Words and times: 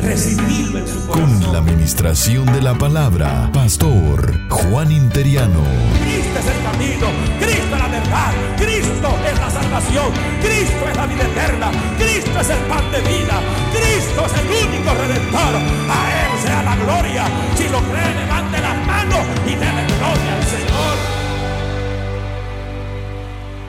Recibirlo 0.00 0.78
en 0.78 0.86
su 0.86 1.06
corazón. 1.06 1.42
Con 1.42 1.52
la 1.52 1.58
administración 1.58 2.46
de 2.46 2.62
la 2.62 2.74
palabra, 2.74 3.50
Pastor 3.52 4.48
Juan 4.48 4.92
Interiano. 4.92 5.62
Cristo 6.02 6.38
es 6.38 6.46
el 6.46 6.62
camino, 6.62 7.06
Cristo 7.38 7.74
es 7.74 7.78
la 7.78 7.88
verdad, 7.88 8.32
Cristo 8.56 9.18
es 9.26 9.38
la 9.38 9.50
salvación, 9.50 10.12
Cristo 10.40 10.88
es 10.90 10.96
la 10.96 11.06
vida 11.06 11.22
eterna, 11.22 11.70
Cristo 11.98 12.40
es 12.40 12.50
el 12.50 12.58
pan 12.68 12.92
de 12.92 13.00
vida, 13.00 13.40
Cristo 13.72 14.26
es 14.26 14.32
el 14.40 14.46
único 14.68 14.94
redentor. 14.94 15.54
A 15.90 15.98
Él 16.22 16.40
sea 16.42 16.62
la 16.62 16.76
gloria. 16.76 17.24
Si 17.56 17.68
lo 17.68 17.80
cree, 17.80 18.14
levante 18.14 18.60
las 18.60 18.86
manos 18.86 19.26
y 19.46 19.50
déle 19.50 19.86
gloria 19.98 20.34
al 20.36 20.44
Señor. 20.44 20.96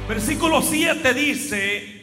Versículo 0.08 0.62
7 0.62 1.14
dice, 1.14 1.97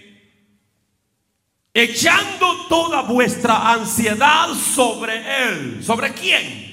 echando 1.75 2.67
toda 2.69 3.03
vuestra 3.03 3.73
ansiedad 3.73 4.49
sobre 4.55 5.49
Él. 5.49 5.83
¿Sobre 5.83 6.15
quién? 6.15 6.73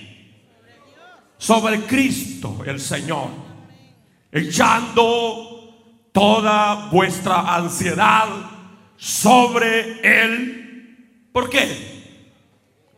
Sobre 1.40 1.82
Cristo 1.82 2.60
el 2.66 2.80
Señor. 2.80 3.30
Echando 4.32 6.10
toda 6.12 6.90
vuestra 6.92 7.56
ansiedad 7.56 8.28
sobre 8.96 10.00
Él. 10.04 11.28
¿Por 11.34 11.50
qué? 11.50 11.90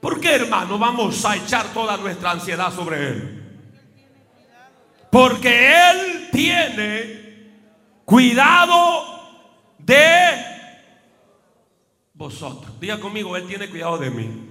¿Por 0.02 0.20
qué, 0.20 0.36
hermano, 0.36 0.78
vamos 0.78 1.24
a 1.24 1.38
echar 1.38 1.68
toda 1.74 1.96
nuestra 1.96 2.32
ansiedad 2.32 2.74
sobre 2.74 3.08
Él? 3.08 3.40
Porque 5.10 5.72
Él 5.72 6.30
tiene 6.34 7.54
cuidado 8.04 9.06
de 9.78 10.53
vosotros. 12.24 12.80
Diga 12.80 13.00
conmigo, 13.00 13.36
Él 13.36 13.46
tiene 13.48 13.70
cuidado 13.70 13.98
de 13.98 14.10
mí. 14.10 14.50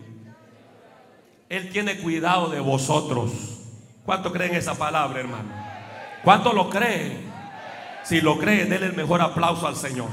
Él 1.49 1.71
tiene 1.71 1.97
cuidado 1.97 2.51
de 2.51 2.61
vosotros. 2.61 3.33
¿Cuánto 4.05 4.31
creen 4.31 4.55
esa 4.55 4.75
palabra, 4.75 5.21
hermano? 5.21 5.49
¿Cuánto 6.23 6.53
lo 6.53 6.69
creen? 6.69 7.33
Si 8.05 8.21
lo 8.21 8.39
creen, 8.39 8.69
denle 8.69 8.89
el 8.89 8.93
mejor 8.93 9.23
aplauso 9.23 9.67
al 9.67 9.77
Señor. 9.77 10.09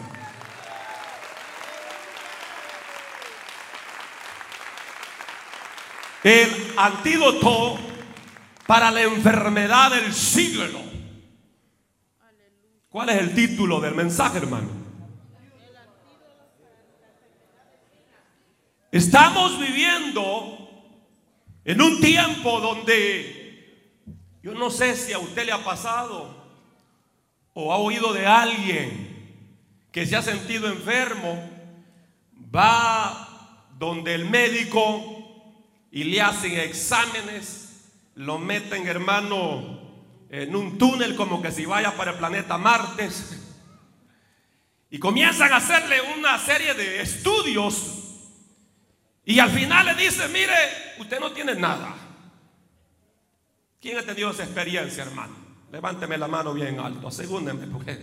El 6.24 6.74
antídoto 6.78 7.78
para 8.68 8.90
la 8.92 9.02
enfermedad 9.02 9.92
del 9.92 10.14
siglo. 10.14 10.80
¿Cuál 12.90 13.10
es 13.10 13.18
el 13.18 13.36
título 13.36 13.82
del 13.82 13.96
mensaje, 13.96 14.38
hermano? 14.38 14.89
Estamos 18.92 19.60
viviendo 19.60 20.68
en 21.64 21.80
un 21.80 22.02
tiempo 22.02 22.60
donde 22.60 23.40
yo 24.42 24.56
no 24.56 24.72
sé 24.72 24.96
si 24.96 25.14
a 25.14 25.20
usted 25.20 25.46
le 25.46 25.52
ha 25.52 25.64
pasado 25.64 26.36
o 27.54 27.72
ha 27.72 27.78
oído 27.78 28.14
de 28.14 28.26
alguien 28.26 29.10
que 29.92 30.08
se 30.08 30.16
ha 30.16 30.24
sentido 30.24 30.68
enfermo, 30.68 31.40
va 32.56 33.68
donde 33.78 34.16
el 34.16 34.28
médico 34.28 35.46
y 35.92 36.06
le 36.06 36.22
hacen 36.22 36.54
exámenes, 36.60 37.92
lo 38.16 38.40
meten, 38.40 38.88
hermano, 38.88 39.82
en 40.32 40.56
un 40.56 40.80
túnel 40.80 41.16
como 41.16 41.44
que 41.44 41.52
si 41.52 41.68
vaya 41.68 41.96
para 41.96 42.12
el 42.12 42.18
planeta 42.18 42.58
Martes. 42.58 43.40
Y 44.90 44.98
comienzan 44.98 45.54
a 45.54 45.58
hacerle 45.58 45.98
una 46.18 46.40
serie 46.40 46.74
de 46.74 47.02
estudios. 47.02 47.99
Y 49.30 49.40
al 49.40 49.52
final 49.52 49.86
le 49.86 49.94
dice, 49.94 50.28
mire, 50.30 50.56
usted 50.98 51.20
no 51.20 51.32
tiene 51.32 51.54
nada. 51.54 51.96
¿Quién 53.80 54.00
ha 54.00 54.02
tenido 54.02 54.32
esa 54.32 54.44
experiencia, 54.44 55.04
hermano? 55.04 55.36
Levánteme 55.72 56.18
la 56.18 56.28
mano 56.28 56.52
bien 56.52 56.80
alto, 56.80 57.10
asegúndenme, 57.10 57.68
porque 57.68 58.00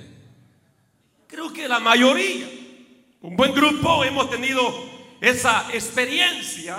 creo 1.27 1.53
que 1.53 1.67
la 1.67 1.81
mayoría, 1.81 2.47
un 3.23 3.35
buen 3.35 3.53
grupo, 3.53 4.05
hemos 4.05 4.31
tenido 4.31 4.73
esa 5.21 5.67
experiencia 5.73 6.77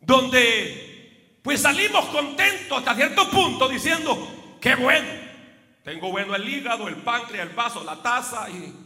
donde 0.00 1.38
pues 1.42 1.60
salimos 1.60 2.06
contentos 2.06 2.78
hasta 2.78 2.94
cierto 2.94 3.28
punto 3.28 3.68
diciendo, 3.68 4.56
qué 4.58 4.74
bueno, 4.74 5.06
tengo 5.84 6.10
bueno 6.10 6.34
el 6.34 6.48
hígado, 6.48 6.88
el 6.88 6.96
páncreas, 6.96 7.46
el 7.46 7.54
vaso, 7.54 7.84
la 7.84 8.02
taza 8.02 8.48
y 8.48 8.83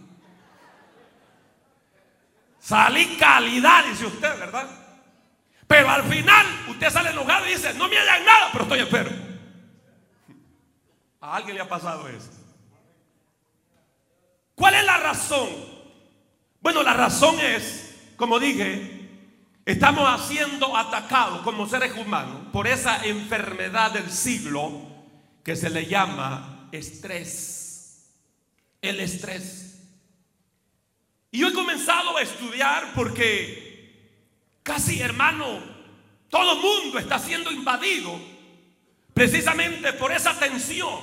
salí 2.68 3.16
calidad, 3.16 3.84
dice 3.84 4.06
usted, 4.06 4.38
¿verdad? 4.38 4.68
Pero 5.66 5.88
al 5.88 6.04
final 6.04 6.46
usted 6.68 6.90
sale 6.90 7.10
enojado 7.10 7.46
y 7.46 7.50
dice, 7.50 7.74
no 7.74 7.88
me 7.88 7.98
hagan 7.98 8.24
nada, 8.24 8.48
pero 8.52 8.64
estoy 8.64 8.80
enfermo. 8.80 9.16
¿A 11.20 11.36
alguien 11.36 11.56
le 11.56 11.62
ha 11.62 11.68
pasado 11.68 12.08
eso? 12.08 12.30
¿Cuál 14.54 14.74
es 14.74 14.84
la 14.84 14.96
razón? 14.98 15.48
Bueno, 16.60 16.82
la 16.82 16.94
razón 16.94 17.38
es, 17.40 18.12
como 18.16 18.38
dije, 18.38 18.98
Estamos 19.68 20.26
siendo 20.26 20.74
atacados 20.74 21.42
como 21.42 21.68
seres 21.68 21.92
humanos 21.92 22.40
por 22.54 22.66
esa 22.66 23.04
enfermedad 23.04 23.90
del 23.92 24.10
siglo 24.10 24.80
que 25.44 25.54
se 25.56 25.68
le 25.68 25.84
llama 25.84 26.70
estrés. 26.72 28.14
El 28.80 28.98
estrés. 29.00 29.67
Y 31.30 31.38
yo 31.40 31.48
he 31.48 31.52
comenzado 31.52 32.16
a 32.16 32.22
estudiar 32.22 32.92
porque 32.94 33.68
casi 34.62 35.00
hermano, 35.00 35.60
todo 36.28 36.52
el 36.52 36.58
mundo 36.60 36.98
está 36.98 37.18
siendo 37.18 37.50
invadido 37.50 38.20
precisamente 39.14 39.94
por 39.94 40.12
esa 40.12 40.38
tensión. 40.38 41.00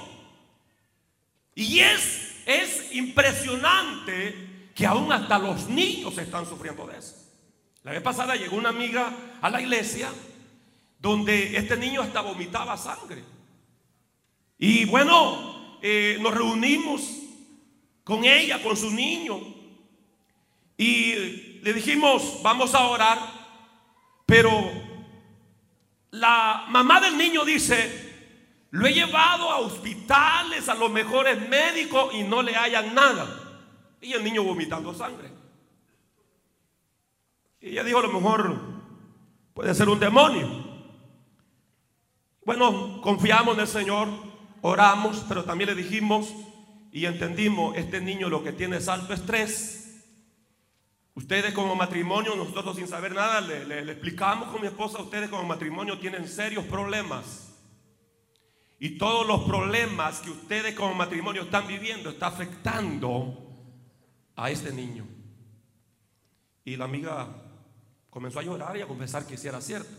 Y 1.55 1.79
es, 1.79 2.43
es 2.45 2.93
impresionante 2.93 4.69
que 4.75 4.85
aún 4.85 5.11
hasta 5.11 5.39
los 5.39 5.67
niños 5.67 6.17
están 6.17 6.45
sufriendo 6.45 6.85
de 6.85 6.99
eso. 6.99 7.15
La 7.83 7.91
vez 7.91 8.01
pasada 8.01 8.35
llegó 8.35 8.55
una 8.55 8.69
amiga 8.69 9.11
a 9.41 9.49
la 9.49 9.61
iglesia 9.61 10.09
donde 10.99 11.57
este 11.57 11.77
niño 11.77 12.01
hasta 12.01 12.21
vomitaba 12.21 12.77
sangre. 12.77 13.23
Y 14.57 14.85
bueno, 14.85 15.77
eh, 15.81 16.17
nos 16.19 16.33
reunimos 16.33 17.01
con 18.03 18.25
ella, 18.25 18.61
con 18.61 18.77
su 18.77 18.91
niño. 18.91 19.54
Y 20.77 21.59
le 21.61 21.73
dijimos, 21.73 22.39
vamos 22.43 22.73
a 22.75 22.87
orar. 22.87 23.19
Pero 24.25 24.51
la 26.11 26.65
mamá 26.69 26.99
del 26.99 27.17
niño 27.17 27.45
dice, 27.45 28.05
lo 28.71 28.87
he 28.87 28.93
llevado 28.93 29.49
a 29.51 29.59
hospitales, 29.59 30.67
a 30.67 30.75
los 30.75 30.91
mejores 30.91 31.47
médicos 31.47 32.13
y 32.13 32.23
no 32.23 32.41
le 32.41 32.55
hayan 32.55 32.93
nada. 32.93 33.27
Y 34.01 34.13
el 34.13 34.23
niño 34.23 34.43
vomitando 34.43 34.93
sangre. 34.93 35.31
Y 37.61 37.69
ella 37.69 37.83
dijo, 37.83 37.99
a 37.99 38.03
lo 38.03 38.11
mejor 38.11 38.59
puede 39.53 39.73
ser 39.73 39.89
un 39.89 39.99
demonio. 39.99 40.75
Bueno, 42.43 43.01
confiamos 43.01 43.55
en 43.55 43.61
el 43.61 43.67
Señor, 43.67 44.07
oramos, 44.61 45.25
pero 45.27 45.45
también 45.45 45.71
le 45.71 45.75
dijimos 45.75 46.31
y 46.91 47.05
entendimos, 47.05 47.75
este 47.75 47.99
niño 47.99 48.29
lo 48.29 48.43
que 48.43 48.51
tiene 48.51 48.77
es 48.77 48.87
alto 48.87 49.13
estrés. 49.13 49.84
Ustedes 51.15 51.53
como 51.53 51.75
matrimonio, 51.75 52.35
nosotros 52.35 52.75
sin 52.75 52.89
saber 52.89 53.13
nada, 53.13 53.39
le, 53.39 53.79
explicamos 53.89 54.49
con 54.49 54.59
mi 54.59 54.67
esposa, 54.67 55.01
ustedes 55.01 55.29
como 55.29 55.43
matrimonio 55.45 55.97
tienen 55.97 56.27
serios 56.27 56.65
problemas. 56.65 57.53
Y 58.79 58.97
todos 58.97 59.25
los 59.25 59.43
problemas 59.43 60.19
que 60.19 60.29
ustedes 60.29 60.75
como 60.75 60.93
matrimonio 60.93 61.43
están 61.43 61.67
viviendo 61.67 62.09
está 62.09 62.27
afectando 62.27 63.33
a 64.35 64.51
este 64.51 64.73
niño. 64.73 65.07
Y 66.65 66.75
la 66.75 66.83
amiga 66.83 67.29
comenzó 68.09 68.39
a 68.39 68.43
llorar 68.43 68.75
y 68.75 68.81
a 68.81 68.87
confesar 68.87 69.25
que 69.25 69.37
sí 69.37 69.47
era 69.47 69.61
cierto. 69.61 69.89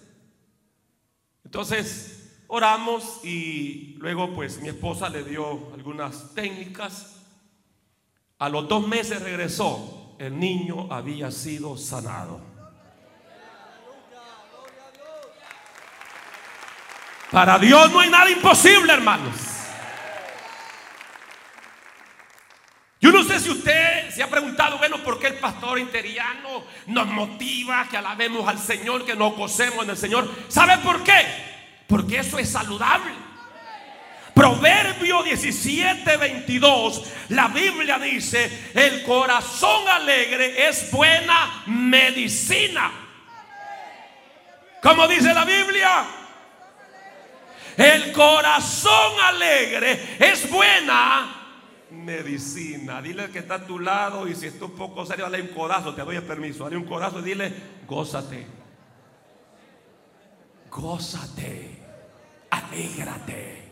Entonces 1.45 2.43
oramos 2.47 3.25
y 3.25 3.95
luego 3.99 4.35
pues 4.35 4.61
mi 4.61 4.69
esposa 4.69 5.09
le 5.09 5.25
dio 5.25 5.73
algunas 5.73 6.35
técnicas. 6.35 7.23
A 8.39 8.51
los 8.51 8.69
dos 8.69 8.87
meses 8.87 9.23
regresó, 9.23 10.06
el 10.19 10.39
niño 10.39 10.89
había 10.91 11.31
sido 11.31 11.77
sanado. 11.77 12.41
Para 17.31 17.59
Dios 17.59 17.91
no 17.93 18.01
hay 18.01 18.09
nada 18.09 18.31
imposible, 18.31 18.93
hermanos. 18.93 19.35
Yo 23.01 23.13
no 23.13 23.23
sé 23.25 23.39
si 23.41 23.51
usted 23.51 24.11
se 24.11 24.23
ha 24.23 24.31
preguntado, 24.31 24.79
bueno, 24.79 24.99
¿por 25.03 25.19
qué 25.19 25.29
el 25.29 25.39
pastor 25.39 25.79
interiano 25.79 26.65
nos 26.87 27.07
motiva 27.07 27.87
que 27.91 27.97
alabemos 27.97 28.49
al 28.49 28.59
Señor, 28.59 29.05
que 29.05 29.15
nos 29.15 29.37
gocemos 29.37 29.85
en 29.85 29.91
el 29.91 29.97
Señor? 29.97 30.29
¿Sabe 30.49 30.79
por 30.79 31.03
qué? 31.05 31.27
Porque 31.87 32.19
eso 32.19 32.39
es 32.39 32.51
saludable. 32.51 33.26
Proverbio 34.37 35.23
17, 35.23 36.19
22, 36.19 37.05
la 37.31 37.49
Biblia 37.49 37.99
dice, 37.99 38.71
el 38.75 39.03
corazón 39.03 39.89
alegre 39.89 40.69
es 40.69 40.91
buena 40.91 41.63
medicina. 41.65 42.93
¿Cómo 44.83 45.09
dice 45.09 45.33
la 45.33 45.47
Biblia? 45.47 46.05
El 47.79 48.13
corazón 48.13 49.15
alegre 49.25 50.19
es 50.19 50.51
buena 50.51 51.55
medicina. 51.93 53.01
Dile 53.01 53.31
que 53.31 53.39
está 53.39 53.55
a 53.55 53.67
tu 53.67 53.79
lado 53.79 54.29
y 54.29 54.35
si 54.35 54.49
está 54.49 54.67
un 54.67 54.77
poco 54.77 55.07
serio, 55.07 55.25
dale 55.25 55.41
un 55.41 55.49
codazo, 55.49 55.95
te 55.95 56.03
doy 56.03 56.17
el 56.17 56.25
permiso. 56.25 56.65
Dale 56.65 56.77
un 56.77 56.85
codazo 56.85 57.21
y 57.21 57.23
dile, 57.23 57.55
gózate. 57.87 58.47
Gózate. 60.71 61.83
Alégrate. 62.51 63.66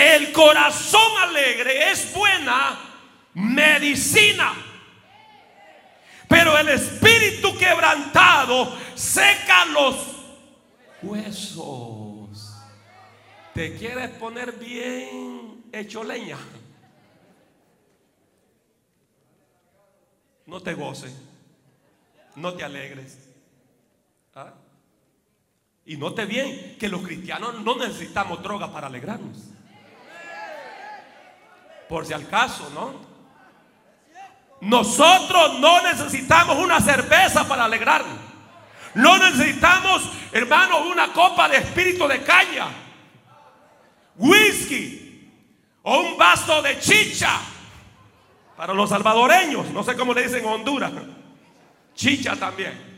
El 0.00 0.32
corazón 0.32 1.12
alegre 1.20 1.90
es 1.90 2.14
buena 2.14 2.80
medicina. 3.34 4.54
Pero 6.26 6.56
el 6.56 6.70
espíritu 6.70 7.54
quebrantado 7.58 8.78
seca 8.94 9.66
los 9.66 9.96
huesos. 11.02 12.56
¿Te 13.52 13.76
quieres 13.76 14.08
poner 14.12 14.52
bien 14.52 15.64
hecho 15.70 16.02
leña? 16.02 16.38
No 20.46 20.62
te 20.62 20.72
goces. 20.72 21.12
No 22.36 22.54
te 22.54 22.64
alegres. 22.64 23.18
¿Ah? 24.34 24.54
Y 25.84 25.98
note 25.98 26.24
bien 26.24 26.78
que 26.78 26.88
los 26.88 27.02
cristianos 27.02 27.60
no 27.60 27.76
necesitamos 27.76 28.42
droga 28.42 28.72
para 28.72 28.86
alegrarnos. 28.86 29.59
Por 31.90 32.06
si 32.06 32.12
al 32.12 32.28
caso, 32.28 32.70
¿no? 32.72 32.94
Nosotros 34.60 35.58
no 35.58 35.82
necesitamos 35.82 36.56
una 36.56 36.80
cerveza 36.80 37.48
para 37.48 37.64
alegrarnos. 37.64 38.16
No 38.94 39.18
necesitamos, 39.18 40.08
hermanos, 40.30 40.86
una 40.86 41.12
copa 41.12 41.48
de 41.48 41.56
espíritu 41.56 42.06
de 42.06 42.22
caña, 42.22 42.68
whisky 44.16 45.32
o 45.82 45.98
un 45.98 46.16
vaso 46.16 46.62
de 46.62 46.78
chicha. 46.78 47.40
Para 48.56 48.72
los 48.72 48.88
salvadoreños, 48.90 49.70
no 49.70 49.82
sé 49.82 49.96
cómo 49.96 50.14
le 50.14 50.22
dicen 50.22 50.44
en 50.44 50.46
Honduras, 50.46 50.92
chicha 51.96 52.36
también. 52.36 52.88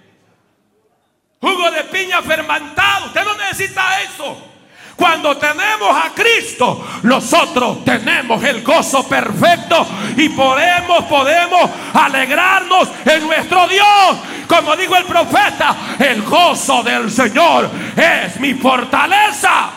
Jugo 1.41 1.71
de 1.71 1.85
piña 1.85 2.21
fermentado, 2.21 3.07
usted 3.07 3.25
no 3.25 3.37
necesita 3.39 4.03
eso. 4.03 4.52
Cuando 4.97 5.37
tenemos 5.37 5.91
a 5.91 6.13
Cristo, 6.15 6.85
nosotros 7.03 7.85
tenemos 7.85 8.43
el 8.45 8.63
gozo 8.63 9.09
perfecto 9.09 9.87
y 10.17 10.29
podemos, 10.31 11.05
podemos 11.05 11.71
alegrarnos 11.95 12.89
en 13.05 13.27
nuestro 13.27 13.67
Dios. 13.69 14.19
Como 14.47 14.77
dijo 14.77 14.97
el 14.97 15.05
profeta, 15.05 15.97
el 15.99 16.23
gozo 16.23 16.83
del 16.83 17.11
Señor 17.11 17.71
es 17.97 18.39
mi 18.39 18.55
fortaleza. 18.55 19.71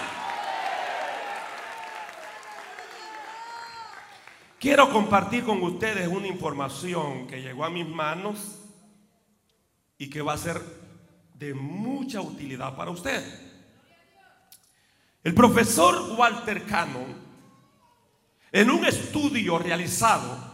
Quiero 4.60 4.90
compartir 4.90 5.44
con 5.44 5.62
ustedes 5.62 6.08
una 6.08 6.28
información 6.28 7.28
que 7.28 7.42
llegó 7.42 7.66
a 7.66 7.70
mis 7.70 7.88
manos 7.88 8.60
y 9.98 10.10
que 10.10 10.22
va 10.22 10.34
a 10.34 10.38
ser 10.38 10.62
de 11.36 11.54
mucha 11.54 12.20
utilidad 12.22 12.76
para 12.76 12.92
usted. 12.92 13.45
El 15.26 15.34
profesor 15.34 16.14
Walter 16.16 16.66
Cannon, 16.66 17.16
en 18.52 18.70
un 18.70 18.86
estudio 18.86 19.58
realizado, 19.58 20.54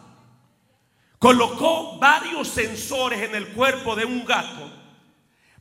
colocó 1.19 1.99
varios 1.99 2.47
sensores 2.47 3.21
en 3.21 3.35
el 3.35 3.49
cuerpo 3.49 3.97
de 3.97 4.05
un 4.05 4.23
gato 4.23 4.71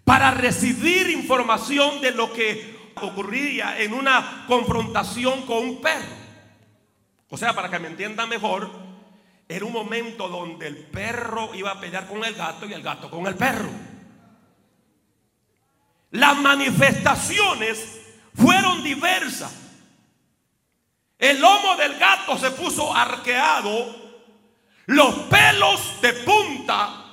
para 0.04 0.30
recibir 0.30 1.10
información 1.10 2.00
de 2.00 2.12
lo 2.12 2.32
que 2.32 2.92
ocurría 3.02 3.80
en 3.80 3.94
una 3.94 4.44
confrontación 4.46 5.42
con 5.42 5.58
un 5.58 5.80
perro. 5.80 6.14
O 7.30 7.36
sea, 7.36 7.52
para 7.52 7.68
que 7.68 7.80
me 7.80 7.88
entiendan 7.88 8.28
mejor, 8.28 8.70
era 9.48 9.64
un 9.64 9.72
momento 9.72 10.28
donde 10.28 10.68
el 10.68 10.76
perro 10.86 11.52
iba 11.56 11.72
a 11.72 11.80
pelear 11.80 12.06
con 12.06 12.24
el 12.24 12.34
gato 12.34 12.64
y 12.64 12.74
el 12.74 12.82
gato 12.82 13.10
con 13.10 13.26
el 13.26 13.34
perro. 13.34 13.70
Las 16.12 16.38
manifestaciones 16.38 17.99
fueron 18.34 18.82
diversas. 18.82 19.52
El 21.18 21.40
lomo 21.40 21.76
del 21.76 21.98
gato 21.98 22.38
se 22.38 22.50
puso 22.50 22.94
arqueado, 22.94 23.94
los 24.86 25.14
pelos 25.28 26.00
de 26.00 26.12
punta, 26.14 27.04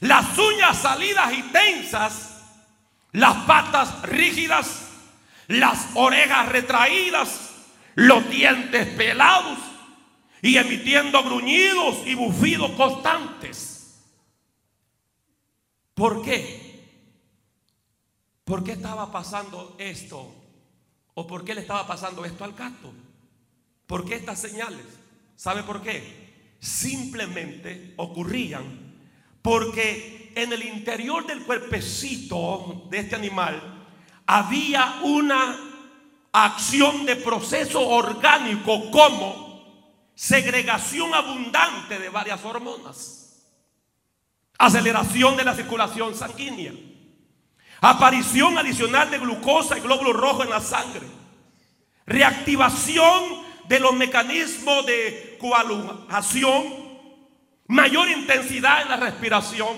las 0.00 0.38
uñas 0.38 0.78
salidas 0.78 1.32
y 1.32 1.42
tensas, 1.44 2.32
las 3.12 3.34
patas 3.44 4.02
rígidas, 4.02 4.88
las 5.48 5.88
orejas 5.94 6.48
retraídas, 6.48 7.50
los 7.94 8.28
dientes 8.30 8.86
pelados 8.96 9.58
y 10.40 10.56
emitiendo 10.56 11.22
gruñidos 11.22 12.06
y 12.06 12.14
bufidos 12.14 12.70
constantes. 12.72 14.00
¿Por 15.94 16.24
qué? 16.24 16.61
¿Por 18.52 18.62
qué 18.62 18.72
estaba 18.72 19.10
pasando 19.10 19.76
esto? 19.78 20.30
¿O 21.14 21.26
por 21.26 21.42
qué 21.42 21.54
le 21.54 21.62
estaba 21.62 21.86
pasando 21.86 22.22
esto 22.26 22.44
al 22.44 22.52
gato? 22.52 22.92
¿Por 23.86 24.04
qué 24.04 24.16
estas 24.16 24.38
señales? 24.38 24.84
¿Sabe 25.36 25.62
por 25.62 25.80
qué? 25.80 26.56
Simplemente 26.60 27.94
ocurrían 27.96 28.94
porque 29.40 30.34
en 30.36 30.52
el 30.52 30.64
interior 30.64 31.26
del 31.26 31.44
cuerpecito 31.44 32.88
de 32.90 32.98
este 32.98 33.16
animal 33.16 33.86
había 34.26 35.00
una 35.02 35.58
acción 36.30 37.06
de 37.06 37.16
proceso 37.16 37.80
orgánico 37.88 38.90
como 38.90 40.10
segregación 40.14 41.14
abundante 41.14 41.98
de 41.98 42.10
varias 42.10 42.44
hormonas, 42.44 43.46
aceleración 44.58 45.38
de 45.38 45.44
la 45.44 45.54
circulación 45.54 46.14
sanguínea 46.14 46.74
Aparición 47.84 48.56
adicional 48.56 49.10
de 49.10 49.18
glucosa 49.18 49.76
y 49.76 49.80
glóbulos 49.80 50.14
rojos 50.14 50.44
en 50.44 50.50
la 50.50 50.60
sangre. 50.60 51.00
Reactivación 52.06 53.42
de 53.66 53.80
los 53.80 53.92
mecanismos 53.94 54.86
de 54.86 55.36
coagulación. 55.40 56.62
Mayor 57.66 58.08
intensidad 58.08 58.82
en 58.82 58.88
la 58.88 58.96
respiración. 58.98 59.76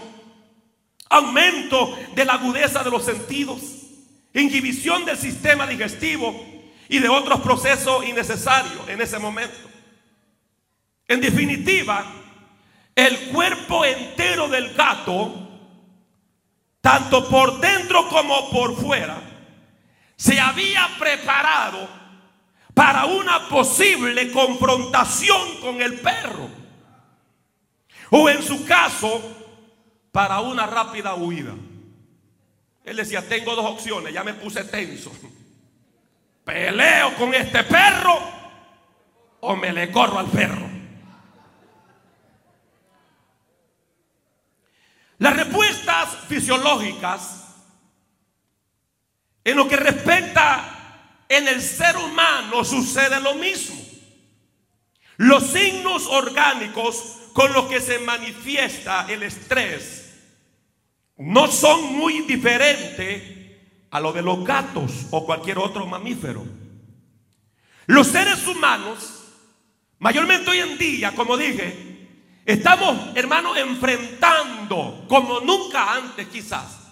Aumento 1.08 1.96
de 2.14 2.26
la 2.26 2.34
agudeza 2.34 2.82
de 2.82 2.90
los 2.90 3.06
sentidos. 3.06 3.62
Inhibición 4.34 5.06
del 5.06 5.16
sistema 5.16 5.66
digestivo 5.66 6.44
y 6.90 6.98
de 6.98 7.08
otros 7.08 7.40
procesos 7.40 8.04
innecesarios 8.04 8.86
en 8.86 9.00
ese 9.00 9.18
momento. 9.18 9.70
En 11.08 11.22
definitiva, 11.22 12.04
el 12.94 13.30
cuerpo 13.30 13.82
entero 13.82 14.46
del 14.48 14.74
gato 14.74 15.43
tanto 16.84 17.26
por 17.30 17.60
dentro 17.60 18.10
como 18.10 18.50
por 18.50 18.76
fuera, 18.76 19.16
se 20.16 20.38
había 20.38 20.86
preparado 20.98 21.88
para 22.74 23.06
una 23.06 23.48
posible 23.48 24.30
confrontación 24.30 25.62
con 25.62 25.80
el 25.80 25.98
perro. 26.00 26.46
O 28.10 28.28
en 28.28 28.42
su 28.42 28.66
caso, 28.66 29.18
para 30.12 30.40
una 30.40 30.66
rápida 30.66 31.14
huida. 31.14 31.54
Él 32.84 32.96
decía, 32.96 33.26
tengo 33.26 33.56
dos 33.56 33.64
opciones, 33.64 34.12
ya 34.12 34.22
me 34.22 34.34
puse 34.34 34.62
tenso. 34.64 35.10
Peleo 36.44 37.14
con 37.14 37.32
este 37.32 37.64
perro 37.64 38.18
o 39.40 39.56
me 39.56 39.72
le 39.72 39.90
corro 39.90 40.18
al 40.18 40.26
perro. 40.26 40.73
Las 45.24 45.38
respuestas 45.38 46.18
fisiológicas 46.28 47.46
en 49.42 49.56
lo 49.56 49.66
que 49.66 49.76
respecta 49.76 51.22
en 51.26 51.48
el 51.48 51.62
ser 51.62 51.96
humano 51.96 52.62
sucede 52.62 53.18
lo 53.20 53.34
mismo. 53.34 53.80
Los 55.16 55.44
signos 55.44 56.06
orgánicos 56.08 57.20
con 57.32 57.54
los 57.54 57.64
que 57.68 57.80
se 57.80 58.00
manifiesta 58.00 59.06
el 59.08 59.22
estrés 59.22 60.12
no 61.16 61.50
son 61.50 61.96
muy 61.96 62.20
diferentes 62.26 63.22
a 63.92 64.00
lo 64.00 64.12
de 64.12 64.20
los 64.20 64.44
gatos 64.44 65.06
o 65.10 65.24
cualquier 65.24 65.56
otro 65.56 65.86
mamífero. 65.86 66.44
Los 67.86 68.08
seres 68.08 68.46
humanos, 68.46 69.24
mayormente 70.00 70.50
hoy 70.50 70.58
en 70.58 70.76
día, 70.76 71.14
como 71.14 71.38
dije, 71.38 71.93
estamos, 72.44 73.16
hermanos, 73.16 73.56
enfrentando 73.56 75.04
como 75.08 75.40
nunca 75.40 75.94
antes 75.94 76.28
quizás 76.28 76.84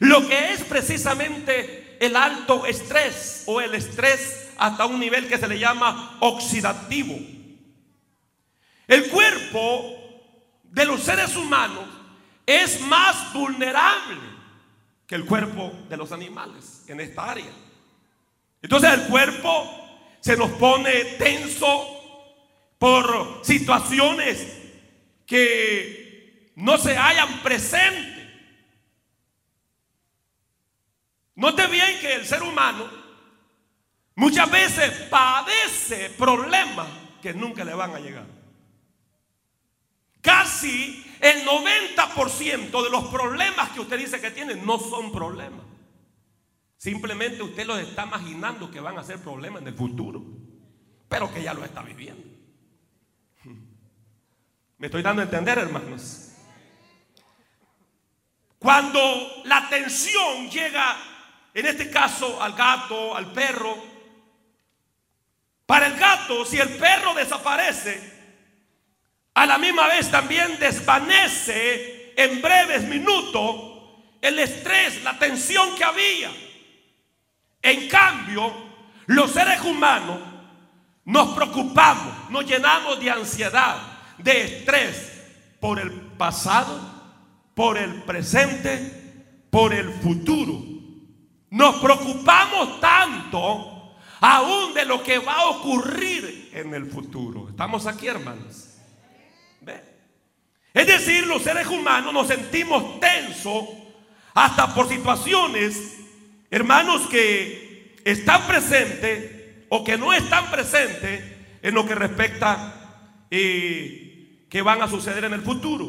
lo 0.00 0.26
que 0.26 0.52
es 0.52 0.62
precisamente 0.62 1.96
el 2.00 2.16
alto 2.16 2.66
estrés 2.66 3.42
o 3.46 3.60
el 3.60 3.74
estrés 3.74 4.50
hasta 4.56 4.86
un 4.86 5.00
nivel 5.00 5.28
que 5.28 5.38
se 5.38 5.48
le 5.48 5.58
llama 5.58 6.18
oxidativo. 6.20 7.18
El 8.86 9.08
cuerpo 9.08 9.94
de 10.64 10.84
los 10.84 11.02
seres 11.02 11.36
humanos 11.36 11.84
es 12.46 12.80
más 12.82 13.32
vulnerable 13.32 14.16
que 15.06 15.14
el 15.14 15.24
cuerpo 15.24 15.72
de 15.88 15.96
los 15.96 16.12
animales 16.12 16.84
en 16.86 17.00
esta 17.00 17.30
área. 17.30 17.50
Entonces 18.62 18.92
el 18.92 19.02
cuerpo 19.08 19.88
se 20.20 20.36
nos 20.36 20.50
pone 20.52 21.04
tenso 21.18 21.86
por 22.78 23.40
situaciones 23.42 24.57
que 25.28 26.52
no 26.56 26.78
se 26.78 26.96
hayan 26.96 27.40
presente. 27.42 28.16
Note 31.36 31.66
bien 31.68 32.00
que 32.00 32.14
el 32.14 32.26
ser 32.26 32.42
humano 32.42 32.88
muchas 34.16 34.50
veces 34.50 34.90
padece 35.10 36.10
problemas 36.10 36.88
que 37.22 37.34
nunca 37.34 37.62
le 37.62 37.74
van 37.74 37.94
a 37.94 38.00
llegar. 38.00 38.26
Casi 40.22 41.04
el 41.20 41.44
90% 41.44 42.82
de 42.82 42.90
los 42.90 43.04
problemas 43.08 43.68
que 43.70 43.80
usted 43.80 43.98
dice 43.98 44.20
que 44.20 44.30
tiene 44.30 44.56
no 44.56 44.78
son 44.78 45.12
problemas. 45.12 45.60
Simplemente 46.78 47.42
usted 47.42 47.66
los 47.66 47.78
está 47.80 48.06
imaginando 48.06 48.70
que 48.70 48.80
van 48.80 48.98
a 48.98 49.04
ser 49.04 49.18
problemas 49.18 49.60
en 49.60 49.68
el 49.68 49.74
futuro, 49.74 50.24
pero 51.08 51.32
que 51.32 51.42
ya 51.42 51.52
lo 51.52 51.64
está 51.64 51.82
viviendo. 51.82 52.37
¿Me 54.78 54.86
estoy 54.86 55.02
dando 55.02 55.22
a 55.22 55.24
entender, 55.24 55.58
hermanos? 55.58 56.28
Cuando 58.60 59.42
la 59.44 59.68
tensión 59.68 60.48
llega, 60.48 60.96
en 61.52 61.66
este 61.66 61.90
caso, 61.90 62.40
al 62.40 62.52
gato, 62.52 63.16
al 63.16 63.32
perro, 63.32 63.76
para 65.66 65.88
el 65.88 65.96
gato, 65.96 66.44
si 66.44 66.58
el 66.58 66.76
perro 66.76 67.12
desaparece, 67.14 68.18
a 69.34 69.46
la 69.46 69.58
misma 69.58 69.88
vez 69.88 70.10
también 70.12 70.58
desvanece 70.60 72.14
en 72.16 72.40
breves 72.40 72.84
minutos 72.84 73.78
el 74.20 74.38
estrés, 74.38 75.02
la 75.02 75.18
tensión 75.18 75.74
que 75.74 75.84
había. 75.84 76.30
En 77.62 77.88
cambio, 77.88 78.52
los 79.06 79.32
seres 79.32 79.60
humanos 79.62 80.20
nos 81.04 81.34
preocupamos, 81.34 82.30
nos 82.30 82.44
llenamos 82.46 83.00
de 83.00 83.10
ansiedad, 83.10 83.97
de 84.18 84.44
estrés 84.44 85.12
por 85.60 85.78
el 85.78 85.90
pasado, 85.90 86.80
por 87.54 87.78
el 87.78 88.02
presente, 88.02 89.24
por 89.50 89.72
el 89.72 89.90
futuro. 89.94 90.62
Nos 91.50 91.76
preocupamos 91.76 92.80
tanto 92.80 93.96
aún 94.20 94.74
de 94.74 94.84
lo 94.84 95.02
que 95.02 95.18
va 95.18 95.34
a 95.34 95.48
ocurrir 95.48 96.50
en 96.52 96.74
el 96.74 96.86
futuro. 96.86 97.48
¿Estamos 97.48 97.86
aquí, 97.86 98.06
hermanos? 98.06 98.68
Es 100.74 100.86
decir, 100.86 101.26
los 101.26 101.42
seres 101.42 101.66
humanos 101.66 102.12
nos 102.12 102.28
sentimos 102.28 103.00
tensos 103.00 103.64
hasta 104.34 104.72
por 104.74 104.88
situaciones 104.88 105.98
hermanos 106.50 107.02
que 107.08 107.96
están 108.04 108.46
presentes 108.46 109.66
o 109.68 109.82
que 109.84 109.98
no 109.98 110.12
están 110.12 110.50
presentes 110.50 111.22
en 111.62 111.74
lo 111.74 111.84
que 111.86 111.94
respecta 111.94 113.26
eh, 113.30 114.07
que 114.48 114.62
van 114.62 114.82
a 114.82 114.88
suceder 114.88 115.24
en 115.24 115.34
el 115.34 115.42
futuro. 115.42 115.88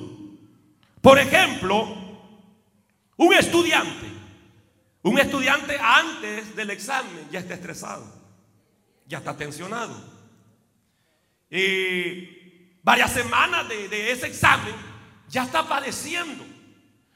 Por 1.01 1.17
ejemplo, 1.17 1.87
un 3.15 3.33
estudiante, 3.33 4.07
un 5.03 5.19
estudiante 5.19 5.77
antes 5.79 6.55
del 6.55 6.69
examen 6.71 7.27
ya 7.31 7.39
está 7.39 7.53
estresado, 7.53 8.05
ya 9.05 9.19
está 9.19 9.35
tensionado. 9.35 9.95
Y 11.49 12.79
varias 12.83 13.11
semanas 13.11 13.67
de, 13.69 13.87
de 13.87 14.11
ese 14.11 14.27
examen 14.27 14.75
ya 15.29 15.43
está 15.43 15.67
padeciendo. 15.67 16.45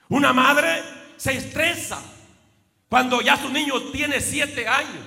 Una 0.09 0.33
madre 0.33 0.81
se 1.17 1.35
estresa 1.37 2.01
cuando 2.89 3.21
ya 3.21 3.37
su 3.37 3.49
niño 3.49 3.91
tiene 3.91 4.21
siete 4.21 4.67
años. 4.67 5.03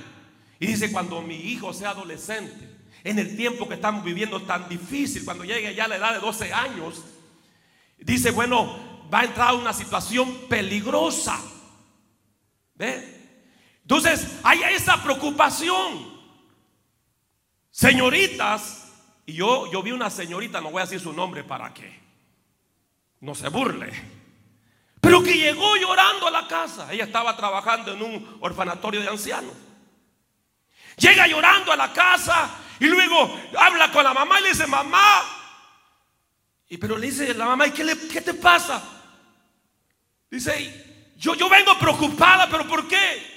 Y 0.59 0.66
dice, 0.66 0.90
cuando 0.90 1.21
mi 1.23 1.37
hijo 1.37 1.73
sea 1.73 1.90
adolescente, 1.90 2.65
en 3.06 3.20
el 3.20 3.36
tiempo 3.36 3.68
que 3.68 3.75
estamos 3.75 4.02
viviendo 4.02 4.42
tan 4.42 4.68
difícil, 4.68 5.25
cuando 5.25 5.44
llegue 5.44 5.72
ya 5.76 5.84
a 5.84 5.88
la 5.88 5.96
edad 5.96 6.14
de 6.14 6.18
12 6.18 6.52
años, 6.52 7.04
dice, 7.98 8.32
bueno, 8.32 9.06
va 9.14 9.20
a 9.20 9.25
entrar 9.25 9.54
una 9.54 9.72
situación 9.72 10.48
peligrosa. 10.48 11.40
¿Ve? 12.75 13.14
Entonces, 13.82 14.40
hay 14.42 14.60
esa 14.75 15.00
preocupación. 15.04 16.16
Señoritas, 17.70 18.88
y 19.25 19.34
yo, 19.34 19.70
yo 19.70 19.84
vi 19.84 19.92
una 19.92 20.10
señorita, 20.10 20.60
no 20.60 20.72
voy 20.72 20.80
a 20.80 20.86
decir 20.86 20.98
su 20.98 21.12
nombre 21.12 21.44
para 21.44 21.72
que 21.72 22.00
no 23.20 23.36
se 23.36 23.48
burle. 23.48 23.92
Pero 25.00 25.22
que 25.22 25.38
llegó 25.38 25.76
llorando 25.76 26.26
a 26.26 26.30
la 26.32 26.48
casa. 26.48 26.92
Ella 26.92 27.04
estaba 27.04 27.36
trabajando 27.36 27.92
en 27.92 28.02
un 28.02 28.38
orfanatorio 28.40 29.00
de 29.00 29.08
ancianos. 29.08 29.54
Llega 30.96 31.28
llorando 31.28 31.70
a 31.70 31.76
la 31.76 31.92
casa 31.92 32.62
y 32.80 32.87
luego 32.87 33.38
habla 33.59 33.90
con 33.90 34.04
la 34.04 34.12
mamá 34.12 34.40
y 34.40 34.45
le 34.45 34.49
dice, 34.50 34.66
mamá. 34.66 35.23
Y 36.68 36.78
pero 36.78 36.99
le 36.99 37.06
dice 37.06 37.33
la 37.35 37.47
mamá, 37.47 37.66
¿y 37.66 37.71
qué, 37.71 37.85
qué 38.12 38.21
te 38.21 38.35
pasa? 38.35 38.83
Dice, 40.30 41.12
yo, 41.16 41.35
yo 41.35 41.49
vengo 41.49 41.78
preocupada, 41.78 42.49
pero 42.50 42.66
¿por 42.66 42.87
qué? 42.88 43.37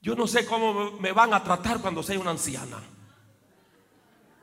Yo 0.00 0.14
no 0.14 0.26
sé 0.26 0.46
cómo 0.46 0.92
me 0.92 1.12
van 1.12 1.34
a 1.34 1.42
tratar 1.42 1.80
cuando 1.80 2.02
sea 2.02 2.18
una 2.18 2.30
anciana. 2.30 2.78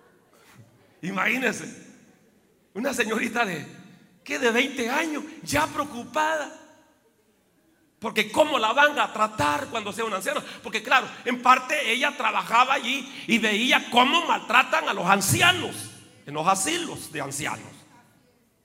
Imagínense, 1.01 1.87
una 2.73 2.93
señorita 2.93 3.45
de 3.45 3.65
que 4.23 4.37
de 4.39 4.51
20 4.51 4.89
años, 4.89 5.23
ya 5.41 5.65
preocupada. 5.67 6.66
Porque 7.99 8.31
cómo 8.31 8.59
la 8.59 8.73
van 8.73 8.97
a 8.99 9.11
tratar 9.11 9.67
cuando 9.67 9.91
sea 9.91 10.05
una 10.05 10.17
anciana. 10.17 10.43
Porque 10.61 10.83
claro, 10.83 11.07
en 11.25 11.41
parte 11.41 11.91
ella 11.91 12.15
trabajaba 12.15 12.75
allí 12.75 13.11
y 13.27 13.39
veía 13.39 13.89
cómo 13.89 14.25
maltratan 14.25 14.87
a 14.87 14.93
los 14.93 15.07
ancianos 15.07 15.75
en 16.25 16.33
los 16.33 16.47
asilos 16.47 17.11
de 17.11 17.21
ancianos. 17.21 17.71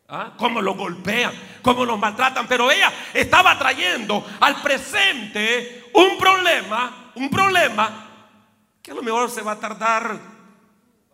¿Ah? 0.08 0.34
Cómo 0.36 0.60
los 0.60 0.76
golpean, 0.76 1.32
cómo 1.62 1.86
los 1.86 1.98
maltratan. 1.98 2.46
Pero 2.46 2.70
ella 2.70 2.92
estaba 3.14 3.58
trayendo 3.58 4.26
al 4.40 4.60
presente 4.60 5.90
un 5.94 6.18
problema, 6.18 7.12
un 7.14 7.30
problema 7.30 8.08
que 8.82 8.90
a 8.90 8.94
lo 8.94 9.02
mejor 9.02 9.30
se 9.30 9.40
va 9.40 9.52
a 9.52 9.60
tardar 9.60 10.20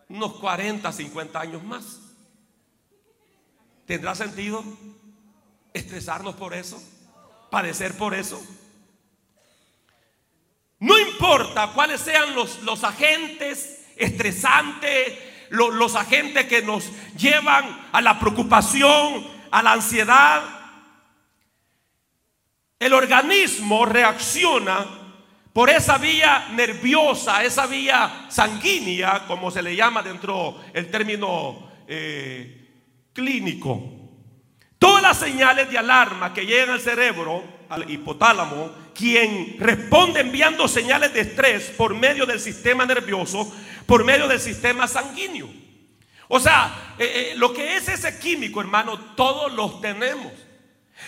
unos 0.08 0.32
40, 0.34 0.90
50 0.90 1.40
años 1.40 1.62
más. 1.62 2.00
¿Tendrá 3.86 4.16
sentido 4.16 4.64
estresarnos 5.72 6.34
por 6.34 6.54
eso? 6.54 6.82
¿Padecer 7.50 7.96
por 7.96 8.14
eso? 8.14 8.42
No 10.80 10.98
importa 10.98 11.72
cuáles 11.74 12.00
sean 12.00 12.34
los, 12.34 12.62
los 12.62 12.84
agentes 12.84 13.86
estresantes, 13.96 15.18
los, 15.50 15.74
los 15.74 15.96
agentes 15.96 16.46
que 16.46 16.62
nos 16.62 16.90
llevan 17.16 17.88
a 17.92 18.00
la 18.00 18.18
preocupación, 18.20 19.26
a 19.50 19.62
la 19.62 19.72
ansiedad. 19.72 20.42
El 22.78 22.92
organismo 22.92 23.86
reacciona 23.86 24.86
por 25.52 25.70
esa 25.70 25.98
vía 25.98 26.46
nerviosa, 26.52 27.42
esa 27.42 27.66
vía 27.66 28.26
sanguínea, 28.28 29.26
como 29.26 29.50
se 29.50 29.62
le 29.62 29.74
llama 29.74 30.02
dentro 30.02 30.60
el 30.72 30.88
término 30.88 31.68
eh, 31.88 32.68
clínico. 33.12 33.97
Todas 34.78 35.02
las 35.02 35.18
señales 35.18 35.70
de 35.70 35.78
alarma 35.78 36.32
que 36.32 36.46
llegan 36.46 36.70
al 36.70 36.80
cerebro, 36.80 37.42
al 37.68 37.90
hipotálamo, 37.90 38.70
quien 38.94 39.56
responde 39.58 40.20
enviando 40.20 40.68
señales 40.68 41.12
de 41.12 41.20
estrés 41.20 41.64
por 41.76 41.94
medio 41.94 42.26
del 42.26 42.40
sistema 42.40 42.86
nervioso, 42.86 43.52
por 43.86 44.04
medio 44.04 44.28
del 44.28 44.40
sistema 44.40 44.86
sanguíneo. 44.86 45.48
O 46.28 46.38
sea, 46.38 46.94
eh, 46.98 47.32
eh, 47.32 47.34
lo 47.36 47.52
que 47.52 47.76
es 47.76 47.88
ese 47.88 48.18
químico, 48.18 48.60
hermano, 48.60 48.98
todos 49.16 49.52
los 49.52 49.80
tenemos. 49.80 50.32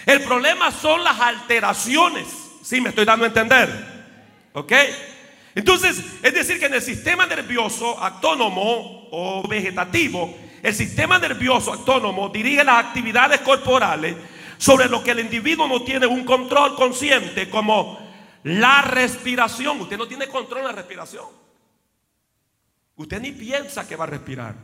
El 0.06 0.22
problema 0.22 0.70
son 0.70 1.04
las 1.04 1.20
alteraciones. 1.20 2.26
Si 2.62 2.80
me 2.80 2.88
estoy 2.90 3.04
dando 3.04 3.24
a 3.24 3.28
entender. 3.28 3.68
¿Ok? 4.52 4.72
Entonces, 5.54 6.02
es 6.22 6.34
decir, 6.34 6.58
que 6.58 6.66
en 6.66 6.74
el 6.74 6.82
sistema 6.82 7.26
nervioso 7.26 7.98
autónomo 7.98 9.08
o 9.10 9.46
vegetativo, 9.48 10.34
el 10.62 10.74
sistema 10.74 11.18
nervioso 11.18 11.72
autónomo 11.72 12.28
dirige 12.28 12.64
las 12.64 12.84
actividades 12.84 13.40
corporales 13.40 14.16
sobre 14.58 14.88
lo 14.88 15.02
que 15.02 15.12
el 15.12 15.20
individuo 15.20 15.66
no 15.66 15.82
tiene 15.82 16.06
un 16.06 16.24
control 16.24 16.76
consciente, 16.76 17.48
como 17.48 17.98
la 18.44 18.82
respiración. 18.82 19.80
Usted 19.80 19.96
no 19.96 20.06
tiene 20.06 20.26
control 20.26 20.60
en 20.60 20.66
la 20.66 20.72
respiración. 20.72 21.26
Usted 22.96 23.20
ni 23.20 23.32
piensa 23.32 23.88
que 23.88 23.96
va 23.96 24.04
a 24.04 24.08
respirar. 24.08 24.54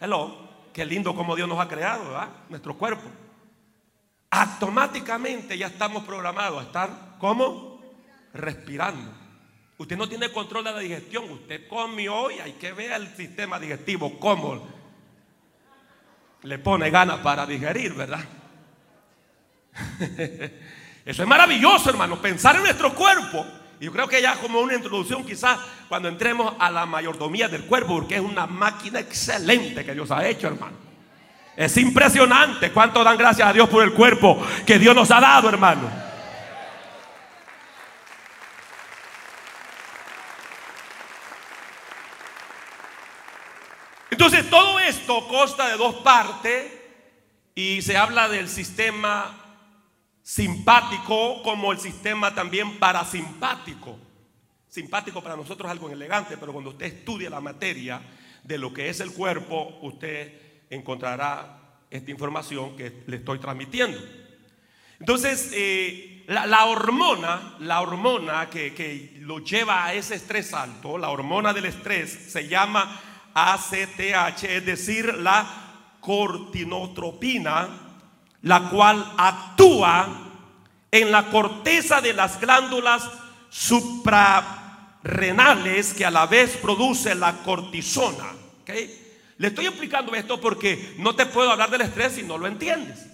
Hello, 0.00 0.38
qué 0.72 0.84
lindo 0.84 1.14
como 1.14 1.36
Dios 1.36 1.48
nos 1.48 1.60
ha 1.60 1.68
creado, 1.68 2.04
¿verdad? 2.04 2.28
Nuestro 2.48 2.76
cuerpo. 2.76 3.04
Automáticamente 4.30 5.56
ya 5.58 5.66
estamos 5.66 6.04
programados 6.04 6.60
a 6.60 6.66
estar, 6.66 7.16
¿cómo? 7.18 7.80
Respirando. 8.32 9.25
Usted 9.78 9.96
no 9.96 10.08
tiene 10.08 10.30
control 10.30 10.64
de 10.64 10.72
la 10.72 10.78
digestión. 10.78 11.30
Usted 11.30 11.68
come 11.68 12.08
hoy, 12.08 12.34
hay 12.38 12.52
que 12.52 12.72
ver 12.72 12.92
el 12.92 13.14
sistema 13.14 13.58
digestivo, 13.60 14.18
cómo 14.18 14.66
le 16.42 16.58
pone 16.58 16.90
ganas 16.90 17.18
para 17.18 17.44
digerir, 17.46 17.92
¿verdad? 17.92 18.24
Eso 21.04 21.22
es 21.22 21.28
maravilloso, 21.28 21.90
hermano, 21.90 22.20
pensar 22.20 22.56
en 22.56 22.62
nuestro 22.62 22.94
cuerpo. 22.94 23.46
Y 23.78 23.84
yo 23.84 23.92
creo 23.92 24.08
que 24.08 24.22
ya 24.22 24.36
como 24.36 24.60
una 24.60 24.74
introducción 24.74 25.24
quizás 25.26 25.58
cuando 25.88 26.08
entremos 26.08 26.54
a 26.58 26.70
la 26.70 26.86
mayordomía 26.86 27.48
del 27.48 27.64
cuerpo, 27.64 27.96
porque 27.98 28.16
es 28.16 28.22
una 28.22 28.46
máquina 28.46 29.00
excelente 29.00 29.84
que 29.84 29.92
Dios 29.92 30.10
ha 30.10 30.26
hecho, 30.26 30.46
hermano. 30.46 30.76
Es 31.54 31.76
impresionante 31.76 32.70
cuánto 32.70 33.04
dan 33.04 33.16
gracias 33.16 33.48
a 33.48 33.52
Dios 33.52 33.68
por 33.68 33.82
el 33.82 33.92
cuerpo 33.92 34.42
que 34.64 34.78
Dios 34.78 34.94
nos 34.94 35.10
ha 35.10 35.20
dado, 35.20 35.48
hermano. 35.48 36.05
Entonces 44.26 44.50
todo 44.50 44.80
esto 44.80 45.28
consta 45.28 45.68
de 45.68 45.76
dos 45.76 45.94
partes 46.02 46.66
y 47.54 47.80
se 47.80 47.96
habla 47.96 48.28
del 48.28 48.48
sistema 48.48 49.38
simpático 50.20 51.44
como 51.44 51.70
el 51.70 51.78
sistema 51.78 52.34
también 52.34 52.80
parasimpático. 52.80 53.96
Simpático 54.66 55.22
para 55.22 55.36
nosotros 55.36 55.68
es 55.68 55.70
algo 55.70 55.90
elegante, 55.90 56.36
pero 56.38 56.52
cuando 56.52 56.70
usted 56.70 56.86
estudia 56.86 57.30
la 57.30 57.40
materia 57.40 58.02
de 58.42 58.58
lo 58.58 58.72
que 58.72 58.88
es 58.88 58.98
el 58.98 59.12
cuerpo, 59.12 59.78
usted 59.82 60.64
encontrará 60.70 61.78
esta 61.88 62.10
información 62.10 62.76
que 62.76 63.04
le 63.06 63.18
estoy 63.18 63.38
transmitiendo. 63.38 64.00
Entonces, 64.98 65.52
eh, 65.54 66.24
la, 66.26 66.64
hormona, 66.64 67.54
la 67.60 67.80
hormona 67.80 68.50
que, 68.50 68.74
que 68.74 69.18
lo 69.20 69.38
lleva 69.38 69.84
a 69.84 69.94
ese 69.94 70.16
estrés 70.16 70.52
alto, 70.52 70.98
la 70.98 71.10
hormona 71.10 71.52
del 71.52 71.66
estrés, 71.66 72.10
se 72.10 72.48
llama 72.48 73.02
ACTH, 73.36 74.44
es 74.44 74.64
decir, 74.64 75.14
la 75.14 75.46
cortinotropina 76.00 77.86
la 78.46 78.70
cual 78.70 79.12
actúa 79.16 80.08
en 80.92 81.10
la 81.10 81.30
corteza 81.30 82.00
de 82.00 82.12
las 82.12 82.40
glándulas 82.40 83.02
suprarrenales 83.50 85.92
que 85.94 86.06
a 86.06 86.12
la 86.12 86.26
vez 86.26 86.56
produce 86.58 87.16
la 87.16 87.42
cortisona. 87.42 88.36
Le 89.38 89.48
estoy 89.48 89.66
explicando 89.66 90.14
esto 90.14 90.40
porque 90.40 90.94
no 90.98 91.16
te 91.16 91.26
puedo 91.26 91.50
hablar 91.50 91.70
del 91.70 91.80
estrés 91.80 92.12
si 92.12 92.22
no 92.22 92.38
lo 92.38 92.46
entiendes. 92.46 93.04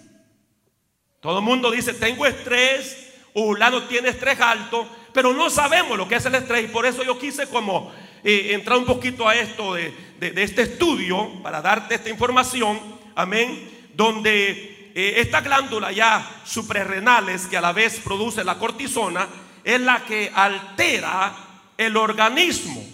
Todo 1.21 1.39
el 1.39 1.45
mundo 1.45 1.71
dice, 1.71 1.95
tengo 1.95 2.27
estrés, 2.27 3.15
Ulano 3.33 3.85
tiene 3.85 4.11
estrés 4.11 4.39
alto, 4.39 4.87
pero 5.15 5.33
no 5.33 5.49
sabemos 5.49 5.97
lo 5.97 6.07
que 6.07 6.17
es 6.17 6.27
el 6.27 6.35
estrés 6.35 6.65
y 6.65 6.69
por 6.69 6.85
eso 6.85 7.03
yo 7.05 7.19
quise 7.19 7.47
como 7.47 7.91
entrar 8.25 8.79
un 8.79 8.85
poquito 8.85 9.29
a 9.29 9.35
esto 9.35 9.75
de, 9.75 9.93
de 10.19 10.43
este 10.43 10.63
estudio 10.63 11.43
para 11.43 11.61
darte 11.61 11.97
esta 11.97 12.11
información, 12.11 12.81
amén, 13.15 13.71
donde 13.95 14.91
eh, 14.95 15.15
esta 15.21 15.41
glándula 15.41 15.91
ya 15.91 16.43
suprarrenales 16.45 17.47
que 17.47 17.57
a 17.57 17.61
la 17.61 17.73
vez 17.73 17.99
produce 18.01 18.45
la 18.45 18.59
cortisona 18.59 19.27
es 19.65 19.81
la 19.81 20.05
que 20.05 20.31
altera 20.35 21.35
el 21.79 21.97
organismo. 21.97 22.85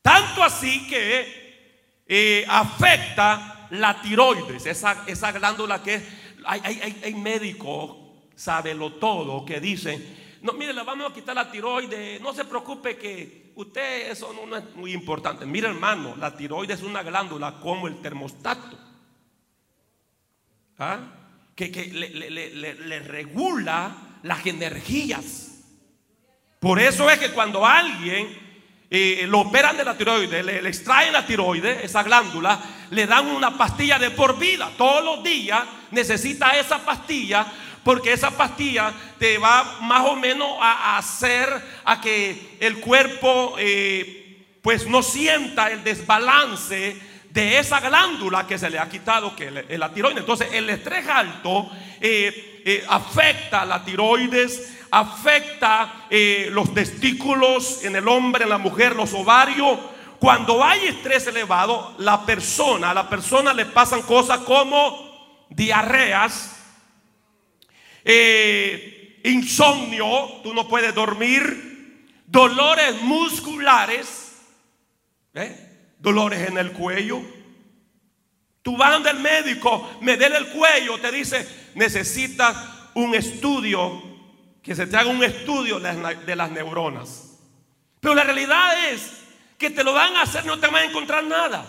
Tanto 0.00 0.42
así 0.42 0.86
que 0.88 2.02
eh, 2.06 2.44
afecta 2.48 3.68
la 3.70 4.00
tiroides, 4.00 4.66
esa, 4.66 5.04
esa 5.06 5.30
glándula 5.32 5.82
que 5.82 6.02
hay, 6.44 6.60
hay, 6.64 7.00
hay 7.04 7.14
médicos, 7.14 7.96
sábelo 8.34 8.94
todo, 8.94 9.44
que 9.44 9.60
dicen, 9.60 10.04
no, 10.42 10.52
mire, 10.54 10.72
le 10.72 10.82
vamos 10.82 11.10
a 11.10 11.14
quitar 11.14 11.34
la 11.34 11.50
tiroides, 11.50 12.20
no 12.20 12.32
se 12.32 12.44
preocupe 12.44 12.96
que 12.96 13.41
usted 13.54 14.10
eso 14.10 14.32
no, 14.32 14.56
es 14.56 14.74
muy 14.74 14.92
importante. 14.92 15.46
Mire 15.46 15.68
hermano, 15.68 16.16
la 16.16 16.36
tiroides 16.36 16.80
es 16.80 16.84
una 16.84 17.02
glándula 17.02 17.60
como 17.60 17.88
el 17.88 18.00
termostato. 18.00 18.78
¿Ah? 20.78 20.98
que, 21.54 21.86
le, 21.92 23.00
regula 23.00 23.94
las 24.22 24.44
energías. 24.46 25.48
Por 26.58 26.80
eso 26.80 27.10
es 27.10 27.18
que 27.18 27.30
cuando 27.30 27.66
alguien 27.66 28.28
eh, 28.90 29.26
lo 29.28 29.40
operan 29.40 29.76
de 29.76 29.84
la 29.84 29.96
tiroides, 29.96 30.44
le, 30.44 30.68
extraen 30.68 31.12
la 31.12 31.26
tiroides, 31.26 31.84
esa 31.84 32.02
glándula, 32.02 32.60
le 32.90 33.06
dan 33.06 33.26
una 33.26 33.56
pastilla 33.56 33.98
de 33.98 34.10
por 34.10 34.38
vida. 34.38 34.70
Todos 34.76 35.04
los 35.04 35.24
días 35.24 35.64
necesita 35.90 36.58
esa 36.58 36.84
pastilla 36.84 37.46
porque 37.84 38.12
esa 38.12 38.30
pastilla 38.30 38.92
te 39.18 39.38
va 39.38 39.78
más 39.80 40.02
o 40.06 40.16
menos 40.16 40.50
a, 40.60 40.96
hacer 40.98 41.48
a 41.84 42.00
que 42.00 42.56
el 42.60 42.78
cuerpo 42.80 43.56
eh, 43.58 44.46
pues 44.62 44.86
no 44.86 45.02
sienta 45.02 45.70
el 45.70 45.82
desbalance 45.82 46.96
de 47.30 47.58
esa 47.58 47.80
glándula 47.80 48.46
que 48.46 48.58
se 48.58 48.70
le 48.70 48.78
ha 48.78 48.88
quitado, 48.88 49.34
que 49.34 49.64
es 49.68 49.78
la 49.78 49.92
tiroides. 49.92 50.20
Entonces, 50.20 50.48
el 50.52 50.68
estrés 50.68 51.08
alto 51.08 51.70
eh, 52.00 52.62
eh, 52.64 52.84
afecta 52.88 53.64
la 53.64 53.84
tiroides, 53.84 54.78
afecta 54.90 56.06
los 56.50 56.74
testículos 56.74 57.82
en 57.82 57.96
el 57.96 58.06
hombre, 58.06 58.44
en 58.44 58.50
la 58.50 58.58
mujer, 58.58 58.94
los 58.94 59.14
ovarios. 59.14 59.78
Cuando 60.18 60.62
hay 60.62 60.86
estrés 60.86 61.26
elevado, 61.26 61.94
la 61.98 62.24
persona, 62.26 62.90
a 62.90 62.94
la 62.94 63.08
persona 63.08 63.54
le 63.54 63.64
pasan 63.64 64.02
cosas 64.02 64.40
como 64.40 65.46
diarreas, 65.48 66.61
insomnio, 69.24 70.40
tú 70.42 70.52
no 70.54 70.66
puedes 70.68 70.94
dormir, 70.94 72.06
dolores 72.26 73.00
musculares, 73.02 74.32
¿eh? 75.34 75.94
dolores 75.98 76.48
en 76.48 76.58
el 76.58 76.72
cuello. 76.72 77.20
Tú 78.62 78.76
vas 78.76 78.92
donde 78.92 79.10
el 79.10 79.18
médico, 79.18 79.98
me 80.00 80.16
duele 80.16 80.36
el 80.38 80.48
cuello, 80.48 80.98
te 80.98 81.10
dice, 81.10 81.46
necesitas 81.74 82.56
un 82.94 83.14
estudio, 83.14 84.02
que 84.62 84.74
se 84.74 84.86
te 84.86 84.96
haga 84.96 85.10
un 85.10 85.24
estudio 85.24 85.80
de 85.80 86.36
las 86.36 86.50
neuronas. 86.50 87.32
Pero 88.00 88.14
la 88.14 88.24
realidad 88.24 88.88
es 88.90 89.12
que 89.58 89.70
te 89.70 89.84
lo 89.84 89.92
van 89.92 90.16
a 90.16 90.22
hacer, 90.22 90.44
no 90.44 90.58
te 90.58 90.66
van 90.66 90.82
a 90.82 90.84
encontrar 90.84 91.24
nada. 91.24 91.64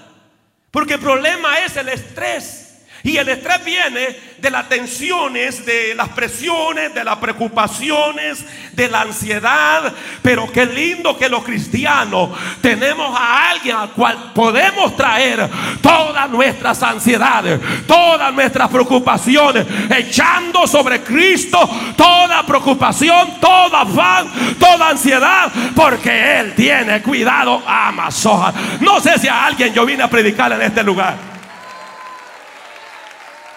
Porque 0.72 0.96
el 0.96 1.00
problema 1.00 1.60
es 1.60 1.78
el 1.78 1.90
estrés. 1.90 2.73
Y 3.04 3.18
el 3.18 3.28
estrés 3.28 3.66
viene 3.66 4.34
de 4.38 4.50
las 4.50 4.70
tensiones, 4.70 5.66
de 5.66 5.94
las 5.94 6.08
presiones, 6.10 6.94
de 6.94 7.04
las 7.04 7.18
preocupaciones, 7.18 8.46
de 8.72 8.88
la 8.88 9.02
ansiedad. 9.02 9.94
Pero 10.22 10.50
qué 10.50 10.66
lindo 10.66 11.18
que 11.18 11.28
los 11.28 11.44
cristianos 11.44 12.30
tenemos 12.62 13.14
a 13.20 13.50
alguien 13.50 13.76
al 13.76 13.92
cual 13.92 14.32
podemos 14.34 14.96
traer 14.96 15.50
todas 15.82 16.30
nuestras 16.30 16.82
ansiedades, 16.82 17.60
todas 17.86 18.34
nuestras 18.34 18.70
preocupaciones, 18.70 19.68
echando 19.90 20.66
sobre 20.66 21.02
Cristo 21.02 21.60
toda 21.98 22.46
preocupación, 22.46 23.40
toda 23.42 23.82
afán, 23.82 24.28
toda 24.58 24.90
ansiedad, 24.90 25.52
porque 25.76 26.40
Él 26.40 26.54
tiene 26.56 27.02
cuidado 27.02 27.62
a 27.68 27.90
Amazonas. 27.90 28.56
No 28.80 29.02
sé 29.02 29.20
si 29.20 29.28
a 29.28 29.46
alguien 29.46 29.74
yo 29.74 29.86
vine 29.86 30.04
a 30.04 30.10
predicar 30.10 30.54
en 30.54 30.62
este 30.62 30.84
lugar. 30.84 31.33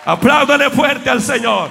Apláudale 0.07 0.71
fuerte 0.71 1.11
al 1.11 1.21
Señor. 1.21 1.69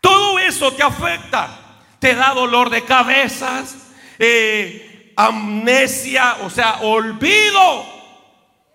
Todo 0.00 0.38
eso 0.38 0.72
te 0.72 0.82
afecta. 0.82 1.60
Te 1.98 2.14
da 2.14 2.32
dolor 2.32 2.70
de 2.70 2.82
cabezas, 2.84 3.92
eh, 4.18 5.12
amnesia, 5.14 6.38
o 6.42 6.48
sea, 6.48 6.78
olvido. 6.80 7.84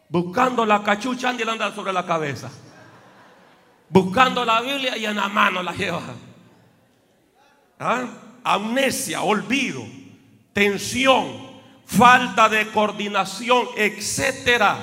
Buscando 0.10 0.63
la 0.63 0.84
cachucha, 0.84 1.30
Andy 1.30 1.43
anda 1.43 1.73
sobre 1.73 1.93
la 1.93 2.06
cabeza. 2.06 2.51
Buscando 3.89 4.45
la 4.45 4.62
Biblia 4.62 4.97
y 4.97 5.06
en 5.06 5.15
la 5.15 5.30
mano 5.30 5.63
la 5.63 5.71
lleva. 5.71 6.01
¿Ah? 7.80 8.06
Amnesia, 8.43 9.21
olvido, 9.23 9.84
tensión, 10.54 11.51
falta 11.97 12.47
de 12.47 12.67
coordinación, 12.67 13.67
etcétera. 13.75 14.77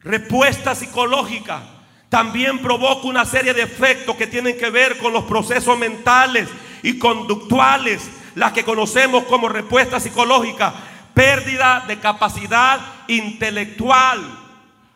Respuesta 0.00 0.74
psicológica 0.74 1.62
también 2.08 2.60
provoca 2.60 3.06
una 3.06 3.24
serie 3.24 3.54
de 3.54 3.62
efectos 3.62 4.16
que 4.16 4.26
tienen 4.26 4.56
que 4.56 4.70
ver 4.70 4.98
con 4.98 5.12
los 5.12 5.24
procesos 5.24 5.78
mentales 5.78 6.48
y 6.82 6.98
conductuales, 6.98 8.08
las 8.34 8.52
que 8.52 8.64
conocemos 8.64 9.24
como 9.24 9.48
respuesta 9.48 10.00
psicológica. 10.00 10.74
pérdida 11.14 11.84
de 11.88 11.98
capacidad 11.98 12.78
intelectual. 13.08 14.20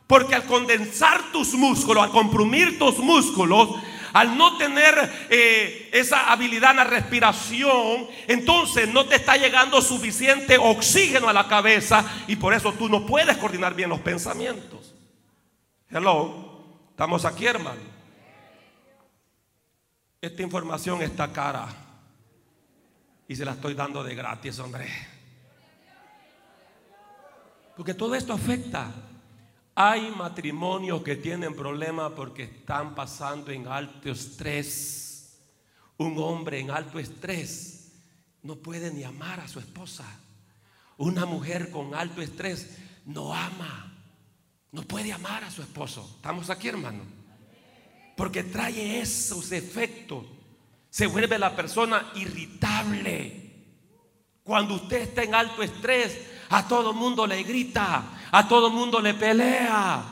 Porque 0.07 0.37
al 0.37 0.45
condensar 0.45 1.21
tus 1.33 1.53
músculos, 1.55 2.05
al 2.05 2.11
comprimir 2.11 2.79
tus 2.79 2.99
músculos, 2.99 3.71
al 4.12 4.37
no 4.37 4.57
tener 4.57 4.94
eh, 5.31 5.90
esa 5.92 6.33
habilidad 6.33 6.72
en 6.72 6.77
la 6.79 6.85
respiración, 6.85 8.07
entonces 8.27 8.88
no 8.88 9.07
te 9.07 9.16
está 9.16 9.37
llegando 9.37 9.81
suficiente 9.81 10.59
oxígeno 10.59 11.29
a 11.29 11.33
la 11.33 11.48
cabeza 11.48 12.05
y 12.27 12.37
por 12.37 12.55
eso 12.55 12.72
tú 12.72 12.88
no 12.88 13.07
puedes 13.07 13.37
coordinar 13.37 13.75
bien 13.75 13.90
los 13.90 14.01
pensamientos. 14.01 14.94
Hello, 15.90 16.64
estamos 16.90 17.25
aquí, 17.25 17.46
hermano. 17.46 17.81
Esta 20.20 20.42
información 20.42 21.03
está 21.03 21.33
cara 21.33 21.66
y 23.27 23.35
se 23.35 23.44
la 23.44 23.53
estoy 23.53 23.75
dando 23.75 24.05
de 24.05 24.14
gratis, 24.14 24.59
hombre. 24.59 24.88
Porque 27.77 27.94
todo 27.94 28.14
esto 28.14 28.33
afecta 28.33 28.92
hay 29.75 30.11
matrimonios 30.11 31.03
que 31.03 31.17
tienen 31.17 31.55
problemas 31.55 32.13
porque 32.13 32.45
están 32.45 32.95
pasando 32.95 33.51
en 33.51 33.67
alto 33.67 34.11
estrés. 34.11 35.39
Un 35.97 36.19
hombre 36.19 36.61
en 36.61 36.71
alto 36.71 36.99
estrés 36.99 37.93
no 38.43 38.57
puede 38.57 38.93
ni 38.93 39.05
amar 39.05 39.41
a 39.41 39.49
su 39.49 39.59
esposa. 39.59 40.05
Una 40.99 41.25
mujer 41.25 41.71
con 41.71 41.95
alto 41.95 42.21
estrés 42.21 42.77
no 43.07 43.35
ama, 43.35 43.93
no 44.73 44.83
puede 44.83 45.13
amar 45.13 45.45
a 45.45 45.51
su 45.51 45.63
esposo. 45.63 46.09
¿Estamos 46.17 46.51
aquí, 46.51 46.69
hermano? 46.69 47.05
Porque 48.17 48.43
trae 48.45 49.01
esos 49.01 49.53
efectos. 49.53 50.27
Se 50.91 51.07
vuelve 51.07 51.39
la 51.39 51.57
persona 51.57 52.13
irritable. 52.15 53.51
Cuando 54.43 54.75
usted 54.75 55.03
está 55.03 55.23
en 55.23 55.35
alto 55.35 55.63
estrés, 55.63 56.19
a 56.53 56.69
todo 56.69 56.93
mundo 56.93 57.27
le 57.27 57.43
grita, 57.43 58.05
a 58.31 58.47
todo 58.47 58.69
mundo 58.69 59.01
le 59.01 59.15
pelea. 59.15 60.03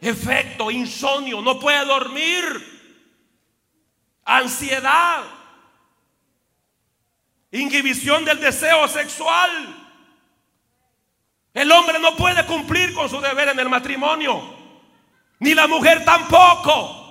Efecto, 0.00 0.70
insomnio, 0.70 1.42
no 1.42 1.60
puede 1.60 1.84
dormir. 1.84 2.44
Ansiedad. 4.24 5.24
Inhibición 7.50 8.24
del 8.24 8.40
deseo 8.40 8.88
sexual. 8.88 9.50
El 11.52 11.70
hombre 11.72 11.98
no 11.98 12.16
puede 12.16 12.46
cumplir 12.46 12.94
con 12.94 13.10
su 13.10 13.20
deber 13.20 13.50
en 13.50 13.60
el 13.60 13.68
matrimonio. 13.68 14.42
Ni 15.40 15.52
la 15.52 15.66
mujer 15.66 16.06
tampoco. 16.06 17.01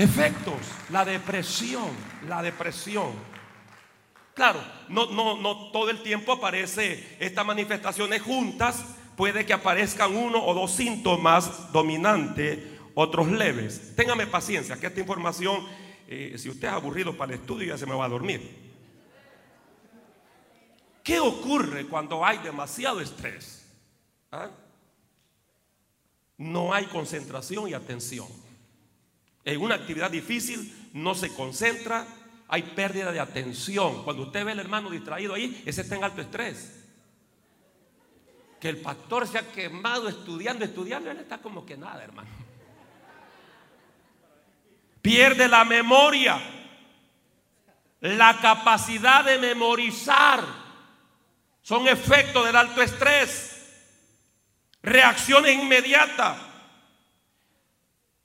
Efectos, 0.00 0.54
la 0.88 1.04
depresión, 1.04 1.90
la 2.26 2.42
depresión. 2.42 3.12
Claro, 4.32 4.58
no, 4.88 5.10
no, 5.10 5.36
no 5.36 5.70
todo 5.72 5.90
el 5.90 6.02
tiempo 6.02 6.32
aparece 6.32 7.18
estas 7.20 7.44
manifestaciones 7.44 8.22
juntas, 8.22 8.82
puede 9.14 9.44
que 9.44 9.52
aparezcan 9.52 10.16
uno 10.16 10.42
o 10.42 10.54
dos 10.54 10.70
síntomas 10.72 11.70
dominantes, 11.70 12.60
otros 12.94 13.30
leves. 13.30 13.94
Téngame 13.94 14.26
paciencia, 14.26 14.80
que 14.80 14.86
esta 14.86 15.00
información, 15.00 15.66
eh, 16.08 16.34
si 16.38 16.48
usted 16.48 16.68
es 16.68 16.72
aburrido 16.72 17.14
para 17.14 17.34
el 17.34 17.40
estudio, 17.40 17.68
ya 17.68 17.76
se 17.76 17.84
me 17.84 17.94
va 17.94 18.06
a 18.06 18.08
dormir. 18.08 18.70
¿Qué 21.04 21.20
ocurre 21.20 21.86
cuando 21.86 22.24
hay 22.24 22.38
demasiado 22.38 23.02
estrés? 23.02 23.66
¿Ah? 24.32 24.48
No 26.38 26.72
hay 26.72 26.86
concentración 26.86 27.68
y 27.68 27.74
atención. 27.74 28.28
En 29.44 29.60
una 29.60 29.76
actividad 29.76 30.10
difícil 30.10 30.90
no 30.92 31.14
se 31.14 31.34
concentra, 31.34 32.06
hay 32.48 32.62
pérdida 32.62 33.12
de 33.12 33.20
atención. 33.20 34.04
Cuando 34.04 34.24
usted 34.24 34.44
ve 34.44 34.52
al 34.52 34.60
hermano 34.60 34.90
distraído 34.90 35.34
ahí, 35.34 35.62
ese 35.64 35.82
está 35.82 35.96
en 35.96 36.04
alto 36.04 36.20
estrés. 36.20 36.84
Que 38.60 38.68
el 38.68 38.78
pastor 38.78 39.26
se 39.26 39.38
ha 39.38 39.52
quemado 39.52 40.08
estudiando, 40.08 40.64
estudiando, 40.64 41.10
él 41.10 41.18
está 41.18 41.38
como 41.38 41.64
que 41.64 41.76
nada, 41.76 42.02
hermano. 42.04 42.28
Pierde 45.00 45.48
la 45.48 45.64
memoria, 45.64 46.38
la 48.00 48.38
capacidad 48.40 49.24
de 49.24 49.38
memorizar. 49.38 50.44
Son 51.62 51.88
efectos 51.88 52.44
del 52.44 52.56
alto 52.56 52.82
estrés. 52.82 53.56
Reacciones 54.82 55.54
inmediatas 55.54 56.49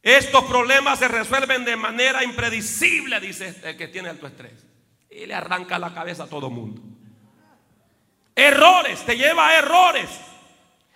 estos 0.05 0.43
problemas 0.43 0.99
se 0.99 1.07
resuelven 1.07 1.65
de 1.65 1.75
manera 1.75 2.23
impredecible, 2.23 3.19
dice 3.19 3.55
el 3.63 3.75
que 3.75 3.87
tiene 3.87 4.09
alto 4.09 4.27
estrés. 4.27 4.63
Y 5.09 5.25
le 5.25 5.33
arranca 5.33 5.79
la 5.79 5.95
cabeza 5.95 6.25
a 6.25 6.27
todo 6.27 6.51
mundo. 6.51 6.79
Errores, 8.35 9.03
te 9.03 9.17
lleva 9.17 9.47
a 9.47 9.57
errores. 9.57 10.07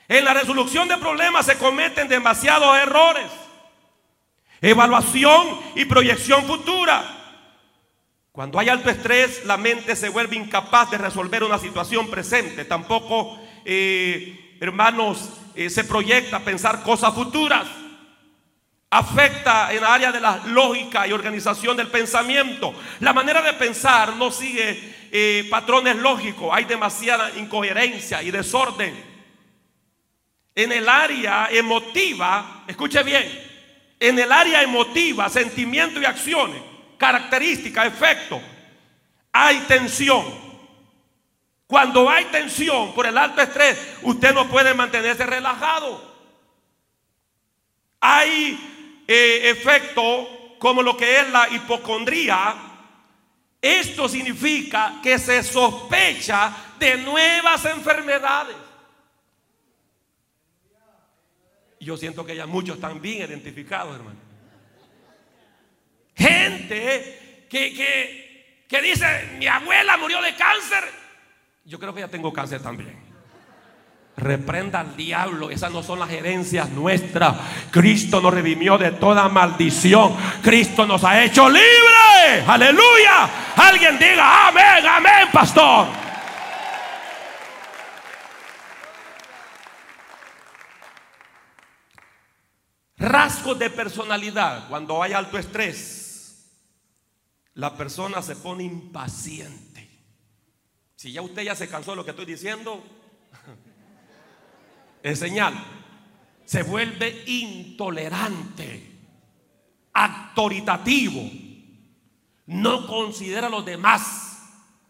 En 0.07 0.23
la 0.23 0.35
resolución 0.35 0.87
de 0.87 0.97
problemas 0.97 1.47
se 1.47 1.57
cometen 1.57 2.07
demasiados 2.07 2.77
errores. 2.77 3.25
Evaluación 4.61 5.59
y 5.73 5.85
proyección 5.85 6.45
futura. 6.45 7.03
Cuando 8.31 8.59
hay 8.59 8.69
alto 8.69 8.91
estrés, 8.91 9.43
la 9.43 9.57
mente 9.57 9.95
se 9.95 10.09
vuelve 10.09 10.35
incapaz 10.35 10.91
de 10.91 10.99
resolver 10.99 11.43
una 11.43 11.57
situación 11.57 12.11
presente. 12.11 12.63
Tampoco, 12.63 13.41
eh, 13.65 14.55
hermanos, 14.61 15.31
eh, 15.55 15.71
se 15.71 15.83
proyecta 15.83 16.37
a 16.37 16.45
pensar 16.45 16.83
cosas 16.83 17.11
futuras 17.15 17.65
afecta 18.91 19.71
en 19.71 19.79
el 19.79 19.83
área 19.83 20.11
de 20.11 20.19
la 20.19 20.41
lógica 20.47 21.07
y 21.07 21.11
organización 21.11 21.77
del 21.77 21.87
pensamiento. 21.87 22.73
La 22.99 23.13
manera 23.13 23.41
de 23.41 23.53
pensar 23.53 24.15
no 24.15 24.31
sigue 24.31 25.07
eh, 25.11 25.47
patrones 25.49 25.95
lógicos, 25.95 26.49
hay 26.51 26.65
demasiada 26.65 27.31
incoherencia 27.37 28.23
y 28.23 28.31
desorden. 28.31 29.09
En 30.55 30.71
el 30.71 30.89
área 30.89 31.47
emotiva, 31.51 32.63
escuche 32.67 33.03
bien, 33.03 33.47
en 33.99 34.17
el 34.17 34.31
área 34.31 34.61
emotiva, 34.61 35.29
sentimiento 35.29 36.01
y 36.01 36.05
acciones, 36.05 36.61
características, 36.97 37.87
efectos, 37.87 38.41
hay 39.31 39.59
tensión. 39.61 40.49
Cuando 41.67 42.09
hay 42.09 42.25
tensión 42.25 42.93
por 42.95 43.05
el 43.05 43.15
alto 43.15 43.41
estrés, 43.41 43.77
usted 44.01 44.33
no 44.33 44.49
puede 44.49 44.73
mantenerse 44.73 45.23
relajado. 45.25 46.09
Hay 48.01 48.78
eh, 49.11 49.49
efecto 49.49 50.55
como 50.59 50.83
lo 50.83 50.95
que 50.95 51.19
es 51.19 51.29
la 51.31 51.49
hipocondría, 51.49 52.53
esto 53.59 54.07
significa 54.07 54.99
que 55.01 55.17
se 55.17 55.41
sospecha 55.41 56.55
de 56.77 56.95
nuevas 56.97 57.65
enfermedades. 57.65 58.55
Yo 61.79 61.97
siento 61.97 62.23
que 62.23 62.35
ya 62.35 62.45
muchos 62.45 62.75
están 62.75 63.01
bien 63.01 63.27
identificados, 63.31 63.95
hermano. 63.95 64.19
Gente 66.15 67.47
que, 67.49 67.73
que, 67.73 68.65
que 68.67 68.81
dice, 68.83 69.37
mi 69.39 69.47
abuela 69.47 69.97
murió 69.97 70.21
de 70.21 70.35
cáncer. 70.35 70.83
Yo 71.65 71.79
creo 71.79 71.95
que 71.95 72.01
ya 72.01 72.09
tengo 72.09 72.31
cáncer 72.31 72.61
también. 72.61 73.08
Reprenda 74.19 74.81
al 74.81 74.97
diablo, 74.97 75.49
esas 75.49 75.71
no 75.71 75.81
son 75.81 75.99
las 75.99 76.11
herencias 76.11 76.69
nuestras. 76.69 77.35
Cristo 77.71 78.19
nos 78.19 78.33
redimió 78.33 78.77
de 78.77 78.91
toda 78.91 79.29
maldición. 79.29 80.15
Cristo 80.43 80.85
nos 80.85 81.03
ha 81.03 81.23
hecho 81.23 81.49
libre. 81.49 82.43
Aleluya. 82.45 83.29
Alguien 83.55 83.97
diga 83.97 84.49
amén, 84.49 84.85
amén, 84.85 85.27
pastor. 85.31 85.87
Rasgos 92.97 93.57
de 93.57 93.69
personalidad. 93.69 94.67
Cuando 94.67 95.01
hay 95.01 95.13
alto 95.13 95.37
estrés, 95.37 96.59
la 97.53 97.75
persona 97.77 98.21
se 98.21 98.35
pone 98.35 98.65
impaciente. 98.65 99.89
Si 100.97 101.13
ya 101.13 101.21
usted 101.21 101.43
ya 101.43 101.55
se 101.55 101.69
cansó 101.69 101.91
de 101.91 101.97
lo 101.97 102.03
que 102.03 102.11
estoy 102.11 102.25
diciendo, 102.25 102.83
es 105.03 105.19
señal. 105.19 105.53
Se 106.45 106.63
vuelve 106.63 107.23
intolerante, 107.27 108.91
autoritativo, 109.93 111.21
no 112.47 112.87
considera 112.87 113.47
a 113.47 113.51
los 113.51 113.65
demás. 113.65 114.25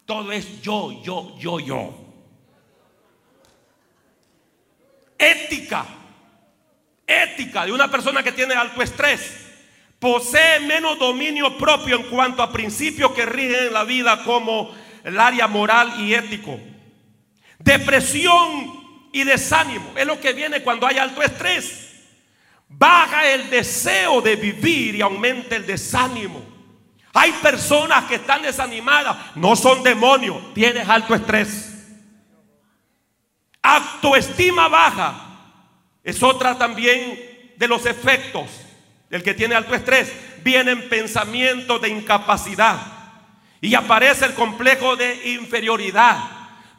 Todo 0.05 0.31
es 0.31 0.61
yo, 0.61 1.03
yo, 1.03 1.37
yo, 1.37 1.59
yo. 1.59 1.93
Ética, 5.17 5.85
ética 7.05 7.65
de 7.65 7.73
una 7.73 7.91
persona 7.91 8.23
que 8.23 8.31
tiene 8.31 8.53
alto 8.53 8.81
estrés. 8.81 9.47
Posee 9.99 10.61
menos 10.61 10.97
dominio 10.97 11.57
propio 11.57 11.97
en 11.97 12.03
cuanto 12.03 12.41
a 12.41 12.53
principios 12.53 13.11
que 13.11 13.25
rigen 13.25 13.73
la 13.73 13.83
vida 13.83 14.23
como 14.23 14.73
el 15.03 15.19
área 15.19 15.47
moral 15.47 15.99
y 15.99 16.13
ético. 16.13 16.57
Depresión 17.59 18.78
y 19.11 19.23
desánimo. 19.23 19.93
Es 19.95 20.05
lo 20.05 20.19
que 20.19 20.33
viene 20.33 20.61
cuando 20.61 20.87
hay 20.87 20.97
alto 20.97 21.21
estrés. 21.21 21.87
Baja 22.67 23.27
el 23.27 23.49
deseo 23.49 24.21
de 24.21 24.35
vivir 24.35 24.95
y 24.95 25.01
aumenta 25.01 25.55
el 25.55 25.65
desánimo. 25.65 26.41
Hay 27.13 27.31
personas 27.33 28.05
que 28.05 28.15
están 28.15 28.43
desanimadas, 28.43 29.35
no 29.35 29.55
son 29.55 29.81
demonios, 29.81 30.53
tienes 30.53 30.87
alto 30.87 31.15
estrés. 31.15 31.65
Autoestima 33.61 34.67
baja 34.67 35.25
es 36.03 36.21
otra 36.23 36.57
también 36.57 37.53
de 37.57 37.67
los 37.67 37.85
efectos 37.85 38.47
del 39.09 39.23
que 39.23 39.33
tiene 39.33 39.55
alto 39.55 39.73
estrés. 39.73 40.13
Vienen 40.43 40.87
pensamientos 40.87 41.81
de 41.81 41.89
incapacidad 41.89 42.79
y 43.59 43.75
aparece 43.75 44.25
el 44.25 44.33
complejo 44.33 44.95
de 44.95 45.33
inferioridad, 45.33 46.17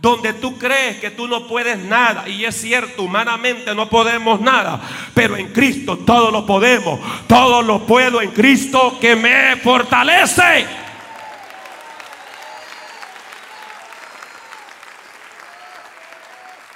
donde 0.01 0.33
tú 0.33 0.57
crees 0.57 0.99
que 0.99 1.11
tú 1.11 1.29
no 1.29 1.47
puedes 1.47 1.79
nada. 1.79 2.27
Y 2.29 2.45
es 2.45 2.59
cierto, 2.59 3.03
humanamente 3.03 3.75
no 3.75 3.89
podemos 3.89 4.41
nada, 4.41 4.81
pero 5.13 5.37
en 5.37 5.53
Cristo 5.53 5.99
todo 5.99 6.31
lo 6.31 6.47
podemos. 6.47 6.99
Todo 7.27 7.63
lo 7.63 7.87
puedo 7.87 8.23
en 8.23 8.31
Cristo 8.31 8.99
que 9.01 9.15
me 9.15 9.57
fortalece. 9.57 10.67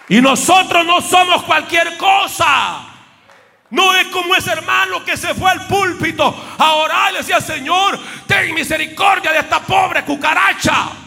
Y 0.09 0.21
nosotros 0.21 0.85
no 0.85 1.01
somos 1.01 1.45
cualquier 1.45 1.97
cosa. 1.97 2.91
No 3.71 3.95
es 3.95 4.07
como 4.09 4.37
ese 4.37 4.53
hermano 4.53 5.03
que 5.03 5.17
se 5.17 5.35
fue 5.35 5.51
al 5.51 5.67
púlpito 5.67 6.37
a 6.59 6.75
orar 6.75 7.15
y 7.15 7.17
decía, 7.17 7.41
Señor, 7.41 7.99
ten 8.27 8.55
misericordia 8.55 9.33
de 9.33 9.39
esta 9.39 9.61
pobre 9.61 10.05
cucaracha. 10.05 11.04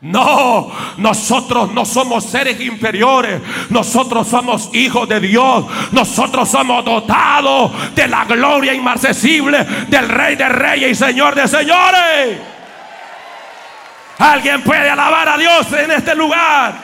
No, 0.00 0.70
nosotros 0.98 1.72
no 1.72 1.86
somos 1.86 2.24
seres 2.24 2.60
inferiores. 2.60 3.40
Nosotros 3.70 4.28
somos 4.28 4.70
hijos 4.74 5.08
de 5.08 5.20
Dios. 5.20 5.64
Nosotros 5.92 6.48
somos 6.50 6.84
dotados 6.84 7.72
de 7.94 8.06
la 8.06 8.24
gloria 8.26 8.74
inmarcesible 8.74 9.64
del 9.88 10.08
Rey 10.08 10.36
de 10.36 10.48
Reyes 10.48 10.90
y 10.90 10.94
Señor 10.94 11.34
de 11.34 11.48
Señores. 11.48 12.38
Alguien 14.18 14.62
puede 14.62 14.88
alabar 14.88 15.28
a 15.28 15.38
Dios 15.38 15.72
en 15.72 15.90
este 15.90 16.14
lugar. 16.14 16.74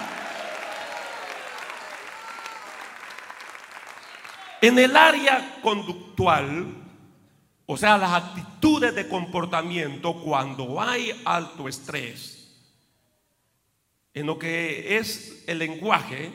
En 4.61 4.79
el 4.79 4.97
área 4.97 5.59
conductual, 5.61 6.67
o 7.67 7.77
sea, 7.77 7.99
las 7.99 8.13
actitudes 8.13 8.95
de 8.95 9.09
comportamiento 9.09 10.15
cuando 10.15 10.81
hay 10.81 11.21
alto 11.25 11.69
estrés, 11.69 12.42
en 14.15 14.27
lo 14.27 14.39
que 14.39 14.99
es 14.99 15.45
el 15.47 15.59
lenguaje, 15.59 16.33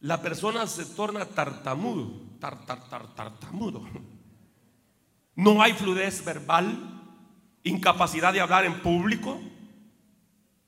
la 0.00 0.22
persona 0.22 0.66
se 0.66 0.84
torna 0.86 1.24
tartamudo, 1.24 2.12
tar, 2.38 2.64
tartamudo. 3.14 3.84
No 5.34 5.62
hay 5.62 5.72
fluidez 5.72 6.24
verbal, 6.24 7.00
incapacidad 7.64 8.32
de 8.32 8.40
hablar 8.40 8.64
en 8.64 8.80
público. 8.80 9.40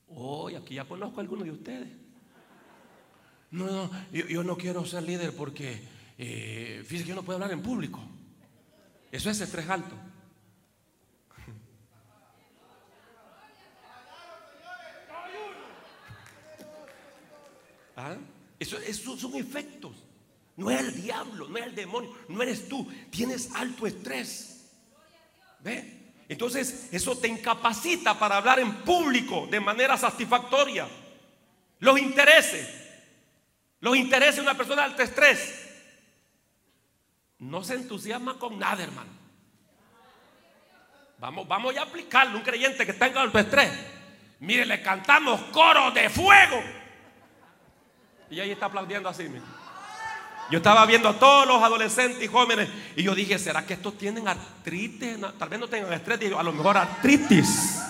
Hoy 0.09 0.57
aquí 0.57 0.75
ya 0.75 0.85
conozco 0.85 1.19
a 1.19 1.23
algunos 1.23 1.45
de 1.45 1.53
ustedes. 1.53 1.89
No, 3.51 3.67
no, 3.67 3.91
yo, 4.13 4.45
no 4.45 4.57
quiero 4.57 4.85
ser 4.85 5.03
líder 5.03 5.35
porque 5.35 5.83
eh, 6.19 6.83
fíjese 6.85 7.05
que 7.05 7.09
yo 7.11 7.17
no 7.17 7.25
puedo 7.25 7.37
hablar 7.37 7.53
en 7.53 7.63
público. 7.63 8.01
Eso 9.11 9.31
es 9.31 9.41
estrés 9.41 9.69
alto. 9.69 9.95
¿Ah? 18.01 18.17
Eso, 18.59 19.17
son 19.19 19.37
efectos. 19.37 19.93
No 20.57 20.71
es 20.71 20.81
el 20.81 21.03
diablo, 21.03 21.49
no 21.49 21.59
es 21.59 21.65
el 21.65 21.75
demonio, 21.75 22.15
no 22.29 22.43
eres 22.43 22.69
tú. 22.69 22.91
Tienes 23.11 23.51
alto 23.55 23.87
estrés. 23.87 24.71
¿Ve? 25.61 25.99
Entonces, 26.29 26.89
eso 26.93 27.17
te 27.17 27.29
incapacita 27.29 28.19
para 28.19 28.37
hablar 28.37 28.59
en 28.59 28.73
público 28.83 29.47
de 29.51 29.61
manera 29.61 29.97
satisfactoria. 29.97 30.89
Los 31.79 31.99
intereses. 31.99 32.69
Los 33.81 33.97
intereses 33.97 34.37
de 34.37 34.43
una 34.43 34.57
persona 34.57 34.83
de 34.83 34.89
alto 34.91 35.03
estrés 35.03 35.69
no 37.39 37.65
se 37.65 37.75
entusiasma 37.75 38.39
con 38.39 38.59
nada, 38.59 38.83
hermano. 38.83 39.11
Vamos, 41.19 41.49
vamos 41.49 41.77
a 41.77 41.83
aplicarlo. 41.83 42.37
Un 42.37 42.45
creyente 42.45 42.85
que 42.85 42.93
tenga 42.93 43.23
alto 43.23 43.39
estrés. 43.39 43.73
Mire, 44.41 44.67
le 44.67 44.83
cantamos 44.83 45.41
coro 45.53 45.91
de 45.91 46.09
fuego. 46.11 46.80
Y 48.31 48.41
ahí 48.41 48.51
está 48.51 48.67
aplaudiendo 48.67 49.09
así. 49.09 49.29
Yo 50.51 50.59
estaba 50.59 50.85
viendo 50.87 51.09
a 51.09 51.19
todos 51.19 51.47
los 51.47 51.63
adolescentes 51.63 52.23
y 52.23 52.27
jóvenes 52.27 52.69
y 52.97 53.03
yo 53.03 53.15
dije, 53.15 53.39
¿será 53.39 53.65
que 53.65 53.75
estos 53.75 53.97
tienen 53.97 54.27
artritis? 54.27 55.17
tal 55.39 55.49
vez 55.49 55.61
no 55.61 55.69
tengan 55.69 55.93
estrés, 55.93 56.21
a 56.33 56.43
lo 56.43 56.53
mejor 56.53 56.77
artritis. 56.77 57.81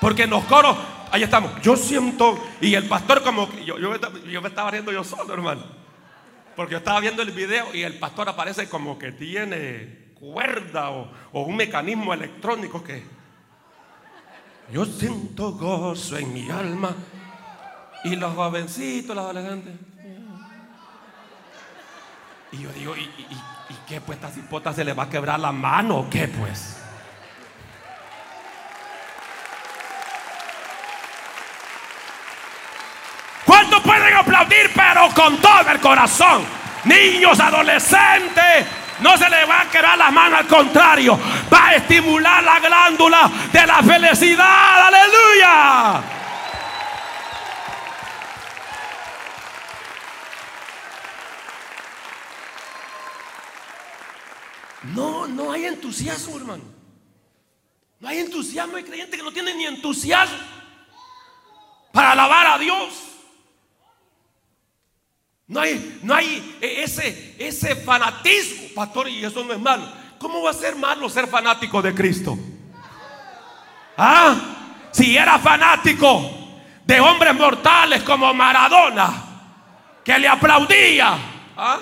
Porque 0.00 0.24
en 0.24 0.30
los 0.30 0.44
coros, 0.44 0.76
ahí 1.10 1.22
estamos. 1.22 1.60
Yo 1.62 1.76
siento, 1.76 2.38
y 2.60 2.74
el 2.74 2.86
pastor 2.88 3.22
como, 3.22 3.52
yo, 3.64 3.78
yo, 3.78 3.90
me 4.40 4.48
estaba 4.48 4.70
riendo 4.70 4.92
yo 4.92 5.02
solo, 5.02 5.32
hermano. 5.32 5.62
Porque 6.54 6.72
yo 6.72 6.78
estaba 6.78 7.00
viendo 7.00 7.22
el 7.22 7.30
video 7.30 7.74
y 7.74 7.82
el 7.82 7.98
pastor 7.98 8.28
aparece 8.28 8.68
como 8.68 8.98
que 8.98 9.12
tiene 9.12 10.08
cuerda 10.14 10.90
o, 10.90 11.10
un 11.32 11.56
mecanismo 11.56 12.12
electrónico 12.12 12.82
que 12.82 13.04
yo 14.72 14.84
siento 14.84 15.52
gozo 15.52 16.16
en 16.16 16.32
mi 16.32 16.50
alma. 16.50 16.94
Y 18.04 18.16
los 18.16 18.34
jovencitos, 18.34 19.14
los 19.14 19.24
adolescentes. 19.24 19.74
Y 22.52 22.62
yo 22.62 22.72
digo, 22.72 22.96
¿y, 22.96 23.10
qué 23.86 24.00
pues 24.00 24.16
esta 24.18 24.30
cipota 24.30 24.72
se 24.72 24.84
le 24.84 24.92
va 24.92 25.04
a 25.04 25.08
quebrar 25.08 25.38
la 25.40 25.52
mano 25.52 25.98
o 25.98 26.10
qué 26.10 26.28
pues? 26.28 26.76
¿Cuántos 33.44 33.80
pueden 33.82 34.14
aplaudir 34.14 34.70
pero 34.74 35.08
con 35.14 35.36
todo 35.38 35.70
el 35.70 35.80
corazón? 35.80 36.42
Niños, 36.84 37.38
adolescentes, 37.40 38.66
no 39.00 39.16
se 39.16 39.28
le 39.28 39.44
va 39.44 39.62
a 39.62 39.64
quedar 39.66 39.98
las 39.98 40.12
manos, 40.12 40.40
al 40.40 40.46
contrario, 40.46 41.18
va 41.52 41.68
a 41.68 41.74
estimular 41.76 42.42
la 42.42 42.60
glándula 42.60 43.30
de 43.52 43.66
la 43.66 43.82
felicidad. 43.82 44.86
Aleluya. 44.86 46.17
No, 54.94 55.26
no 55.26 55.52
hay 55.52 55.66
entusiasmo, 55.66 56.36
hermano. 56.36 56.64
No 58.00 58.08
hay 58.08 58.18
entusiasmo. 58.18 58.76
Hay 58.76 58.84
creyentes 58.84 59.16
que 59.16 59.24
no 59.24 59.32
tienen 59.32 59.58
ni 59.58 59.66
entusiasmo 59.66 60.38
para 61.92 62.12
alabar 62.12 62.46
a 62.46 62.58
Dios. 62.58 62.94
No 65.46 65.60
hay, 65.60 66.00
no 66.02 66.14
hay 66.14 66.58
ese, 66.60 67.34
ese 67.38 67.74
fanatismo, 67.74 68.68
pastor, 68.74 69.08
y 69.08 69.24
eso 69.24 69.42
no 69.44 69.52
es 69.52 69.58
malo. 69.58 69.90
¿Cómo 70.18 70.42
va 70.42 70.50
a 70.50 70.54
ser 70.54 70.76
malo 70.76 71.08
ser 71.08 71.26
fanático 71.26 71.80
de 71.80 71.94
Cristo? 71.94 72.38
Ah, 73.96 74.36
si 74.92 75.16
era 75.16 75.38
fanático 75.38 76.30
de 76.84 77.00
hombres 77.00 77.34
mortales 77.34 78.02
como 78.02 78.32
Maradona, 78.34 79.24
que 80.04 80.18
le 80.18 80.28
aplaudía. 80.28 81.18
¿ah? 81.56 81.80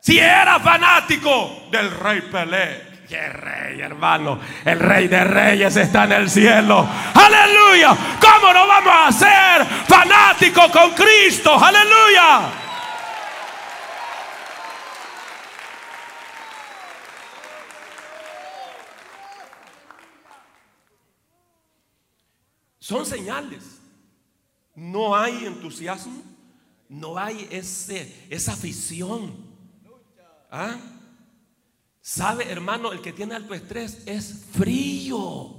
Si 0.00 0.18
era 0.18 0.58
fanático 0.60 1.68
del 1.70 1.90
rey 1.90 2.20
Pelé, 2.22 2.88
¡Qué 3.08 3.26
rey, 3.26 3.80
hermano! 3.80 4.38
El 4.66 4.78
rey 4.78 5.08
de 5.08 5.24
reyes 5.24 5.74
está 5.76 6.04
en 6.04 6.12
el 6.12 6.28
cielo. 6.28 6.86
¡Aleluya! 7.14 7.96
¿Cómo 8.20 8.52
no 8.52 8.66
vamos 8.66 8.92
a 8.94 9.10
ser 9.10 9.64
fanáticos 9.64 10.70
con 10.70 10.90
Cristo? 10.90 11.58
¡Aleluya! 11.58 12.50
Son 22.78 23.06
señales. 23.06 23.80
No 24.74 25.16
hay 25.16 25.46
entusiasmo, 25.46 26.22
no 26.90 27.18
hay 27.18 27.48
ese, 27.50 28.26
esa 28.28 28.52
afición. 28.52 29.47
¿Ah? 30.50 30.76
¿Sabe, 32.00 32.50
hermano? 32.50 32.92
El 32.92 33.02
que 33.02 33.12
tiene 33.12 33.34
alto 33.34 33.54
estrés 33.54 34.02
es 34.06 34.46
frío. 34.56 35.58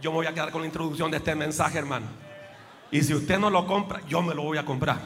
Yo 0.00 0.10
me 0.10 0.16
voy 0.16 0.26
a 0.26 0.34
quedar 0.34 0.52
con 0.52 0.60
la 0.60 0.66
introducción 0.66 1.10
de 1.10 1.16
este 1.16 1.34
mensaje, 1.34 1.78
hermano. 1.78 2.06
Y 2.90 3.02
si 3.02 3.12
usted 3.12 3.38
no 3.38 3.50
lo 3.50 3.66
compra, 3.66 4.00
yo 4.06 4.22
me 4.22 4.34
lo 4.34 4.42
voy 4.42 4.58
a 4.58 4.64
comprar. 4.64 5.00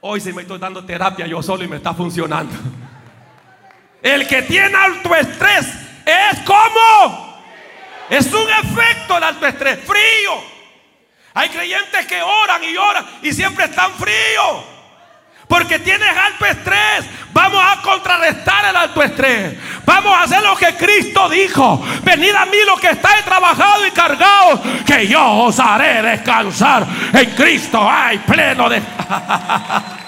Hoy 0.00 0.20
si 0.20 0.32
me 0.32 0.42
estoy 0.42 0.58
dando 0.58 0.84
terapia 0.84 1.26
yo 1.26 1.42
solo 1.42 1.64
y 1.64 1.68
me 1.68 1.76
está 1.76 1.92
funcionando. 1.92 2.54
El 4.00 4.28
que 4.28 4.42
tiene 4.42 4.76
alto 4.76 5.12
estrés 5.16 5.66
es 6.06 6.38
como. 6.46 7.42
Es 8.08 8.32
un 8.32 8.48
efecto 8.48 9.16
el 9.16 9.24
alto 9.24 9.46
estrés? 9.46 9.80
Frío. 9.80 10.58
Hay 11.34 11.48
creyentes 11.48 12.06
que 12.06 12.22
oran 12.22 12.62
y 12.62 12.76
oran 12.76 13.04
y 13.22 13.32
siempre 13.32 13.64
están 13.64 13.92
fríos. 13.94 14.77
Porque 15.48 15.78
tienes 15.78 16.08
alto 16.16 16.46
estrés. 16.46 17.06
Vamos 17.32 17.62
a 17.64 17.80
contrarrestar 17.82 18.66
el 18.66 18.76
alto 18.76 19.02
estrés. 19.02 19.56
Vamos 19.84 20.12
a 20.12 20.24
hacer 20.24 20.42
lo 20.42 20.56
que 20.56 20.76
Cristo 20.76 21.28
dijo. 21.28 21.82
Venid 22.02 22.34
a 22.34 22.44
mí 22.46 22.58
los 22.66 22.80
que 22.80 22.90
estáis 22.90 23.24
trabajados 23.24 23.86
y 23.88 23.90
cargados. 23.90 24.60
Que 24.84 25.06
yo 25.06 25.24
os 25.24 25.58
haré 25.58 26.02
descansar 26.02 26.86
en 27.12 27.30
Cristo. 27.30 27.86
Ay, 27.90 28.18
pleno 28.18 28.68
de... 28.68 28.82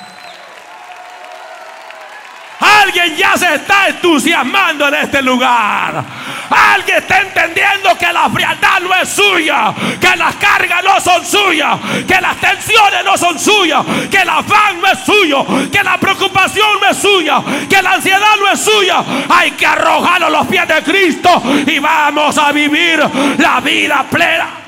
Alguien 2.82 3.16
ya 3.16 3.36
se 3.36 3.54
está 3.54 3.88
entusiasmando 3.88 4.88
en 4.88 4.94
este 4.94 5.22
lugar. 5.22 6.04
Alguien 6.50 6.98
está 6.98 7.20
entendiendo 7.20 7.96
que 7.98 8.12
la 8.12 8.28
frialdad 8.28 8.80
no 8.80 8.94
es 8.94 9.08
suya, 9.08 9.72
que 10.00 10.16
las 10.16 10.34
cargas 10.36 10.82
no 10.82 11.00
son 11.00 11.24
suyas, 11.24 11.78
que 12.06 12.20
las 12.20 12.36
tensiones 12.38 13.04
no 13.04 13.16
son 13.16 13.38
suyas, 13.38 13.84
que 14.10 14.18
el 14.18 14.28
afán 14.28 14.80
no 14.80 14.88
es 14.88 14.98
suyo, 15.00 15.46
que 15.70 15.82
la 15.82 15.98
preocupación 15.98 16.80
no 16.80 16.88
es 16.88 16.96
suya, 16.96 17.42
que 17.68 17.80
la 17.82 17.92
ansiedad 17.92 18.36
no 18.38 18.48
es 18.50 18.60
suya. 18.60 19.04
Hay 19.28 19.52
que 19.52 19.66
arrojarlo 19.66 20.26
a 20.26 20.30
los 20.30 20.46
pies 20.46 20.66
de 20.66 20.82
Cristo 20.82 21.42
y 21.66 21.78
vamos 21.78 22.36
a 22.38 22.52
vivir 22.52 22.98
la 23.38 23.60
vida 23.60 24.04
plena. 24.10 24.59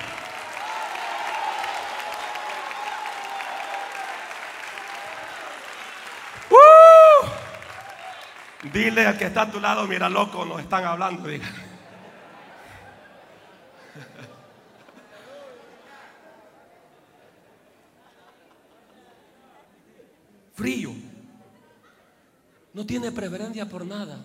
Dile 8.63 9.07
al 9.07 9.19
que 9.19 9.25
está 9.25 9.43
a 9.43 9.51
tu 9.51 9.59
lado, 9.59 9.89
mira 9.89 10.09
loco, 10.09 10.45
nos 10.45 10.61
están 10.61 10.85
hablando. 10.85 11.27
Diga. 11.27 11.47
Frío. 20.55 20.93
No 22.73 22.87
tiene 22.87 23.11
preferencia 23.11 23.69
por 23.69 23.85
nada. 23.85 24.25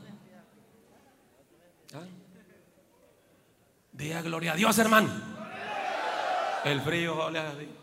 ¿Ah? 1.94 2.06
Diga 3.92 4.22
gloria 4.22 4.54
a 4.54 4.56
Dios, 4.56 4.78
hermano. 4.78 5.10
El 6.64 6.82
frío, 6.82 7.24
a 7.24 7.32
Dios. 7.32 7.77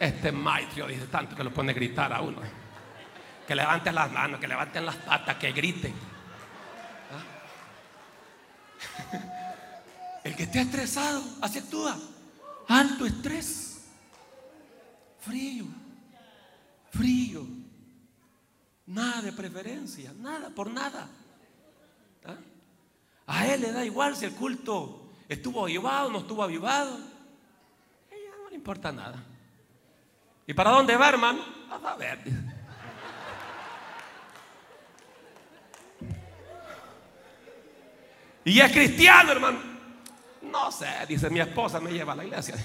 Este 0.00 0.32
maestro 0.32 0.86
dice 0.86 1.06
tanto 1.08 1.36
que 1.36 1.44
lo 1.44 1.52
pone 1.52 1.72
a 1.72 1.74
gritar 1.74 2.10
a 2.10 2.22
uno. 2.22 2.40
Que 3.46 3.54
levanten 3.54 3.94
las 3.94 4.10
manos, 4.10 4.40
que 4.40 4.48
levanten 4.48 4.86
las 4.86 4.96
patas, 4.96 5.36
que 5.36 5.52
griten. 5.52 5.92
¿Ah? 7.12 7.22
El 10.24 10.34
que 10.34 10.44
esté 10.44 10.62
estresado, 10.62 11.22
así 11.42 11.58
actúa. 11.58 11.98
Alto 12.68 13.04
estrés. 13.04 13.90
Frío. 15.20 15.66
Frío. 16.90 17.46
Nada 18.86 19.20
de 19.20 19.32
preferencia. 19.32 20.14
Nada 20.18 20.48
por 20.48 20.70
nada. 20.70 21.08
¿Ah? 22.24 22.36
A 23.26 23.46
él 23.48 23.60
le 23.60 23.72
da 23.72 23.84
igual 23.84 24.16
si 24.16 24.24
el 24.24 24.32
culto 24.32 25.10
estuvo 25.28 25.62
avivado 25.64 26.08
o 26.08 26.10
no 26.10 26.20
estuvo 26.20 26.42
avivado. 26.42 26.94
A 26.94 28.14
ella 28.14 28.30
no 28.42 28.48
le 28.48 28.54
importa 28.54 28.90
nada. 28.90 29.26
¿Y 30.50 30.52
para 30.52 30.70
dónde 30.70 30.96
va, 30.96 31.08
hermano? 31.08 31.38
A 31.70 31.94
ver. 31.94 32.18
Y 38.44 38.58
es 38.58 38.72
cristiano, 38.72 39.30
hermano. 39.30 39.60
No 40.42 40.72
sé, 40.72 40.88
dice 41.06 41.30
mi 41.30 41.38
esposa 41.38 41.78
me 41.78 41.92
lleva 41.92 42.14
a 42.14 42.16
la 42.16 42.24
iglesia. 42.24 42.56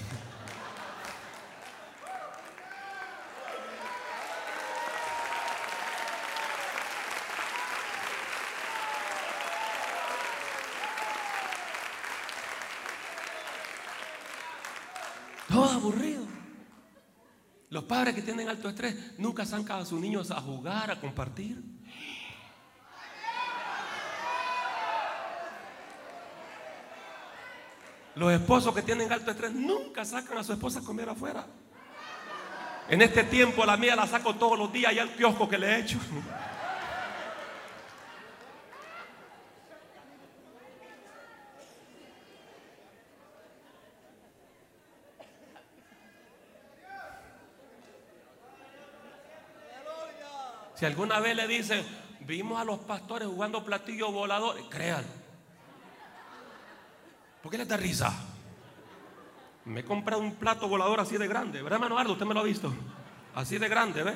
Todo 15.48 15.70
aburrido. 15.70 16.25
Los 17.76 17.84
padres 17.84 18.14
que 18.14 18.22
tienen 18.22 18.48
alto 18.48 18.70
estrés 18.70 18.96
nunca 19.18 19.44
sacan 19.44 19.82
a 19.82 19.84
sus 19.84 20.00
niños 20.00 20.30
a 20.30 20.40
jugar, 20.40 20.90
a 20.90 20.98
compartir. 20.98 21.62
Los 28.14 28.32
esposos 28.32 28.74
que 28.74 28.80
tienen 28.80 29.12
alto 29.12 29.30
estrés 29.30 29.52
nunca 29.52 30.06
sacan 30.06 30.38
a 30.38 30.42
su 30.42 30.54
esposa 30.54 30.78
a 30.78 30.82
comer 30.84 31.10
afuera. 31.10 31.44
En 32.88 33.02
este 33.02 33.24
tiempo 33.24 33.66
la 33.66 33.76
mía 33.76 33.94
la 33.94 34.06
saco 34.06 34.34
todos 34.36 34.58
los 34.58 34.72
días 34.72 34.94
y 34.94 34.98
al 34.98 35.10
kiosco 35.10 35.46
que 35.46 35.58
le 35.58 35.66
he 35.66 35.80
hecho. 35.80 35.98
Si 50.76 50.84
alguna 50.84 51.20
vez 51.20 51.34
le 51.34 51.48
dicen, 51.48 51.84
vimos 52.20 52.60
a 52.60 52.64
los 52.64 52.78
pastores 52.80 53.26
jugando 53.26 53.64
platillos 53.64 54.12
voladores, 54.12 54.64
créanlo. 54.68 55.08
¿Por 57.42 57.50
qué 57.50 57.58
le 57.58 57.64
da 57.64 57.76
risa? 57.76 58.12
Me 59.64 59.80
he 59.80 59.84
comprado 59.84 60.20
un 60.20 60.34
plato 60.34 60.68
volador 60.68 61.00
así 61.00 61.16
de 61.16 61.26
grande, 61.26 61.62
¿verdad, 61.62 61.78
hermano 61.78 61.98
Ardo? 61.98 62.12
Usted 62.12 62.26
me 62.26 62.34
lo 62.34 62.40
ha 62.40 62.44
visto. 62.44 62.72
Así 63.34 63.58
de 63.58 63.68
grande, 63.68 64.02
¿ve? 64.02 64.12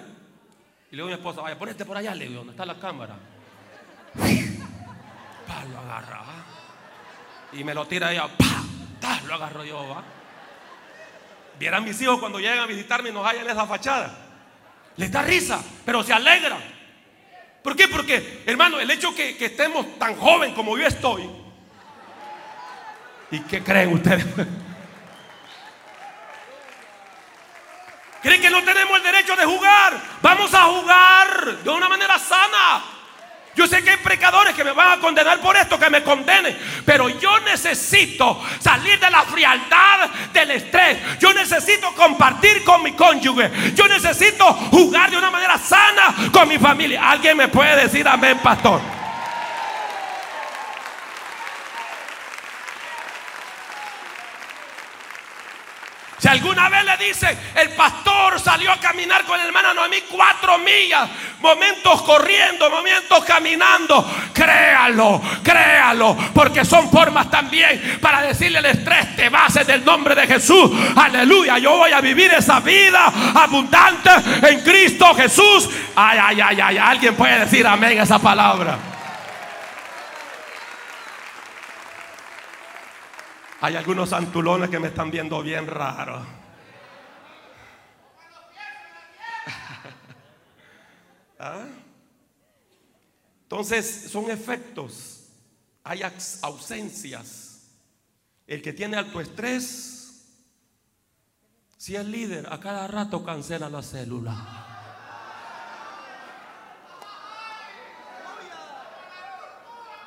Y 0.91 0.97
le 0.97 1.03
digo 1.03 1.07
a 1.07 1.09
mi 1.09 1.15
esposa, 1.15 1.41
vaya, 1.41 1.59
ponete 1.59 1.85
por 1.85 1.97
allá, 1.97 2.15
le 2.15 2.27
digo, 2.27 2.39
¿dónde 2.39 2.53
está 2.53 2.67
la 2.67 2.79
cámara? 2.79 3.17
Pa, 5.47 5.65
lo 5.65 5.79
agarra. 5.79 6.23
Y 7.53 7.65
me 7.65 7.75
lo 7.75 7.87
tira 7.87 8.13
ella, 8.13 8.29
pa, 9.01 9.21
lo 9.27 9.35
agarro 9.35 9.65
yo, 9.65 9.89
¿va? 9.89 10.05
Vieran 11.59 11.85
mis 11.85 12.01
hijos 12.01 12.21
cuando 12.21 12.39
llegan 12.39 12.61
a 12.61 12.67
visitarme 12.67 13.09
y 13.09 13.13
nos 13.13 13.27
hallan 13.27 13.49
esa 13.49 13.67
fachada. 13.67 14.30
Les 15.01 15.11
da 15.11 15.23
risa, 15.23 15.65
pero 15.87 16.03
se 16.03 16.13
alegran. 16.13 16.61
¿Por 17.63 17.75
qué? 17.75 17.89
Porque, 17.89 18.43
hermano, 18.45 18.79
el 18.79 18.91
hecho 18.91 19.15
que, 19.15 19.35
que 19.35 19.47
estemos 19.47 19.99
tan 19.99 20.15
joven 20.15 20.53
como 20.53 20.77
yo 20.77 20.87
estoy. 20.87 21.27
¿Y 23.31 23.41
qué 23.41 23.63
creen 23.63 23.95
ustedes? 23.95 24.27
¿Creen 28.23 28.43
que 28.43 28.51
no 28.51 28.63
tenemos 28.63 28.99
el 28.99 29.03
derecho 29.03 29.35
de 29.37 29.47
jugar? 29.47 29.99
Vamos 30.21 30.53
a 30.53 30.65
jugar 30.65 31.63
de 31.65 31.71
una 31.71 31.89
manera 31.89 32.19
sana. 32.19 32.85
Yo 33.61 33.67
sé 33.67 33.85
que 33.85 33.91
hay 33.91 33.99
pecadores 33.99 34.55
que 34.55 34.65
me 34.65 34.73
van 34.73 34.93
a 34.99 35.01
condenar 35.03 35.39
por 35.39 35.55
esto, 35.55 35.79
que 35.79 35.91
me 35.91 36.03
condenen. 36.03 36.57
Pero 36.87 37.11
yo 37.11 37.41
necesito 37.41 38.43
salir 38.59 38.99
de 38.99 39.11
la 39.11 39.23
frialdad 39.25 40.09
del 40.33 40.53
estrés. 40.53 40.97
Yo 41.19 41.35
necesito 41.35 41.95
compartir 41.95 42.65
con 42.65 42.83
mi 42.83 42.93
cónyuge. 42.93 43.51
Yo 43.75 43.87
necesito 43.87 44.47
jugar 44.47 45.11
de 45.11 45.19
una 45.19 45.31
manera 45.31 45.59
sana 45.59 46.31
con 46.33 46.49
mi 46.49 46.57
familia. 46.59 47.11
¿Alguien 47.11 47.37
me 47.37 47.49
puede 47.49 47.83
decir 47.83 48.09
amén, 48.09 48.39
pastor? 48.43 49.00
Si 56.21 56.29
alguna 56.29 56.69
vez 56.69 56.85
le 56.85 57.07
dicen, 57.07 57.39
el 57.55 57.71
pastor 57.71 58.39
salió 58.39 58.71
a 58.71 58.77
caminar 58.77 59.25
con 59.25 59.39
la 59.39 59.45
hermana 59.45 59.73
Noemí 59.73 60.03
cuatro 60.11 60.59
millas, 60.59 61.09
momentos 61.41 62.03
corriendo, 62.03 62.69
momentos 62.69 63.25
caminando, 63.25 64.07
créalo, 64.35 65.23
créalo, 65.43 66.15
porque 66.35 66.63
son 66.67 66.91
formas 66.91 67.31
también 67.31 67.99
para 68.03 68.21
decirle 68.21 68.59
al 68.59 68.67
estrés, 68.67 69.17
te 69.17 69.31
bases 69.31 69.67
del 69.67 69.83
nombre 69.83 70.15
de 70.15 70.27
Jesús, 70.27 70.71
aleluya, 70.95 71.57
yo 71.57 71.79
voy 71.79 71.93
a 71.93 72.03
vivir 72.03 72.31
esa 72.35 72.61
vida 72.61 73.11
abundante 73.35 74.11
en 74.47 74.61
Cristo 74.61 75.15
Jesús. 75.15 75.71
Ay, 75.97 76.19
ay, 76.23 76.41
ay, 76.43 76.61
ay, 76.61 76.79
alguien 76.79 77.15
puede 77.15 77.41
decir 77.41 77.67
amén 77.67 77.99
esa 77.99 78.19
palabra. 78.19 78.90
Hay 83.61 83.77
algunos 83.77 84.09
santulones 84.11 84.69
que 84.71 84.79
me 84.79 84.89
están 84.89 85.11
viendo 85.11 85.43
bien 85.43 85.67
raro. 85.67 86.17
¿Ah? 91.39 91.65
Entonces 93.43 94.09
son 94.11 94.31
efectos, 94.31 95.25
hay 95.85 96.01
ausencias. 96.43 97.47
El 98.47 98.63
que 98.63 98.73
tiene 98.73 98.97
alto 98.97 99.21
estrés, 99.21 100.25
si 101.77 101.97
es 101.97 102.07
líder, 102.07 102.51
a 102.53 102.59
cada 102.59 102.87
rato 102.87 103.23
cancela 103.25 103.69
la 103.69 103.83
célula. 103.83 104.61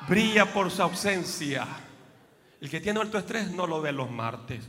brilla 0.08 0.52
por 0.52 0.70
su 0.70 0.82
ausencia. 0.82 1.66
El 2.64 2.70
que 2.70 2.80
tiene 2.80 2.98
alto 2.98 3.18
estrés 3.18 3.50
no 3.50 3.66
lo 3.66 3.82
ve 3.82 3.92
los 3.92 4.10
martes. 4.10 4.64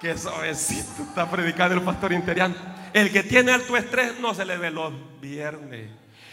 Qué 0.00 0.18
suavecito 0.18 1.04
está 1.04 1.30
predicando 1.30 1.76
el 1.76 1.82
pastor 1.82 2.12
interior. 2.12 2.50
El 2.92 3.12
que 3.12 3.22
tiene 3.22 3.52
alto 3.52 3.76
estrés 3.76 4.18
no 4.18 4.34
se 4.34 4.44
le 4.44 4.58
ve 4.58 4.72
los 4.72 4.92
viernes. 5.20 5.88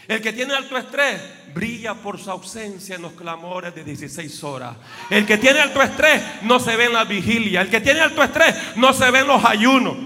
El 0.08 0.20
que 0.20 0.32
tiene 0.32 0.54
alto 0.54 0.76
estrés 0.76 1.22
brilla 1.54 1.94
por 1.94 2.18
su 2.18 2.28
ausencia 2.28 2.96
en 2.96 3.02
los 3.02 3.12
clamores 3.12 3.72
de 3.72 3.84
16 3.84 4.42
horas. 4.42 4.74
El 5.08 5.24
que 5.24 5.38
tiene 5.38 5.60
alto 5.60 5.80
estrés 5.80 6.20
no 6.42 6.58
se 6.58 6.74
ve 6.74 6.86
en 6.86 6.94
la 6.94 7.04
vigilia. 7.04 7.60
El 7.60 7.70
que 7.70 7.80
tiene 7.80 8.00
alto 8.00 8.20
estrés 8.20 8.52
no 8.74 8.92
se 8.92 9.12
ve 9.12 9.20
en 9.20 9.28
los 9.28 9.44
ayunos. 9.44 9.96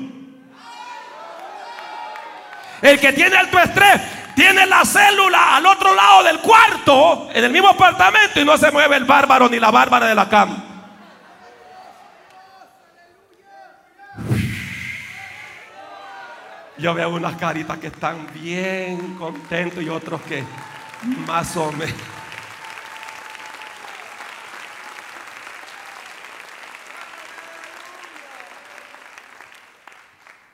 El 2.83 3.01
que 3.01 3.15
tiene 3.15 3.37
alto 3.37 3.59
estrés 3.59 4.18
tiene 4.39 4.67
la 4.67 4.85
célula 4.85 5.57
al 5.57 5.67
otro 5.67 5.93
lado 5.97 6.23
del 6.23 6.39
cuarto, 6.39 7.29
en 7.35 7.43
el 7.43 7.51
mismo 7.51 7.71
apartamento, 7.71 8.41
y 8.41 8.45
no 8.45 8.57
se 8.57 8.71
mueve 8.71 8.95
el 8.95 9.05
bárbaro 9.05 9.49
ni 9.49 9.59
la 9.59 9.73
bárbara 9.73 10.07
de 10.07 10.15
la 10.15 10.29
cama. 10.29 10.65
Yo 16.79 16.95
veo 16.95 17.11
unas 17.11 17.35
caritas 17.35 17.79
que 17.79 17.89
están 17.89 18.29
bien 18.33 19.17
contentos 19.17 19.83
y 19.83 19.89
otros 19.89 20.23
que 20.23 20.45
más 21.27 21.57
o 21.57 21.73
menos. 21.73 21.97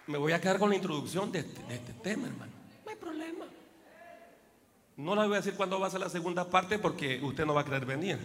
Me 0.06 0.16
voy 0.16 0.32
a 0.32 0.40
quedar 0.40 0.58
con 0.58 0.70
la 0.70 0.76
introducción 0.76 1.30
de 1.30 1.40
este, 1.40 1.62
de 1.64 1.74
este 1.74 1.92
tema, 1.92 2.28
hermano. 2.28 2.52
No 2.82 2.90
hay 2.90 2.96
problema. 2.96 3.44
No 4.96 5.16
le 5.16 5.26
voy 5.26 5.34
a 5.34 5.40
decir 5.40 5.54
cuándo 5.54 5.80
va 5.80 5.88
a 5.88 5.90
ser 5.90 6.00
la 6.00 6.08
segunda 6.08 6.48
parte 6.48 6.78
porque 6.78 7.20
usted 7.22 7.44
no 7.44 7.54
va 7.54 7.62
a 7.62 7.64
querer 7.64 7.84
venir. 7.84 8.18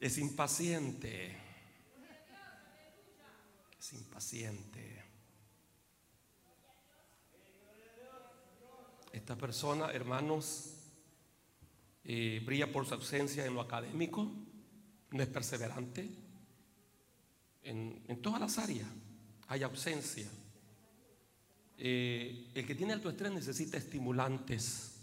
Es 0.00 0.16
impaciente. 0.16 1.36
Es 3.78 3.92
impaciente. 3.92 5.04
Esta 9.12 9.36
persona, 9.36 9.90
hermanos, 9.90 10.76
eh, 12.04 12.40
brilla 12.46 12.72
por 12.72 12.86
su 12.86 12.94
ausencia 12.94 13.44
en 13.44 13.54
lo 13.54 13.60
académico, 13.60 14.30
no 15.10 15.22
es 15.22 15.28
perseverante. 15.28 16.08
En 17.64 18.22
todas 18.22 18.40
las 18.40 18.56
áreas 18.56 18.88
hay 19.48 19.62
ausencia. 19.62 20.26
Eh, 21.80 22.50
el 22.56 22.66
que 22.66 22.74
tiene 22.74 22.92
alto 22.92 23.08
estrés 23.08 23.30
necesita 23.30 23.76
estimulantes, 23.76 25.00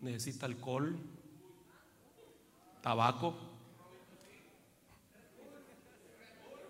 necesita 0.00 0.46
alcohol, 0.46 0.98
tabaco, 2.82 3.38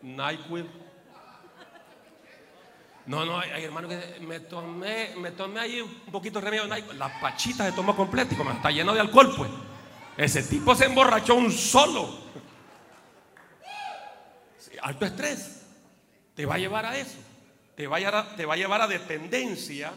NyQuil. 0.03 0.68
No, 3.07 3.24
no, 3.24 3.41
hay, 3.41 3.64
hermano 3.64 3.88
que 3.88 4.20
me 4.20 4.41
tomé, 4.41 5.14
me 5.16 5.30
tomé 5.30 5.61
ahí 5.61 5.80
un 5.80 6.12
poquito 6.12 6.41
de 6.41 6.45
remedio 6.45 6.66
de 6.66 6.74
NyQuil. 6.74 6.99
La 6.99 7.20
pachita 7.22 7.64
se 7.64 7.72
tomó 7.72 7.97
completo 7.97 8.34
y 8.34 8.36
como 8.36 8.51
está 8.51 8.70
lleno 8.70 8.93
de 8.93 9.01
alcohol, 9.01 9.32
pues. 9.34 9.51
Ese 10.18 10.43
tipo 10.43 10.74
se 10.74 10.84
emborrachó 10.84 11.36
un 11.36 11.51
solo. 11.51 12.20
alto 14.82 15.07
estrés 15.07 15.62
te 16.34 16.45
va 16.45 16.57
a 16.57 16.59
llevar 16.59 16.84
a 16.84 16.99
eso 16.99 17.30
te 17.81 18.45
va 18.45 18.55
a, 18.55 18.57
llevar 18.57 18.83
a 18.83 18.87
dependencia, 18.87 19.93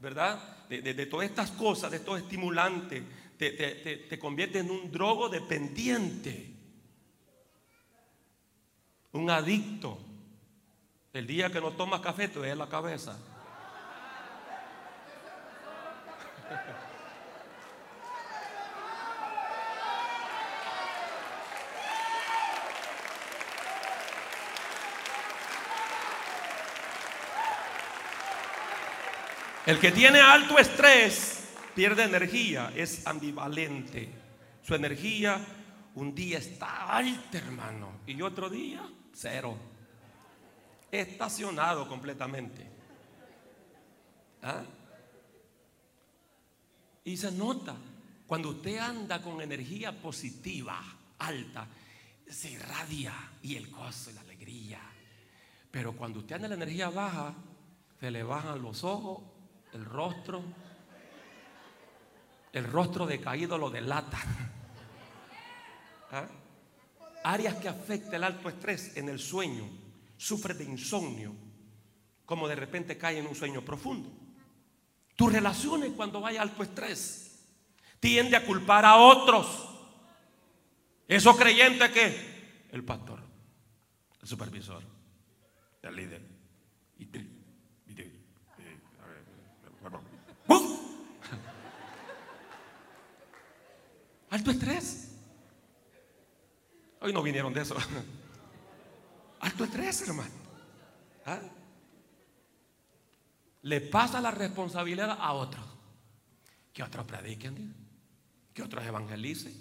¿verdad? 0.00 0.66
De, 0.68 1.06
todas 1.06 1.28
estas 1.28 1.50
cosas, 1.50 1.90
de 1.90 1.98
estos 1.98 2.20
estimulantes. 2.20 3.02
Te, 3.36 3.50
te, 3.50 3.96
te 4.08 4.18
convierte 4.18 4.60
en 4.60 4.70
un 4.70 4.90
drogo 4.90 5.28
dependiente. 5.28 6.54
Un 9.12 9.30
adicto. 9.30 9.98
El 11.12 11.26
día 11.26 11.50
que 11.50 11.60
no 11.60 11.72
tomas 11.72 12.00
café 12.00 12.28
te 12.28 12.50
en 12.50 12.58
la 12.58 12.68
cabeza. 12.68 13.18
El 29.66 29.80
que 29.80 29.90
tiene 29.90 30.20
alto 30.20 30.60
estrés 30.60 31.44
pierde 31.74 32.04
energía, 32.04 32.72
es 32.76 33.04
ambivalente. 33.04 34.08
Su 34.62 34.76
energía 34.76 35.44
un 35.96 36.14
día 36.14 36.38
está 36.38 36.96
alta, 36.96 37.38
hermano, 37.38 38.00
y 38.06 38.22
otro 38.22 38.48
día 38.48 38.88
cero. 39.12 39.56
Estacionado 40.88 41.88
completamente. 41.88 42.64
¿Ah? 44.42 44.62
Y 47.02 47.16
se 47.16 47.32
nota, 47.32 47.74
cuando 48.24 48.50
usted 48.50 48.78
anda 48.78 49.20
con 49.20 49.40
energía 49.40 50.00
positiva, 50.00 50.80
alta, 51.18 51.66
se 52.28 52.52
irradia 52.52 53.12
y 53.42 53.56
el 53.56 53.68
gozo 53.68 54.10
y 54.10 54.14
la 54.14 54.20
alegría. 54.20 54.80
Pero 55.72 55.96
cuando 55.96 56.20
usted 56.20 56.36
anda 56.36 56.46
en 56.46 56.50
la 56.50 56.64
energía 56.64 56.88
baja, 56.88 57.34
se 57.98 58.12
le 58.12 58.22
bajan 58.22 58.62
los 58.62 58.84
ojos 58.84 59.35
el 59.72 59.84
rostro, 59.84 60.42
el 62.52 62.64
rostro 62.64 63.06
decaído 63.06 63.58
lo 63.58 63.70
delata. 63.70 64.18
¿Ah? 66.10 66.26
Áreas 67.24 67.56
que 67.56 67.68
afectan 67.68 68.14
el 68.14 68.24
alto 68.24 68.48
estrés 68.48 68.96
en 68.96 69.08
el 69.08 69.18
sueño, 69.18 69.68
sufre 70.16 70.54
de 70.54 70.64
insomnio, 70.64 71.34
como 72.24 72.48
de 72.48 72.54
repente 72.54 72.96
cae 72.96 73.18
en 73.18 73.26
un 73.26 73.34
sueño 73.34 73.62
profundo. 73.62 74.10
Tus 75.16 75.32
relaciones 75.32 75.92
cuando 75.96 76.20
vaya 76.20 76.42
alto 76.42 76.62
estrés 76.62 77.44
tiende 78.00 78.36
a 78.36 78.44
culpar 78.44 78.84
a 78.84 78.96
otros. 78.96 79.70
Esos 81.08 81.36
creyentes 81.36 81.90
que 81.90 82.66
el 82.70 82.84
pastor, 82.84 83.20
el 84.20 84.28
supervisor, 84.28 84.82
el 85.82 85.96
líder, 85.96 86.22
y 86.98 87.06
Alto 94.36 94.50
estrés. 94.50 95.16
Hoy 97.00 97.12
no 97.12 97.22
vinieron 97.22 97.54
de 97.54 97.62
eso. 97.62 97.76
Alto 99.40 99.64
estrés, 99.64 100.02
hermano. 100.02 100.34
¿Ah? 101.24 101.40
Le 103.62 103.80
pasa 103.80 104.20
la 104.20 104.30
responsabilidad 104.30 105.16
a 105.18 105.32
otros. 105.32 105.64
Que 106.72 106.82
otros 106.82 107.06
prediquen, 107.06 107.74
que 108.52 108.62
otros 108.62 108.84
evangelicen, 108.84 109.54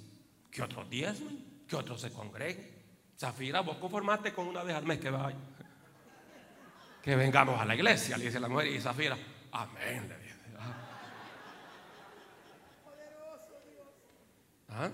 que 0.52 0.62
otros 0.62 0.90
diezmen, 0.90 1.64
que 1.68 1.76
otros 1.78 2.02
se 2.02 2.12
congreguen. 2.12 2.76
Zafira, 3.18 3.62
vos 3.62 3.78
conformaste 3.78 4.34
con 4.34 4.48
una 4.48 4.62
vez 4.64 4.76
al 4.76 4.86
mes 4.86 5.00
que 5.00 5.10
vaya. 5.10 5.38
Que 7.02 7.16
vengamos 7.16 7.62
a 7.62 7.64
la 7.64 7.76
iglesia, 7.76 8.18
le 8.18 8.26
dice 8.26 8.42
la 8.42 8.50
mujer. 8.50 8.68
Y 8.68 8.82
Zafira, 8.82 9.18
amén, 9.54 10.10
le 10.10 10.18
dice. 10.18 10.36
¿Ah? 14.70 14.90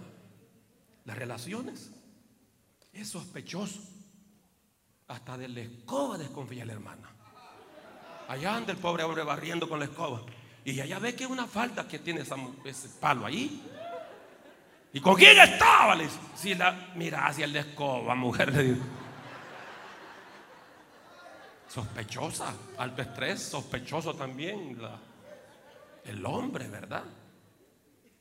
Las 1.06 1.18
relaciones. 1.18 1.92
Es 2.94 3.10
sospechoso. 3.10 3.82
Hasta 5.08 5.38
de 5.38 5.50
la 5.50 5.62
escoba 5.62 6.18
desconfía 6.18 6.66
la 6.66 6.74
hermana. 6.74 7.10
Allá 8.28 8.56
anda 8.56 8.72
el 8.72 8.78
pobre 8.78 9.04
hombre 9.04 9.24
barriendo 9.24 9.68
con 9.68 9.80
la 9.80 9.86
escoba. 9.86 10.22
Y 10.64 10.80
allá 10.80 11.00
ve 11.00 11.16
que 11.16 11.26
una 11.26 11.48
falta 11.48 11.88
que 11.88 12.00
tiene 12.00 12.22
ese 12.22 12.90
palo 13.00 13.26
ahí. 13.26 13.62
¿Y 14.94 15.00
con 15.00 15.16
quién 15.16 15.38
estaba? 15.40 15.98
si 16.36 16.54
la, 16.54 16.92
mira 16.96 17.28
hacia 17.28 17.46
el 17.46 17.54
de 17.54 17.60
escoba, 17.60 18.14
mujer. 18.16 18.54
Le 18.54 18.78
Sospechosa, 21.68 22.54
alto 22.78 23.02
estrés, 23.02 23.42
sospechoso 23.42 24.14
también 24.14 24.78
el 26.04 26.26
hombre, 26.26 26.68
¿verdad? 26.68 27.04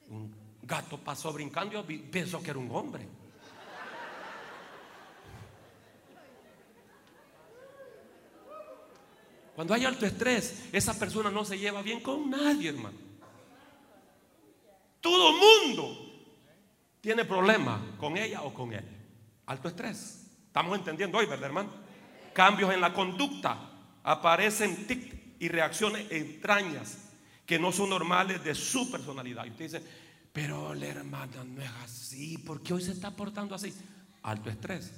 Un 0.09 0.39
gato 0.63 0.99
pasó 0.99 1.33
brincando 1.33 1.85
y 1.89 1.99
pensó 1.99 2.43
que 2.43 2.51
era 2.51 2.59
un 2.59 2.71
hombre. 2.71 3.07
Cuando 9.55 9.75
hay 9.75 9.85
alto 9.85 10.07
estrés, 10.07 10.69
esa 10.73 10.99
persona 10.99 11.31
no 11.31 11.45
se 11.45 11.59
lleva 11.59 11.83
bien 11.83 12.01
con 12.01 12.31
nadie, 12.31 12.71
hermano. 12.71 12.97
Todo 15.01 15.33
mundo 15.33 15.97
tiene 17.01 17.25
problemas 17.25 17.81
con 17.99 18.17
ella 18.17 18.43
o 18.43 18.55
con 18.55 18.73
él. 18.73 18.85
Alto 19.47 19.69
estrés. 19.69 20.27
Estamos 20.47 20.79
entendiendo 20.79 21.19
hoy, 21.19 21.27
¿verdad, 21.27 21.47
hermano? 21.47 21.71
Cambios 22.33 22.73
en 22.73 22.81
la 22.81 22.93
conducta. 22.93 23.71
Aparecen 24.03 24.87
tic, 24.87 25.21
y 25.41 25.49
reacciones 25.49 26.07
extrañas 26.11 26.99
que 27.47 27.59
no 27.59 27.73
son 27.73 27.91
normales 27.91 28.45
de 28.45 28.55
su 28.55 28.91
personalidad. 28.91 29.47
Y 29.47 29.51
usted 29.51 29.65
dice, 29.65 29.83
pero 30.33 30.74
la 30.74 30.87
hermana 30.87 31.45
no 31.45 31.62
es 31.62 31.70
así, 31.85 32.39
¿por 32.39 32.62
qué 32.62 32.74
hoy 32.74 32.83
se 32.83 32.93
está 32.93 33.11
portando 33.11 33.55
así? 33.55 33.74
Alto 34.22 34.51
estrés. 34.51 34.93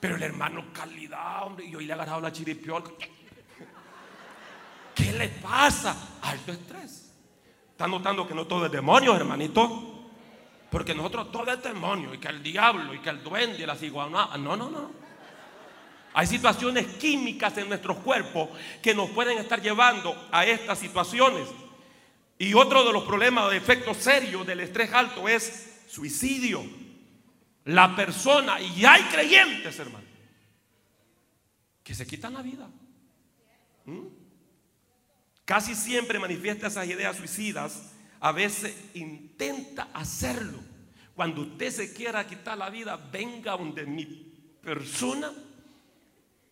Pero 0.00 0.16
el 0.16 0.22
hermano 0.22 0.72
calidad, 0.72 1.46
hombre, 1.46 1.66
y 1.66 1.74
hoy 1.74 1.86
le 1.86 1.92
ha 1.92 1.96
agarrado 1.96 2.20
la 2.20 2.32
chiripiola. 2.32 2.86
¿Qué 4.94 5.12
le 5.12 5.28
pasa? 5.28 6.18
Alto 6.22 6.52
estrés. 6.52 7.12
¿Está 7.70 7.86
notando 7.86 8.26
que 8.26 8.34
no 8.34 8.46
todo 8.46 8.66
es 8.66 8.72
demonio, 8.72 9.16
hermanito? 9.16 10.10
Porque 10.70 10.94
nosotros 10.94 11.30
todo 11.30 11.50
es 11.50 11.62
demonio, 11.62 12.14
y 12.14 12.18
que 12.18 12.28
el 12.28 12.42
diablo, 12.42 12.94
y 12.94 12.98
que 12.98 13.10
el 13.10 13.22
duende, 13.22 13.66
las 13.66 13.82
iguanas. 13.82 14.38
No, 14.38 14.56
no, 14.56 14.70
no. 14.70 14.90
Hay 16.14 16.26
situaciones 16.26 16.86
químicas 16.98 17.56
en 17.58 17.68
nuestros 17.68 17.98
cuerpos 17.98 18.50
que 18.82 18.94
nos 18.94 19.10
pueden 19.10 19.38
estar 19.38 19.62
llevando 19.62 20.28
a 20.30 20.44
estas 20.44 20.78
situaciones. 20.78 21.48
Y 22.42 22.54
otro 22.54 22.84
de 22.84 22.92
los 22.92 23.04
problemas 23.04 23.52
de 23.52 23.56
efectos 23.56 23.98
serios 23.98 24.44
del 24.44 24.58
estrés 24.58 24.92
alto 24.92 25.28
es 25.28 25.84
suicidio. 25.86 26.64
La 27.66 27.94
persona, 27.94 28.60
y 28.60 28.84
hay 28.84 29.00
creyentes, 29.04 29.78
hermano, 29.78 30.08
que 31.84 31.94
se 31.94 32.04
quitan 32.04 32.34
la 32.34 32.42
vida. 32.42 32.68
¿Mm? 33.84 34.06
Casi 35.44 35.76
siempre 35.76 36.18
manifiesta 36.18 36.66
esas 36.66 36.88
ideas 36.88 37.16
suicidas. 37.16 37.92
A 38.18 38.32
veces 38.32 38.74
intenta 38.94 39.90
hacerlo. 39.94 40.58
Cuando 41.14 41.42
usted 41.42 41.70
se 41.70 41.94
quiera 41.94 42.26
quitar 42.26 42.58
la 42.58 42.70
vida, 42.70 42.96
venga 43.12 43.56
donde 43.56 43.86
mi 43.86 44.04
persona, 44.60 45.30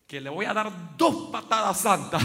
que 0.07 0.21
le 0.21 0.29
voy 0.29 0.45
a 0.45 0.53
dar 0.53 0.95
dos 0.95 1.29
patadas 1.33 1.81
santas 1.81 2.23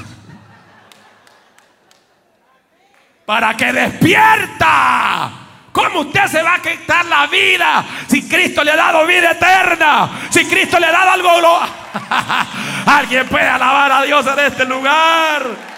para 3.27 3.55
que 3.55 3.72
despierta. 3.72 5.31
¿Cómo 5.72 6.01
usted 6.01 6.27
se 6.29 6.43
va 6.43 6.55
a 6.55 6.62
quitar 6.62 7.05
la 7.05 7.27
vida 7.27 7.85
si 8.07 8.27
Cristo 8.27 8.64
le 8.64 8.70
ha 8.70 8.77
dado 8.77 9.07
vida 9.07 9.33
eterna? 9.33 10.09
Si 10.31 10.47
Cristo 10.47 10.79
le 10.79 10.87
ha 10.87 10.93
dado 10.93 11.11
algo... 11.11 11.61
Alguien 12.87 13.29
puede 13.29 13.47
alabar 13.47 13.93
a 13.93 14.03
Dios 14.03 14.27
en 14.27 14.39
este 14.39 14.64
lugar. 14.64 15.76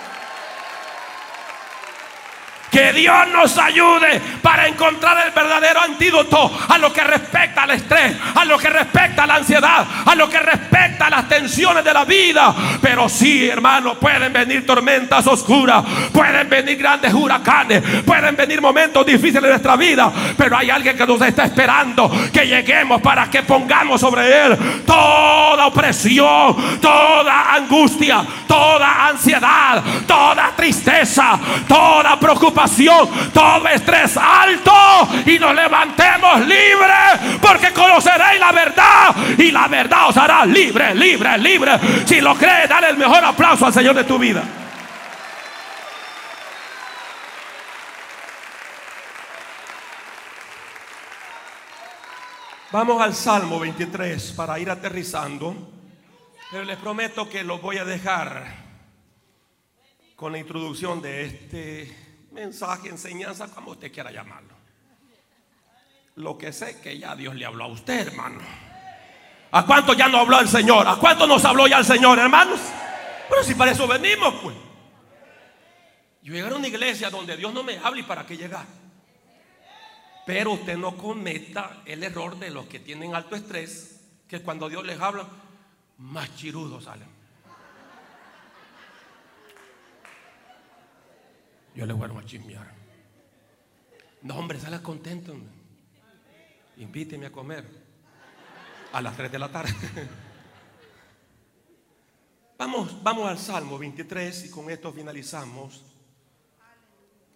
Que 2.71 2.93
Dios 2.93 3.17
nos 3.33 3.57
ayude 3.57 4.21
para 4.43 4.69
encontrar 4.69 5.27
el 5.27 5.33
verdadero 5.33 5.81
antídoto 5.81 6.51
a 6.69 6.77
lo 6.77 6.93
que 6.93 7.03
respecta 7.03 7.63
al 7.63 7.71
estrés, 7.71 8.15
a 8.35 8.45
lo 8.45 8.59
que 8.59 8.69
respecta 8.69 9.23
a 9.23 9.27
la 9.27 9.37
ansiedad, 9.37 9.87
a 10.05 10.15
lo 10.15 10.29
que 10.29 10.39
respecta 10.39 11.07
a 11.07 11.11
las 11.11 11.29
tensiones 11.29 11.83
de 11.83 11.95
la 11.95 12.05
vida. 12.05 12.55
Pero 12.83 13.09
sí, 13.09 13.49
hermano, 13.49 13.95
pueden 13.95 14.33
venir 14.33 14.67
tormentas 14.67 15.27
oscuras, 15.27 15.83
pueden 16.13 16.49
venir 16.51 16.77
grandes 16.77 17.15
huracanes, 17.15 17.83
pueden 18.05 18.37
venir 18.37 18.61
momentos 18.61 19.07
difíciles 19.07 19.43
de 19.43 19.49
nuestra 19.49 19.77
vida. 19.77 20.13
Pero 20.37 20.57
hay 20.57 20.69
alguien 20.69 20.97
que 20.97 21.07
nos 21.07 21.23
está 21.23 21.45
esperando 21.45 22.11
que 22.33 22.47
lleguemos 22.47 23.01
para 23.01 23.31
que 23.31 23.43
pongamos 23.43 24.01
sobre 24.01 24.45
él 24.45 24.59
toda 24.85 25.67
opresión, 25.67 26.81
toda 26.81 27.55
angustia, 27.55 28.25
toda 28.47 29.09
ansiedad, 29.09 29.83
toda 30.07 30.53
tristeza, 30.55 31.39
toda 31.67 32.19
preocupación 32.21 32.58
todo 33.33 33.69
estrés 33.69 34.17
alto 34.17 34.73
y 35.27 35.39
nos 35.39 35.55
levantemos 35.55 36.41
libres 36.41 37.39
porque 37.41 37.73
conoceréis 37.73 38.41
la 38.41 38.53
verdad 38.53 39.15
y 39.39 39.51
la 39.51 39.69
verdad 39.69 40.09
os 40.09 40.17
hará 40.17 40.45
libre, 40.45 40.95
libre, 40.95 41.39
libre. 41.39 41.73
Si 42.05 42.21
lo 42.21 42.35
crees, 42.35 42.69
dale 42.69 42.91
el 42.91 42.97
mejor 42.97 43.25
aplauso 43.25 43.67
al 43.67 43.73
Señor 43.73 43.95
de 43.95 44.05
tu 44.05 44.19
vida. 44.19 44.43
Vamos 52.71 53.01
al 53.01 53.15
Salmo 53.15 53.59
23 53.61 54.33
para 54.33 54.59
ir 54.59 54.69
aterrizando. 54.69 55.57
Pero 56.51 56.65
les 56.65 56.79
prometo 56.79 57.29
que 57.29 57.45
lo 57.45 57.59
voy 57.59 57.77
a 57.77 57.85
dejar 57.85 58.69
con 60.17 60.33
la 60.33 60.39
introducción 60.39 61.01
de 61.01 61.27
este 61.27 62.08
mensaje, 62.39 62.89
enseñanza, 62.89 63.49
como 63.49 63.73
usted 63.73 63.93
quiera 63.93 64.11
llamarlo. 64.13 64.55
Lo 66.17 66.39
que 66.39 66.53
sé 66.53 66.81
que 66.81 66.99
ya 66.99 67.15
Dios 67.15 67.35
le 67.35 67.45
habló 67.45 67.65
a 67.65 67.69
usted, 67.69 68.09
hermano. 68.09 68.41
¿A 69.51 69.67
cuánto 69.67 69.95
ya 69.95 70.09
no 70.09 70.19
habló 70.19 70.41
el 70.41 70.49
Señor? 70.49 70.87
¿A 70.87 70.97
cuánto 70.97 71.27
nos 71.27 71.45
habló 71.45 71.67
ya 71.67 71.79
el 71.79 71.85
Señor, 71.85 72.19
hermanos? 72.19 72.61
Pero 73.29 73.43
si 73.43 73.55
para 73.55 73.73
eso 73.73 73.87
venimos, 73.87 74.35
pues. 74.43 74.57
Yo 76.23 76.35
llegué 76.35 76.49
a 76.49 76.57
una 76.57 76.69
iglesia 76.69 77.11
donde 77.11 77.37
Dios 77.37 77.53
no 77.53 77.63
me 77.63 77.79
habla 77.79 78.01
y 78.01 78.05
para 78.05 78.27
qué 78.27 78.37
llegar. 78.37 78.67
Pero 80.27 80.53
usted 80.53 80.77
no 80.77 80.97
cometa 80.97 81.83
el 81.87 82.05
error 82.05 82.39
de 82.39 82.51
los 82.51 82.67
que 82.67 82.81
tienen 82.81 83.15
alto 83.15 83.35
estrés, 83.35 84.01
que 84.29 84.43
cuando 84.43 84.69
Dios 84.69 84.85
les 84.85 85.01
habla, 85.01 85.27
más 85.99 86.37
chirudos 86.37 86.85
salen. 86.85 87.18
Yo 91.79 91.87
le 91.87 91.93
voy 91.93 92.11
a 92.11 92.25
chismear. 92.25 92.75
No, 94.23 94.37
hombre, 94.37 94.59
sale 94.59 94.83
contento. 94.83 95.33
Invíteme 96.79 97.27
a 97.27 97.31
comer 97.31 97.65
a 98.93 99.01
las 99.01 99.17
3 99.17 99.31
de 99.31 99.39
la 99.39 99.49
tarde. 99.49 99.73
Vamos, 102.59 103.01
vamos 103.05 103.31
al 103.31 103.39
Salmo 103.39 103.79
23 103.79 104.47
y 104.47 104.51
con 104.51 104.69
esto 104.69 104.93
finalizamos. 104.93 105.85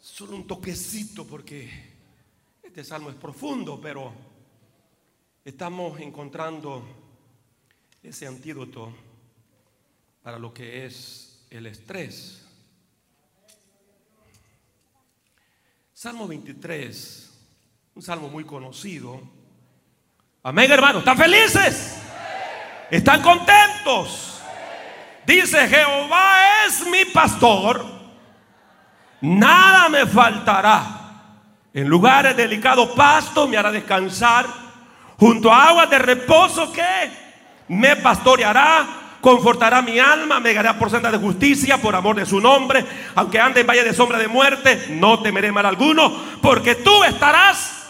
Solo 0.00 0.34
un 0.34 0.48
toquecito 0.48 1.24
porque 1.24 1.70
este 2.60 2.82
salmo 2.82 3.10
es 3.10 3.14
profundo, 3.14 3.80
pero 3.80 4.12
estamos 5.44 6.00
encontrando 6.00 6.84
ese 8.02 8.26
antídoto 8.26 8.92
para 10.24 10.40
lo 10.40 10.52
que 10.52 10.84
es 10.84 11.46
el 11.50 11.66
estrés. 11.66 12.51
Salmo 16.02 16.26
23, 16.26 17.30
un 17.94 18.02
salmo 18.02 18.28
muy 18.28 18.42
conocido. 18.42 19.20
Amén, 20.42 20.68
hermanos. 20.72 20.98
¿Están 20.98 21.16
felices? 21.16 21.96
¿Están 22.90 23.22
contentos? 23.22 24.42
Dice, 25.24 25.68
Jehová 25.68 26.64
es 26.66 26.84
mi 26.88 27.04
pastor, 27.04 27.86
nada 29.20 29.88
me 29.90 30.04
faltará. 30.04 31.30
En 31.72 31.86
lugares 31.86 32.36
delicados 32.36 32.90
pasto 32.96 33.46
me 33.46 33.56
hará 33.56 33.70
descansar. 33.70 34.46
Junto 35.20 35.52
a 35.52 35.68
aguas 35.68 35.88
de 35.88 36.00
reposo 36.00 36.72
que 36.72 37.12
me 37.68 37.94
pastoreará 37.94 39.01
confortará 39.22 39.80
mi 39.80 39.98
alma, 39.98 40.40
me 40.40 40.50
guiará 40.50 40.78
por 40.78 40.90
senda 40.90 41.10
de 41.10 41.16
justicia, 41.16 41.78
por 41.78 41.96
amor 41.96 42.16
de 42.16 42.26
su 42.26 42.40
nombre. 42.40 42.84
Aunque 43.14 43.40
ande 43.40 43.62
en 43.62 43.66
valle 43.66 43.84
de 43.84 43.94
sombra 43.94 44.18
de 44.18 44.28
muerte, 44.28 44.88
no 44.90 45.22
temeré 45.22 45.50
mal 45.50 45.64
alguno, 45.64 46.12
porque 46.42 46.74
tú 46.74 47.02
estarás 47.04 47.88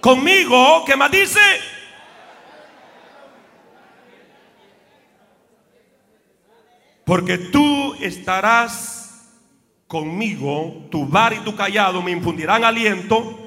conmigo. 0.00 0.84
¿Qué 0.84 0.96
más 0.96 1.10
dice? 1.10 1.40
Porque 7.04 7.38
tú 7.38 7.94
estarás 8.00 9.30
conmigo, 9.86 10.88
tu 10.90 11.06
bar 11.06 11.32
y 11.32 11.38
tu 11.38 11.56
callado 11.56 12.02
me 12.02 12.10
infundirán 12.10 12.64
aliento. 12.64 13.46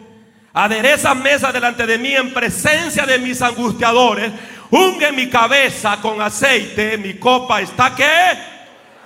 Adereza 0.54 1.14
mesa 1.14 1.52
delante 1.52 1.86
de 1.86 1.98
mí 1.98 2.14
en 2.14 2.34
presencia 2.34 3.06
de 3.06 3.20
mis 3.20 3.42
angustiadores. 3.42 4.32
Unge 4.72 5.12
mi 5.12 5.30
cabeza 5.30 6.00
con 6.02 6.22
aceite, 6.22 6.98
mi 6.98 7.16
copa 7.16 7.60
está 7.60 7.94
que 7.94 8.06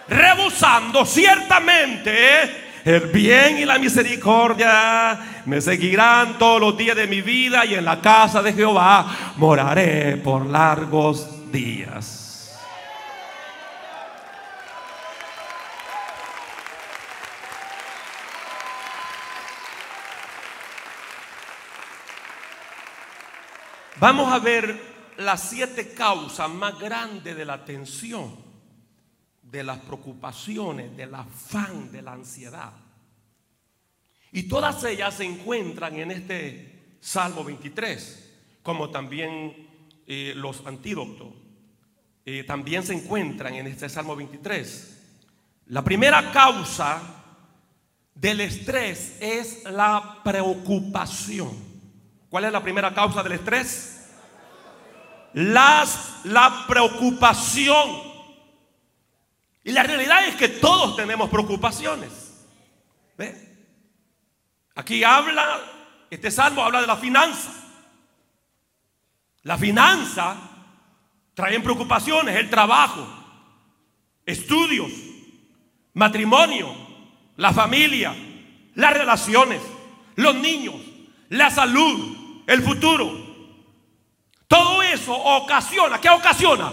rebosando 0.07 1.03
ciertamente. 1.05 2.63
El 2.85 3.07
bien 3.07 3.57
y 3.57 3.65
la 3.65 3.79
misericordia 3.79 5.41
me 5.45 5.59
seguirán 5.59 6.37
todos 6.37 6.61
los 6.61 6.77
días 6.77 6.95
de 6.95 7.07
mi 7.07 7.21
vida 7.21 7.65
y 7.65 7.73
en 7.73 7.83
la 7.83 7.99
casa 7.99 8.43
de 8.43 8.53
Jehová 8.53 9.33
moraré 9.37 10.17
por 10.17 10.45
largos 10.45 11.51
días. 11.51 12.21
Vamos 23.97 24.31
a 24.31 24.37
ver 24.37 24.94
las 25.17 25.49
siete 25.49 25.93
causas 25.93 26.49
más 26.49 26.79
grandes 26.79 27.35
de 27.35 27.45
la 27.45 27.63
tensión, 27.63 28.35
de 29.41 29.63
las 29.63 29.79
preocupaciones, 29.79 30.95
del 30.95 31.15
afán, 31.15 31.91
de 31.91 32.01
la 32.01 32.13
ansiedad. 32.13 32.73
Y 34.31 34.43
todas 34.43 34.83
ellas 34.83 35.15
se 35.15 35.23
encuentran 35.23 35.95
en 35.95 36.11
este 36.11 36.97
Salmo 36.99 37.43
23, 37.43 38.33
como 38.61 38.89
también 38.89 39.69
eh, 40.07 40.33
los 40.35 40.65
antídotos. 40.65 41.29
Eh, 42.25 42.43
también 42.43 42.83
se 42.83 42.93
encuentran 42.93 43.53
en 43.53 43.67
este 43.67 43.87
Salmo 43.87 44.15
23. 44.15 45.03
La 45.67 45.83
primera 45.83 46.31
causa 46.31 47.01
del 48.13 48.41
estrés 48.41 49.17
es 49.21 49.63
la 49.65 50.19
preocupación. 50.23 51.51
¿Cuál 52.29 52.45
es 52.45 52.51
la 52.51 52.63
primera 52.63 52.93
causa 52.93 53.23
del 53.23 53.33
estrés? 53.33 53.94
Las, 55.35 56.21
la 56.23 56.65
preocupación. 56.65 58.01
Y 59.65 59.71
la 59.73 59.83
realidad 59.83 60.27
es 60.27 60.35
que 60.35 60.47
todos 60.47 60.95
tenemos 60.95 61.29
preocupaciones. 61.29 62.45
¿Ve? 63.17 63.35
Aquí 64.75 65.03
habla, 65.03 65.59
este 66.09 66.31
salmo 66.31 66.63
habla 66.63 66.79
de 66.79 66.87
la 66.87 66.95
finanza. 66.95 67.51
La 69.43 69.57
finanza 69.57 70.37
trae 71.33 71.59
preocupaciones, 71.59 72.37
el 72.37 72.49
trabajo, 72.49 73.05
estudios, 74.25 74.89
matrimonio, 75.93 76.73
la 77.35 77.51
familia, 77.51 78.15
las 78.75 78.93
relaciones, 78.93 79.61
los 80.15 80.33
niños, 80.35 80.75
la 81.27 81.49
salud, 81.49 82.43
el 82.47 82.61
futuro. 82.61 83.24
Todo 84.47 84.81
eso 84.83 85.13
ocasiona, 85.13 85.99
¿qué 85.99 86.09
ocasiona? 86.09 86.71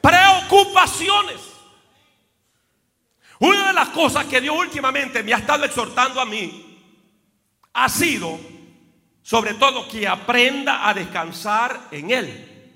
Preocupaciones. 0.00 1.40
Una 3.38 3.68
de 3.68 3.72
las 3.72 3.88
cosas 3.90 4.26
que 4.26 4.40
Dios 4.40 4.54
últimamente 4.56 5.22
me 5.22 5.32
ha 5.32 5.38
estado 5.38 5.64
exhortando 5.64 6.20
a 6.20 6.26
mí 6.26 6.66
ha 7.72 7.88
sido, 7.88 8.38
sobre 9.22 9.54
todo, 9.54 9.88
que 9.88 10.06
aprenda 10.06 10.88
a 10.88 10.92
descansar 10.92 11.88
en 11.90 12.10
Él. 12.10 12.72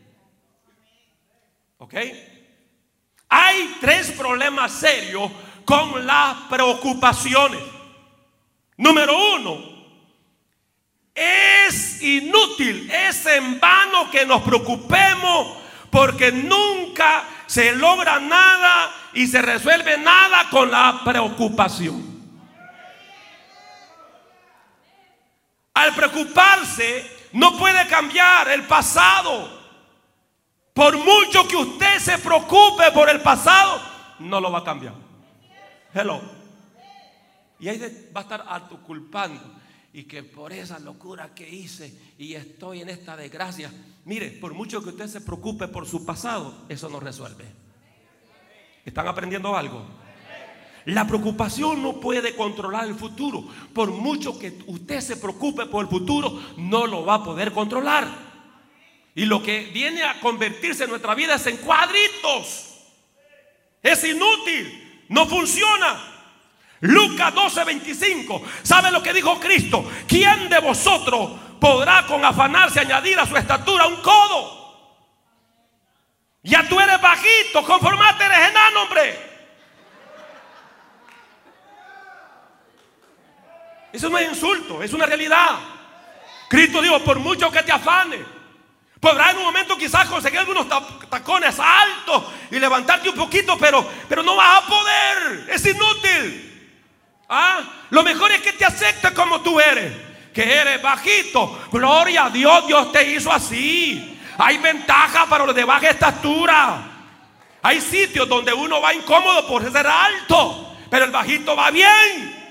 ¿Ok? 1.78 1.94
Hay 3.28 3.76
tres 3.80 4.12
problemas 4.12 4.72
serios 4.72 5.30
con 5.64 6.06
las 6.06 6.34
preocupaciones. 6.48 7.60
Número 8.76 9.12
uno, 9.34 9.73
es 11.14 12.02
inútil, 12.02 12.90
es 12.90 13.24
en 13.26 13.60
vano 13.60 14.10
que 14.10 14.26
nos 14.26 14.42
preocupemos 14.42 15.58
porque 15.90 16.32
nunca 16.32 17.24
se 17.46 17.72
logra 17.72 18.18
nada 18.18 18.90
y 19.12 19.26
se 19.26 19.40
resuelve 19.40 19.96
nada 19.98 20.50
con 20.50 20.70
la 20.70 21.02
preocupación. 21.04 22.14
Al 25.74 25.94
preocuparse, 25.94 27.28
no 27.32 27.56
puede 27.56 27.86
cambiar 27.88 28.48
el 28.48 28.64
pasado. 28.64 29.62
Por 30.72 30.96
mucho 30.98 31.46
que 31.46 31.56
usted 31.56 31.98
se 31.98 32.18
preocupe 32.18 32.90
por 32.92 33.08
el 33.08 33.20
pasado, 33.20 33.80
no 34.18 34.40
lo 34.40 34.50
va 34.50 34.60
a 34.60 34.64
cambiar. 34.64 34.94
Hello. 35.92 36.20
Y 37.60 37.68
ahí 37.68 38.10
va 38.14 38.20
a 38.20 38.22
estar 38.22 38.44
autoculpando. 38.48 39.53
Y 39.94 40.04
que 40.04 40.22
por 40.22 40.52
esa 40.52 40.78
locura 40.78 41.34
que 41.34 41.48
hice 41.48 42.14
y 42.18 42.34
estoy 42.34 42.82
en 42.82 42.90
esta 42.90 43.16
desgracia. 43.16 43.72
Mire, 44.04 44.32
por 44.32 44.52
mucho 44.52 44.82
que 44.82 44.90
usted 44.90 45.06
se 45.06 45.22
preocupe 45.22 45.68
por 45.68 45.86
su 45.86 46.04
pasado, 46.04 46.66
eso 46.68 46.90
no 46.90 47.00
resuelve. 47.00 47.44
¿Están 48.84 49.08
aprendiendo 49.08 49.56
algo? 49.56 49.86
La 50.86 51.06
preocupación 51.06 51.82
no 51.82 52.00
puede 52.00 52.34
controlar 52.36 52.86
el 52.86 52.96
futuro. 52.96 53.48
Por 53.72 53.90
mucho 53.92 54.38
que 54.38 54.58
usted 54.66 55.00
se 55.00 55.16
preocupe 55.16 55.66
por 55.66 55.84
el 55.84 55.90
futuro, 55.90 56.42
no 56.58 56.86
lo 56.86 57.06
va 57.06 57.14
a 57.14 57.24
poder 57.24 57.52
controlar. 57.52 58.06
Y 59.14 59.24
lo 59.24 59.42
que 59.42 59.70
viene 59.72 60.02
a 60.02 60.20
convertirse 60.20 60.84
en 60.84 60.90
nuestra 60.90 61.14
vida 61.14 61.36
es 61.36 61.46
en 61.46 61.56
cuadritos. 61.58 62.80
Es 63.80 64.04
inútil, 64.04 65.04
no 65.08 65.26
funciona. 65.26 66.13
Lucas 66.80 67.34
12:25. 67.34 68.42
¿Sabe 68.62 68.90
lo 68.90 69.02
que 69.02 69.12
dijo 69.12 69.38
Cristo? 69.40 69.90
¿Quién 70.06 70.48
de 70.48 70.58
vosotros 70.60 71.30
podrá 71.60 72.06
con 72.06 72.24
afanarse 72.24 72.80
añadir 72.80 73.18
a 73.18 73.26
su 73.26 73.36
estatura 73.36 73.86
un 73.86 73.96
codo? 73.96 74.64
Ya 76.42 76.68
tú 76.68 76.78
eres 76.78 77.00
bajito, 77.00 77.64
conformate, 77.64 78.24
eres 78.24 78.50
enano, 78.50 78.82
hombre. 78.82 79.34
Eso 83.92 84.10
no 84.10 84.18
es 84.18 84.28
insulto, 84.28 84.82
es 84.82 84.92
una 84.92 85.06
realidad. 85.06 85.58
Cristo 86.48 86.82
dijo, 86.82 86.98
por 87.00 87.18
mucho 87.18 87.50
que 87.50 87.62
te 87.62 87.72
afane, 87.72 88.34
Podrás 89.04 89.32
en 89.32 89.36
un 89.36 89.44
momento 89.44 89.76
quizás 89.76 90.08
conseguir 90.08 90.38
algunos 90.38 90.66
tacones 91.10 91.60
altos 91.60 92.24
y 92.50 92.58
levantarte 92.58 93.10
un 93.10 93.14
poquito, 93.14 93.58
pero, 93.58 93.86
pero 94.08 94.22
no 94.22 94.34
vas 94.34 94.62
a 94.62 94.66
poder. 94.66 95.44
Es 95.50 95.66
inútil. 95.66 96.53
¿Ah? 97.28 97.62
Lo 97.90 98.02
mejor 98.02 98.30
es 98.32 98.40
que 98.40 98.52
te 98.52 98.64
aceptes 98.64 99.10
como 99.12 99.40
tú 99.40 99.60
eres. 99.60 99.92
Que 100.32 100.42
eres 100.42 100.82
bajito. 100.82 101.66
Gloria 101.70 102.26
a 102.26 102.30
Dios, 102.30 102.66
Dios 102.66 102.92
te 102.92 103.12
hizo 103.12 103.32
así. 103.32 104.20
Hay 104.38 104.58
ventaja 104.58 105.26
para 105.26 105.46
los 105.46 105.54
de 105.54 105.64
baja 105.64 105.90
estatura. 105.90 106.90
Hay 107.62 107.80
sitios 107.80 108.28
donde 108.28 108.52
uno 108.52 108.80
va 108.80 108.92
incómodo 108.92 109.46
por 109.46 109.62
ser 109.72 109.86
alto, 109.86 110.76
pero 110.90 111.06
el 111.06 111.10
bajito 111.10 111.56
va 111.56 111.70
bien. 111.70 112.44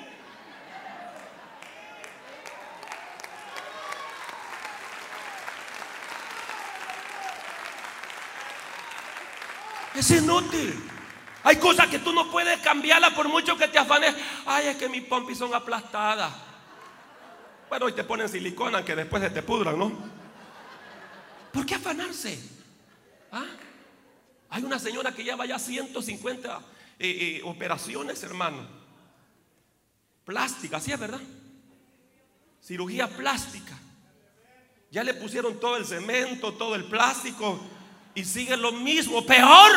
Es 9.93 10.09
inútil. 10.09 10.92
Hay 11.43 11.57
cosas 11.57 11.87
que 11.87 11.99
tú 11.99 12.13
no 12.13 12.31
puedes 12.31 12.59
cambiarlas 12.59 13.13
por 13.13 13.27
mucho 13.27 13.57
que 13.57 13.67
te 13.67 13.77
afanes. 13.77 14.15
Ay, 14.45 14.67
es 14.67 14.77
que 14.77 14.87
mis 14.87 15.03
pompis 15.03 15.37
son 15.37 15.53
aplastadas. 15.53 16.33
Bueno, 17.67 17.89
y 17.89 17.93
te 17.93 18.03
ponen 18.03 18.29
silicona 18.29 18.85
que 18.85 18.95
después 18.95 19.21
se 19.21 19.29
te 19.29 19.43
pudran, 19.43 19.77
¿no? 19.77 19.91
¿Por 21.51 21.65
qué 21.65 21.75
afanarse? 21.75 22.39
¿Ah? 23.31 23.45
Hay 24.49 24.63
una 24.63 24.79
señora 24.79 25.13
que 25.13 25.23
lleva 25.23 25.45
ya 25.45 25.59
150 25.59 26.61
eh, 26.99 27.07
eh, 27.09 27.41
operaciones, 27.43 28.23
hermano. 28.23 28.65
Plástica, 30.23 30.79
¿sí 30.79 30.91
es 30.91 30.99
verdad? 30.99 31.21
Cirugía 32.61 33.07
plástica. 33.07 33.77
Ya 34.91 35.03
le 35.03 35.13
pusieron 35.15 35.59
todo 35.59 35.75
el 35.75 35.85
cemento, 35.85 36.53
todo 36.53 36.75
el 36.75 36.85
plástico 36.85 37.59
y 38.15 38.23
sigue 38.23 38.55
lo 38.55 38.71
mismo, 38.71 39.25
peor. 39.25 39.71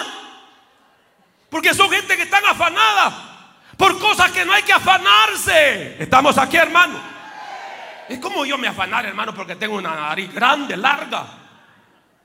Porque 1.57 1.73
son 1.73 1.91
gente 1.91 2.19
que 2.19 2.25
están 2.25 2.45
afanada 2.45 3.55
por 3.79 3.99
cosas 3.99 4.31
que 4.31 4.45
no 4.45 4.53
hay 4.53 4.63
que 4.63 4.75
afanarse. 4.75 5.97
Estamos 5.99 6.37
aquí, 6.37 6.59
hermano. 6.59 7.01
Es 8.11 8.19
como 8.19 8.45
yo 8.45 8.59
me 8.59 8.69
afanar, 8.69 9.07
hermano, 9.07 9.35
porque 9.35 9.57
tengo 9.57 9.77
una 9.77 9.97
nariz 9.97 10.31
grande, 10.35 10.77
larga. 10.77 11.27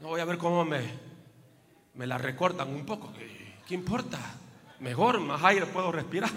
No 0.01 0.09
voy 0.09 0.19
a 0.19 0.25
ver 0.25 0.37
cómo 0.37 0.65
me, 0.65 0.81
me 1.93 2.05
la 2.05 2.17
recortan 2.17 2.67
un 2.75 2.85
poco. 2.85 3.13
¿Qué 3.65 3.73
importa? 3.73 4.19
Mejor, 4.81 5.21
más 5.21 5.41
aire 5.45 5.65
puedo 5.65 5.93
respirar. 5.93 6.31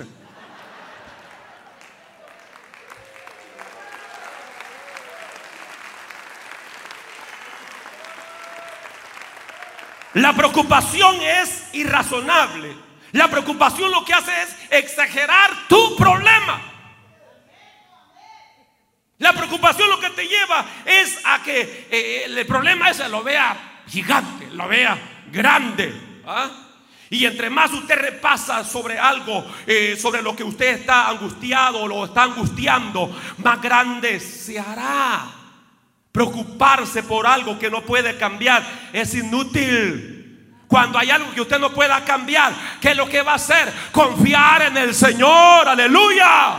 La 10.12 10.32
preocupación 10.32 11.16
es 11.20 11.74
irrazonable. 11.74 12.83
La 13.14 13.30
preocupación 13.30 13.92
lo 13.92 14.04
que 14.04 14.12
hace 14.12 14.32
es 14.42 14.56
exagerar 14.70 15.68
tu 15.68 15.94
problema. 15.94 16.60
La 19.18 19.32
preocupación 19.32 19.88
lo 19.88 20.00
que 20.00 20.10
te 20.10 20.26
lleva 20.26 20.66
es 20.84 21.20
a 21.24 21.40
que 21.40 21.60
eh, 21.60 21.86
eh, 21.92 22.24
el 22.26 22.44
problema 22.44 22.90
ese 22.90 23.08
lo 23.08 23.22
vea 23.22 23.82
gigante, 23.86 24.48
lo 24.50 24.66
vea 24.66 24.98
grande. 25.30 25.94
¿ah? 26.26 26.50
Y 27.08 27.24
entre 27.24 27.50
más 27.50 27.72
usted 27.72 27.94
repasa 27.94 28.64
sobre 28.64 28.98
algo, 28.98 29.46
eh, 29.64 29.96
sobre 29.96 30.20
lo 30.20 30.34
que 30.34 30.42
usted 30.42 30.80
está 30.80 31.08
angustiado 31.08 31.82
o 31.82 31.86
lo 31.86 32.06
está 32.06 32.24
angustiando, 32.24 33.16
más 33.38 33.62
grande 33.62 34.18
se 34.18 34.58
hará. 34.58 35.24
Preocuparse 36.10 37.04
por 37.04 37.28
algo 37.28 37.60
que 37.60 37.70
no 37.70 37.82
puede 37.82 38.16
cambiar 38.16 38.90
es 38.92 39.14
inútil. 39.14 40.13
Cuando 40.68 40.98
hay 40.98 41.10
algo 41.10 41.30
que 41.32 41.40
usted 41.40 41.58
no 41.58 41.70
pueda 41.70 42.04
cambiar, 42.04 42.52
¿qué 42.80 42.90
es 42.90 42.96
lo 42.96 43.08
que 43.08 43.22
va 43.22 43.32
a 43.32 43.36
hacer? 43.36 43.72
Confiar 43.92 44.62
en 44.62 44.76
el 44.76 44.94
Señor, 44.94 45.68
aleluya. 45.68 46.56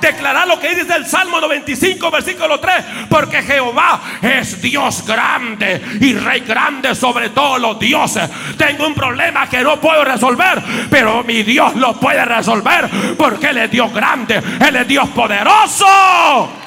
Declarar 0.00 0.48
lo 0.48 0.58
que 0.58 0.74
dice 0.74 0.94
el 0.96 1.04
Salmo 1.04 1.40
95, 1.40 2.10
versículo 2.10 2.58
3. 2.58 2.84
Porque 3.10 3.42
Jehová 3.42 4.00
es 4.22 4.62
Dios 4.62 5.04
grande 5.06 5.82
y 6.00 6.14
Rey 6.14 6.40
grande 6.40 6.94
sobre 6.94 7.30
todos 7.30 7.60
los 7.60 7.78
dioses. 7.78 8.30
Tengo 8.56 8.86
un 8.86 8.94
problema 8.94 9.48
que 9.48 9.60
no 9.62 9.78
puedo 9.78 10.02
resolver, 10.04 10.62
pero 10.88 11.22
mi 11.24 11.42
Dios 11.42 11.74
lo 11.76 12.00
puede 12.00 12.24
resolver 12.24 12.88
porque 13.18 13.48
Él 13.48 13.58
es 13.58 13.70
Dios 13.70 13.92
grande, 13.92 14.40
Él 14.66 14.76
es 14.76 14.88
Dios 14.88 15.08
poderoso. 15.10 16.59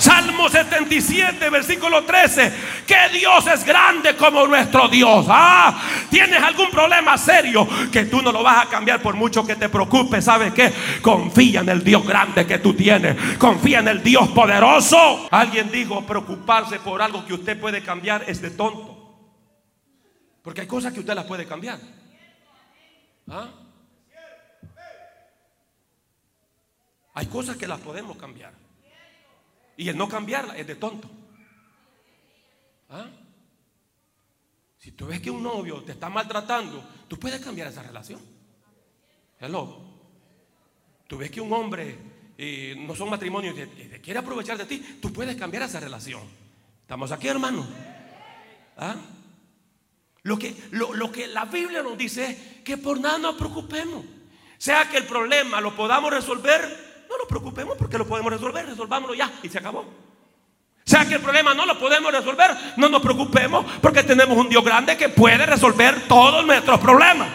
Salmo 0.00 0.30
Salmo 0.30 0.48
77, 0.48 1.50
versículo 1.50 2.04
13, 2.04 2.52
que 2.86 3.18
Dios 3.18 3.46
es 3.46 3.64
grande 3.64 4.16
como 4.16 4.46
nuestro 4.46 4.88
Dios. 4.88 5.26
Ah, 5.28 5.78
tienes 6.08 6.42
algún 6.42 6.70
problema 6.70 7.18
serio 7.18 7.68
que 7.92 8.06
tú 8.06 8.22
no 8.22 8.32
lo 8.32 8.42
vas 8.42 8.66
a 8.66 8.70
cambiar 8.70 9.02
por 9.02 9.16
mucho 9.16 9.44
que 9.44 9.56
te 9.56 9.68
preocupes. 9.68 10.24
¿Sabes 10.24 10.54
qué? 10.54 10.72
Confía 11.02 11.60
en 11.60 11.68
el 11.68 11.84
Dios 11.84 12.06
grande 12.06 12.46
que 12.46 12.58
tú 12.58 12.72
tienes. 12.72 13.16
Confía 13.36 13.80
en 13.80 13.88
el 13.88 14.02
Dios 14.02 14.28
poderoso. 14.28 15.28
Alguien 15.30 15.70
dijo, 15.70 16.06
preocuparse 16.06 16.78
por 16.80 17.02
algo 17.02 17.26
que 17.26 17.34
usted 17.34 17.60
puede 17.60 17.82
cambiar 17.82 18.24
es 18.26 18.40
de 18.40 18.50
tonto. 18.50 18.96
Porque 20.42 20.62
hay 20.62 20.66
cosas 20.66 20.94
que 20.94 21.00
usted 21.00 21.14
las 21.14 21.26
puede 21.26 21.44
cambiar. 21.44 21.78
¿Ah? 23.28 23.48
Hay 27.12 27.26
cosas 27.26 27.56
que 27.56 27.66
las 27.66 27.80
podemos 27.80 28.16
cambiar. 28.16 28.69
Y 29.80 29.88
el 29.88 29.96
no 29.96 30.10
cambiarla 30.10 30.58
es 30.58 30.66
de 30.66 30.74
tonto. 30.74 31.08
¿Ah? 32.90 33.06
Si 34.76 34.92
tú 34.92 35.06
ves 35.06 35.22
que 35.22 35.30
un 35.30 35.42
novio 35.42 35.82
te 35.82 35.92
está 35.92 36.10
maltratando, 36.10 36.84
tú 37.08 37.18
puedes 37.18 37.40
cambiar 37.40 37.68
esa 37.68 37.82
relación. 37.82 38.20
Hello. 39.40 39.80
Tú 41.06 41.16
ves 41.16 41.30
que 41.30 41.40
un 41.40 41.50
hombre 41.54 41.96
eh, 42.36 42.76
no 42.78 42.94
son 42.94 43.08
matrimonios 43.08 43.56
y 43.56 43.86
te, 43.88 44.00
quiere 44.02 44.20
aprovechar 44.20 44.58
de 44.58 44.66
ti, 44.66 44.98
tú 45.00 45.14
puedes 45.14 45.34
cambiar 45.36 45.62
esa 45.62 45.80
relación. 45.80 46.24
¿Estamos 46.82 47.10
aquí, 47.10 47.28
hermano? 47.28 47.66
¿Ah? 48.76 48.96
Lo 50.24 50.38
que, 50.38 50.54
lo, 50.72 51.10
que 51.10 51.26
la 51.26 51.46
Biblia 51.46 51.82
nos 51.82 51.96
dice 51.96 52.26
es 52.26 52.62
que 52.62 52.76
por 52.76 53.00
nada 53.00 53.16
nos 53.16 53.36
preocupemos. 53.36 54.04
Sea 54.58 54.90
que 54.90 54.98
el 54.98 55.06
problema 55.06 55.58
lo 55.62 55.74
podamos 55.74 56.10
resolver, 56.10 56.89
no 57.10 57.18
nos 57.18 57.26
preocupemos 57.26 57.76
porque 57.76 57.98
lo 57.98 58.06
podemos 58.06 58.32
resolver, 58.32 58.64
resolvámoslo 58.66 59.14
ya 59.14 59.30
y 59.42 59.48
se 59.48 59.58
acabó. 59.58 59.84
Sea 60.84 61.04
que 61.06 61.14
el 61.14 61.20
problema 61.20 61.52
no 61.54 61.66
lo 61.66 61.78
podemos 61.78 62.12
resolver, 62.12 62.56
no 62.76 62.88
nos 62.88 63.02
preocupemos 63.02 63.66
porque 63.82 64.04
tenemos 64.04 64.38
un 64.38 64.48
Dios 64.48 64.64
grande 64.64 64.96
que 64.96 65.08
puede 65.08 65.44
resolver 65.44 66.06
todos 66.06 66.46
nuestros 66.46 66.78
problemas. 66.78 67.28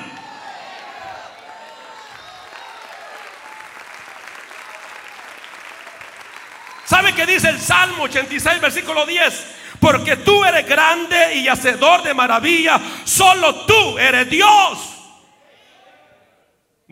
¿Sabe 6.86 7.14
qué 7.14 7.26
dice 7.26 7.50
el 7.50 7.60
Salmo 7.60 8.04
86, 8.04 8.62
versículo 8.62 9.06
10? 9.06 9.56
Porque 9.80 10.16
tú 10.18 10.46
eres 10.46 10.66
grande 10.68 11.36
y 11.36 11.48
hacedor 11.48 12.04
de 12.04 12.14
maravilla. 12.14 12.80
Solo 13.04 13.66
tú 13.66 13.98
eres 13.98 14.30
Dios. 14.30 14.95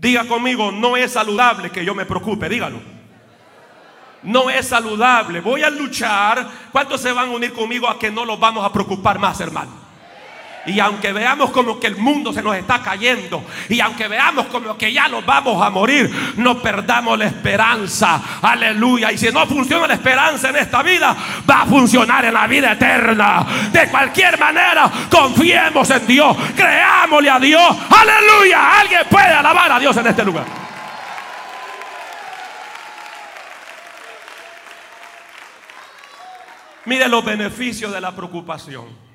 Diga 0.03 0.27
conmigo, 0.27 0.69
no 0.69 0.97
es 0.97 1.13
saludable 1.13 1.69
que 1.69 1.85
yo 1.85 1.95
me 1.95 2.05
preocupe. 2.05 2.49
Dígalo. 2.49 2.81
No 4.21 4.49
es 4.49 4.67
saludable. 4.67 5.39
Voy 5.39 5.63
a 5.63 5.69
luchar. 5.69 6.45
¿Cuántos 6.73 6.99
se 6.99 7.13
van 7.13 7.29
a 7.29 7.31
unir 7.31 7.53
conmigo 7.53 7.87
a 7.87 7.97
que 7.97 8.11
no 8.11 8.25
los 8.25 8.37
vamos 8.37 8.65
a 8.65 8.73
preocupar 8.73 9.17
más, 9.17 9.39
hermano? 9.39 9.71
Y 10.65 10.79
aunque 10.79 11.11
veamos 11.11 11.51
como 11.51 11.77
que 11.77 11.87
el 11.87 11.97
mundo 11.97 12.31
se 12.31 12.41
nos 12.41 12.55
está 12.55 12.81
cayendo, 12.81 13.43
y 13.67 13.81
aunque 13.81 14.07
veamos 14.07 14.45
como 14.47 14.77
que 14.77 14.93
ya 14.93 15.09
nos 15.09 15.25
vamos 15.25 15.61
a 15.61 15.69
morir, 15.69 16.09
no 16.37 16.61
perdamos 16.61 17.17
la 17.19 17.25
esperanza. 17.25 18.21
Aleluya. 18.41 19.11
Y 19.11 19.17
si 19.17 19.29
no 19.29 19.45
funciona 19.45 19.87
la 19.87 19.95
esperanza 19.95 20.49
en 20.49 20.55
esta 20.57 20.81
vida, 20.81 21.15
va 21.49 21.63
a 21.63 21.65
funcionar 21.65 22.23
en 22.25 22.33
la 22.33 22.47
vida 22.47 22.71
eterna. 22.71 23.45
De 23.71 23.89
cualquier 23.89 24.39
manera, 24.39 24.89
confiemos 25.09 25.89
en 25.89 26.07
Dios, 26.07 26.37
creámosle 26.55 27.29
a 27.29 27.39
Dios. 27.39 27.77
Aleluya. 27.89 28.79
Alguien 28.79 29.01
puede 29.09 29.33
alabar 29.33 29.71
a 29.71 29.79
Dios 29.79 29.97
en 29.97 30.07
este 30.07 30.23
lugar. 30.23 30.45
Mire 36.85 37.07
los 37.07 37.23
beneficios 37.23 37.91
de 37.91 38.01
la 38.01 38.13
preocupación. 38.13 39.12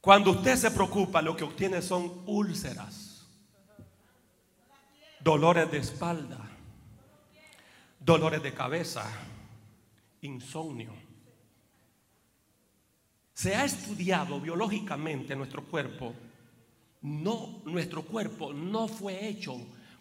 Cuando 0.00 0.30
usted 0.30 0.56
se 0.56 0.70
preocupa, 0.70 1.20
lo 1.20 1.36
que 1.36 1.44
obtiene 1.44 1.82
son 1.82 2.22
úlceras, 2.26 3.26
dolores 5.20 5.70
de 5.70 5.78
espalda, 5.78 6.48
dolores 7.98 8.42
de 8.42 8.54
cabeza, 8.54 9.04
insomnio. 10.22 10.92
Se 13.34 13.54
ha 13.54 13.64
estudiado 13.64 14.40
biológicamente 14.40 15.36
nuestro 15.36 15.64
cuerpo. 15.64 16.14
No, 17.02 17.62
nuestro 17.64 18.02
cuerpo 18.02 18.52
no 18.52 18.88
fue 18.88 19.28
hecho 19.28 19.56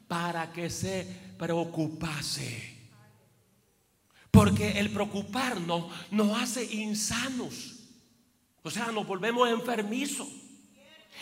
para 0.08 0.52
que 0.52 0.70
se 0.70 1.06
preocupase. 1.38 2.76
Porque 4.32 4.80
el 4.80 4.92
preocuparnos 4.92 5.92
nos 6.12 6.40
hace 6.40 6.64
insanos. 6.74 7.77
O 8.68 8.70
sea, 8.70 8.88
nos 8.88 9.08
volvemos 9.08 9.48
enfermizos. 9.50 10.28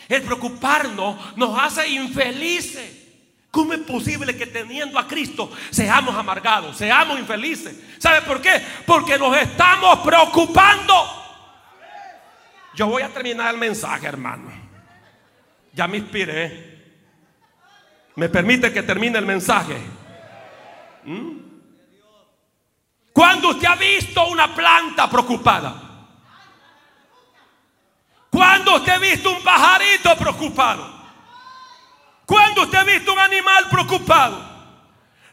El 0.09 0.23
preocuparnos 0.23 1.37
nos 1.37 1.59
hace 1.59 1.87
infelices. 1.89 3.03
¿Cómo 3.51 3.73
es 3.73 3.81
posible 3.81 4.35
que 4.35 4.47
teniendo 4.47 4.97
a 4.97 5.07
Cristo 5.07 5.51
seamos 5.69 6.15
amargados, 6.15 6.75
seamos 6.75 7.19
infelices? 7.19 7.79
¿Sabe 7.99 8.23
por 8.23 8.41
qué? 8.41 8.59
Porque 8.87 9.19
nos 9.19 9.37
estamos 9.37 9.99
preocupando. 9.99 10.93
Yo 12.73 12.87
voy 12.87 13.03
a 13.03 13.09
terminar 13.09 13.53
el 13.53 13.59
mensaje, 13.59 14.07
hermano. 14.07 14.51
Ya 15.71 15.87
me 15.87 15.97
inspiré. 15.97 16.83
¿Me 18.15 18.27
permite 18.27 18.73
que 18.73 18.81
termine 18.81 19.19
el 19.19 19.25
mensaje? 19.27 19.77
¿Mm? 21.03 21.29
Cuando 23.13 23.49
usted 23.49 23.67
ha 23.67 23.75
visto 23.75 24.27
una 24.29 24.55
planta 24.55 25.07
preocupada, 25.07 25.84
cuando 28.35 28.75
usted 28.75 28.91
ha 28.91 28.97
visto 28.97 29.31
un 29.31 29.41
pajarito 29.41 30.13
preocupado? 30.17 30.93
Cuando 32.25 32.63
usted 32.63 32.77
ha 32.79 32.83
visto 32.83 33.13
un 33.13 33.19
animal 33.19 33.69
preocupado? 33.69 34.55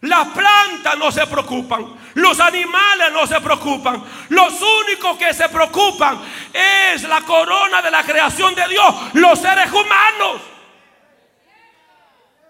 Las 0.03 0.29
plantas 0.29 0.97
no 0.99 1.11
se 1.11 1.27
preocupan, 1.27 1.97
los 2.15 2.39
animales 2.39 3.13
no 3.13 3.27
se 3.27 3.41
preocupan. 3.41 4.05
Los 4.29 4.55
únicos 4.85 5.17
que 5.17 5.35
se 5.35 5.49
preocupan 5.49 6.21
es 6.53 7.03
la 7.03 7.23
corona 7.23 7.83
de 7.83 7.91
la 7.91 8.05
creación 8.05 8.55
de 8.55 8.69
Dios, 8.69 8.95
los 9.15 9.39
seres 9.39 9.71
humanos. 9.73 10.43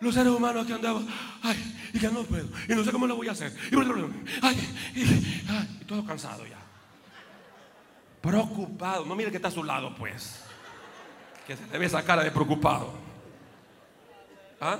Los 0.00 0.14
seres 0.14 0.32
humanos 0.32 0.66
que 0.66 0.74
andaban, 0.74 1.06
ay, 1.42 1.90
y 1.94 1.98
que 1.98 2.08
no 2.08 2.24
puedo, 2.24 2.48
y 2.68 2.74
no 2.74 2.84
sé 2.84 2.92
cómo 2.92 3.06
lo 3.06 3.16
voy 3.16 3.28
a 3.28 3.32
hacer. 3.32 3.56
Y, 3.70 3.76
ay, 4.42 5.78
y 5.80 5.84
todo 5.84 6.04
cansado 6.04 6.44
ya. 6.46 6.62
Preocupado. 8.22 9.04
No 9.04 9.16
mire 9.16 9.30
que 9.30 9.36
está 9.36 9.48
a 9.48 9.52
su 9.52 9.64
lado, 9.64 9.94
pues. 9.96 10.41
Que 11.46 11.56
se 11.56 11.66
le 11.66 11.78
ve 11.78 11.86
esa 11.86 12.04
cara 12.04 12.22
de 12.22 12.30
preocupado. 12.30 12.92
¿Ah? 14.60 14.78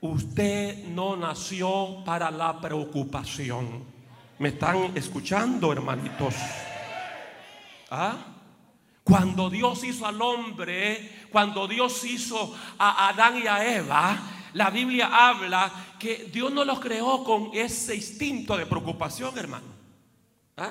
Usted 0.00 0.84
no 0.88 1.16
nació 1.16 2.04
para 2.04 2.30
la 2.30 2.60
preocupación. 2.60 3.84
¿Me 4.38 4.50
están 4.50 4.92
escuchando, 4.96 5.72
hermanitos? 5.72 6.34
¿Ah? 7.90 8.16
Cuando 9.02 9.50
Dios 9.50 9.82
hizo 9.84 10.06
al 10.06 10.20
hombre, 10.20 11.26
cuando 11.32 11.66
Dios 11.66 12.04
hizo 12.04 12.54
a 12.78 13.08
Adán 13.08 13.38
y 13.38 13.46
a 13.46 13.76
Eva, 13.76 14.18
la 14.54 14.70
Biblia 14.70 15.28
habla 15.28 15.70
que 15.98 16.30
Dios 16.32 16.52
no 16.52 16.64
los 16.64 16.80
creó 16.80 17.24
con 17.24 17.50
ese 17.52 17.96
instinto 17.96 18.56
de 18.56 18.66
preocupación, 18.66 19.36
hermano. 19.36 19.66
¿Ah? 20.56 20.70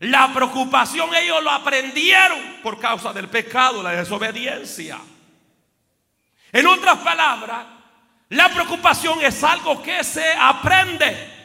La 0.00 0.32
preocupación 0.32 1.10
ellos 1.14 1.42
lo 1.42 1.50
aprendieron 1.50 2.38
por 2.62 2.78
causa 2.78 3.12
del 3.12 3.28
pecado, 3.28 3.82
la 3.82 3.90
desobediencia. 3.90 4.98
En 6.52 6.66
otras 6.66 6.98
palabras, 6.98 7.66
la 8.30 8.48
preocupación 8.50 9.20
es 9.22 9.42
algo 9.42 9.82
que 9.82 10.04
se 10.04 10.32
aprende. 10.38 11.37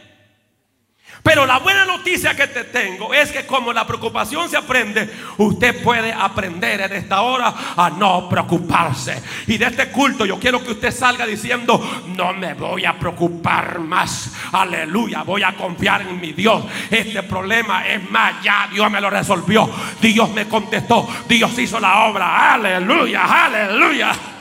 Pero 1.23 1.45
la 1.45 1.59
buena 1.59 1.85
noticia 1.85 2.35
que 2.35 2.47
te 2.47 2.65
tengo 2.65 3.13
es 3.13 3.31
que 3.31 3.45
como 3.45 3.71
la 3.71 3.87
preocupación 3.87 4.49
se 4.49 4.57
aprende, 4.57 5.09
usted 5.37 5.81
puede 5.81 6.11
aprender 6.11 6.81
en 6.81 6.91
esta 6.91 7.21
hora 7.21 7.53
a 7.77 7.89
no 7.89 8.27
preocuparse. 8.27 9.23
Y 9.47 9.57
de 9.57 9.67
este 9.67 9.87
culto 9.87 10.25
yo 10.25 10.37
quiero 10.37 10.61
que 10.61 10.71
usted 10.71 10.91
salga 10.91 11.25
diciendo, 11.25 11.81
no 12.07 12.33
me 12.33 12.53
voy 12.55 12.83
a 12.83 12.99
preocupar 12.99 13.79
más. 13.79 14.33
Aleluya, 14.51 15.23
voy 15.23 15.43
a 15.43 15.53
confiar 15.53 16.01
en 16.01 16.19
mi 16.19 16.33
Dios. 16.33 16.65
Este 16.91 17.23
problema 17.23 17.87
es 17.87 18.09
más, 18.11 18.43
ya 18.43 18.67
Dios 18.69 18.91
me 18.91 18.99
lo 18.99 19.09
resolvió. 19.09 19.69
Dios 20.01 20.29
me 20.31 20.45
contestó. 20.49 21.07
Dios 21.29 21.57
hizo 21.57 21.79
la 21.79 22.03
obra. 22.03 22.53
Aleluya, 22.53 23.45
aleluya. 23.45 24.32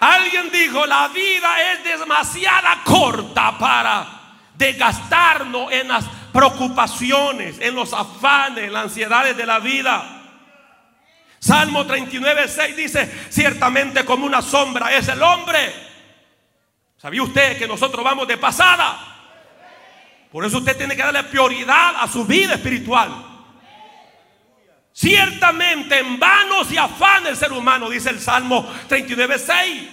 Alguien 0.00 0.50
dijo, 0.50 0.86
la 0.86 1.08
vida 1.08 1.72
es 1.72 1.84
demasiada 1.84 2.82
corta 2.84 3.58
para 3.58 4.06
desgastarnos 4.54 5.70
en 5.72 5.88
las 5.88 6.06
preocupaciones, 6.32 7.60
en 7.60 7.74
los 7.74 7.92
afanes, 7.92 8.64
en 8.64 8.72
las 8.72 8.84
ansiedades 8.84 9.36
de 9.36 9.44
la 9.44 9.58
vida. 9.58 10.20
Salmo 11.38 11.86
39, 11.86 12.48
6 12.48 12.76
dice, 12.76 13.26
ciertamente 13.28 14.04
como 14.04 14.24
una 14.24 14.40
sombra 14.40 14.94
es 14.94 15.08
el 15.08 15.22
hombre. 15.22 15.72
¿Sabía 16.96 17.22
usted 17.22 17.58
que 17.58 17.68
nosotros 17.68 18.02
vamos 18.02 18.26
de 18.26 18.38
pasada? 18.38 18.98
Por 20.32 20.44
eso 20.44 20.58
usted 20.58 20.76
tiene 20.76 20.96
que 20.96 21.02
darle 21.02 21.24
prioridad 21.24 21.96
a 22.00 22.08
su 22.08 22.24
vida 22.24 22.54
espiritual. 22.54 23.29
Ciertamente 24.92 25.98
en 25.98 26.18
vano 26.18 26.64
se 26.64 26.78
afana 26.78 27.28
el 27.30 27.36
ser 27.36 27.52
humano, 27.52 27.88
dice 27.88 28.10
el 28.10 28.20
Salmo 28.20 28.68
39, 28.88 29.38
6. 29.38 29.88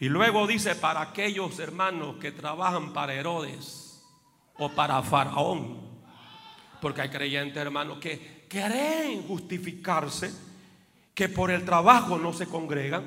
Y 0.00 0.08
luego 0.08 0.46
dice, 0.46 0.74
para 0.74 1.00
aquellos 1.00 1.58
hermanos 1.58 2.16
que 2.16 2.32
trabajan 2.32 2.92
para 2.92 3.14
Herodes 3.14 4.02
o 4.58 4.68
para 4.68 5.00
Faraón. 5.02 5.80
Porque 6.80 7.02
hay 7.02 7.08
creyentes, 7.08 7.56
hermanos, 7.56 7.98
que 7.98 8.46
creen 8.48 9.22
justificarse, 9.22 10.32
que 11.14 11.28
por 11.28 11.50
el 11.50 11.64
trabajo 11.64 12.18
no 12.18 12.32
se 12.32 12.46
congregan, 12.46 13.04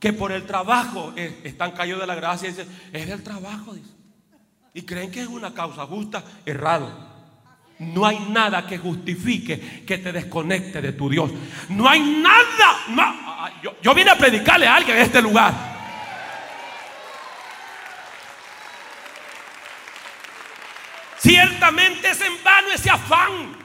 que 0.00 0.12
por 0.12 0.32
el 0.32 0.46
trabajo 0.46 1.12
están 1.16 1.72
caídos 1.72 2.00
de 2.00 2.06
la 2.06 2.14
gracia 2.14 2.48
y 2.48 2.52
dicen, 2.52 2.68
es 2.92 3.06
del 3.06 3.22
trabajo, 3.22 3.76
Y 4.72 4.82
creen 4.82 5.10
que 5.10 5.20
es 5.20 5.28
una 5.28 5.52
causa 5.52 5.86
justa, 5.86 6.24
errado. 6.46 7.17
No 7.78 8.04
hay 8.04 8.18
nada 8.18 8.66
que 8.66 8.76
justifique 8.76 9.84
que 9.86 9.98
te 9.98 10.12
desconecte 10.12 10.80
de 10.80 10.92
tu 10.92 11.08
Dios. 11.08 11.30
No 11.68 11.88
hay 11.88 12.00
nada. 12.00 13.52
yo, 13.82 13.94
vine 13.94 14.10
a 14.10 14.18
predicarle 14.18 14.66
a 14.66 14.76
alguien 14.76 14.96
en 14.96 15.02
este 15.04 15.22
lugar. 15.22 15.54
Ciertamente 21.18 22.10
es 22.10 22.20
en 22.20 22.42
vano 22.42 22.68
ese 22.72 22.90
afán. 22.90 23.56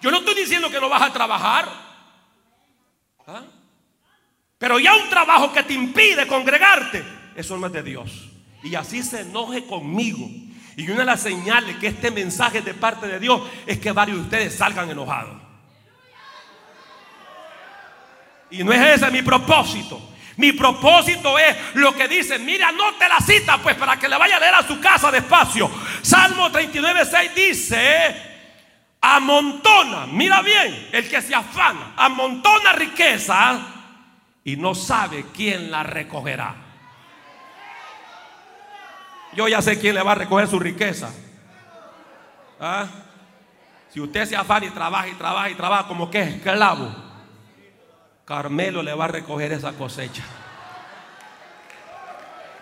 Yo 0.00 0.10
no 0.10 0.18
estoy 0.18 0.34
diciendo 0.34 0.70
que 0.70 0.80
no 0.80 0.88
vas 0.88 1.02
a 1.02 1.12
trabajar. 1.12 1.68
¿Ah? 3.26 3.42
Pero 4.58 4.78
ya 4.78 4.94
un 4.94 5.10
trabajo 5.10 5.52
que 5.52 5.62
te 5.62 5.74
impide 5.74 6.26
congregarte, 6.26 7.04
eso 7.34 7.58
no 7.58 7.66
es 7.66 7.72
de 7.72 7.82
Dios. 7.82 8.30
Y 8.62 8.74
así 8.74 9.02
se 9.02 9.20
enoje 9.20 9.66
conmigo 9.66 10.26
y 10.76 10.90
una 10.90 11.00
de 11.00 11.04
las 11.06 11.22
señales 11.22 11.76
que 11.76 11.86
este 11.86 12.10
mensaje 12.10 12.60
de 12.60 12.74
parte 12.74 13.06
de 13.06 13.18
Dios 13.18 13.40
es 13.66 13.78
que 13.78 13.92
varios 13.92 14.18
de 14.18 14.24
ustedes 14.24 14.54
salgan 14.54 14.90
enojados. 14.90 15.40
Y 18.50 18.62
no 18.62 18.72
es 18.72 18.80
ese 18.96 19.10
mi 19.10 19.22
propósito. 19.22 20.00
Mi 20.36 20.52
propósito 20.52 21.38
es 21.38 21.56
lo 21.74 21.94
que 21.94 22.06
dice, 22.06 22.38
mira, 22.38 22.68
anote 22.68 23.08
la 23.08 23.18
cita 23.20 23.56
pues 23.62 23.74
para 23.76 23.98
que 23.98 24.06
le 24.06 24.18
vaya 24.18 24.36
a 24.36 24.40
leer 24.40 24.54
a 24.54 24.66
su 24.66 24.78
casa 24.78 25.10
despacio. 25.10 25.70
Salmo 26.02 26.52
39, 26.52 27.04
6 27.10 27.34
dice, 27.34 28.16
amontona, 29.00 30.06
mira 30.06 30.42
bien, 30.42 30.90
el 30.92 31.08
que 31.08 31.22
se 31.22 31.34
afana, 31.34 31.94
amontona 31.96 32.74
riqueza 32.74 33.66
y 34.44 34.56
no 34.56 34.74
sabe 34.74 35.24
quién 35.34 35.70
la 35.70 35.82
recogerá. 35.82 36.65
Yo 39.36 39.46
ya 39.46 39.60
sé 39.60 39.78
quién 39.78 39.94
le 39.94 40.02
va 40.02 40.12
a 40.12 40.14
recoger 40.14 40.48
su 40.48 40.58
riqueza. 40.58 41.10
¿Ah? 42.58 42.86
Si 43.92 44.00
usted 44.00 44.24
se 44.24 44.34
afana 44.34 44.64
y 44.64 44.70
trabaja 44.70 45.08
y 45.08 45.12
trabaja 45.12 45.50
y 45.50 45.54
trabaja 45.54 45.86
como 45.86 46.10
que 46.10 46.22
es 46.22 46.34
esclavo, 46.36 46.90
Carmelo 48.24 48.82
le 48.82 48.94
va 48.94 49.04
a 49.04 49.08
recoger 49.08 49.52
esa 49.52 49.72
cosecha. 49.72 50.22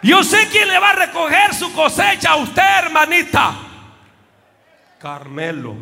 Yo 0.02 0.22
sé 0.24 0.48
quién 0.50 0.68
le 0.68 0.78
va 0.78 0.90
a 0.90 0.94
recoger 0.94 1.54
su 1.54 1.72
cosecha 1.72 2.32
a 2.32 2.36
usted, 2.36 2.62
hermanita. 2.78 3.54
Carmelo. 4.98 5.76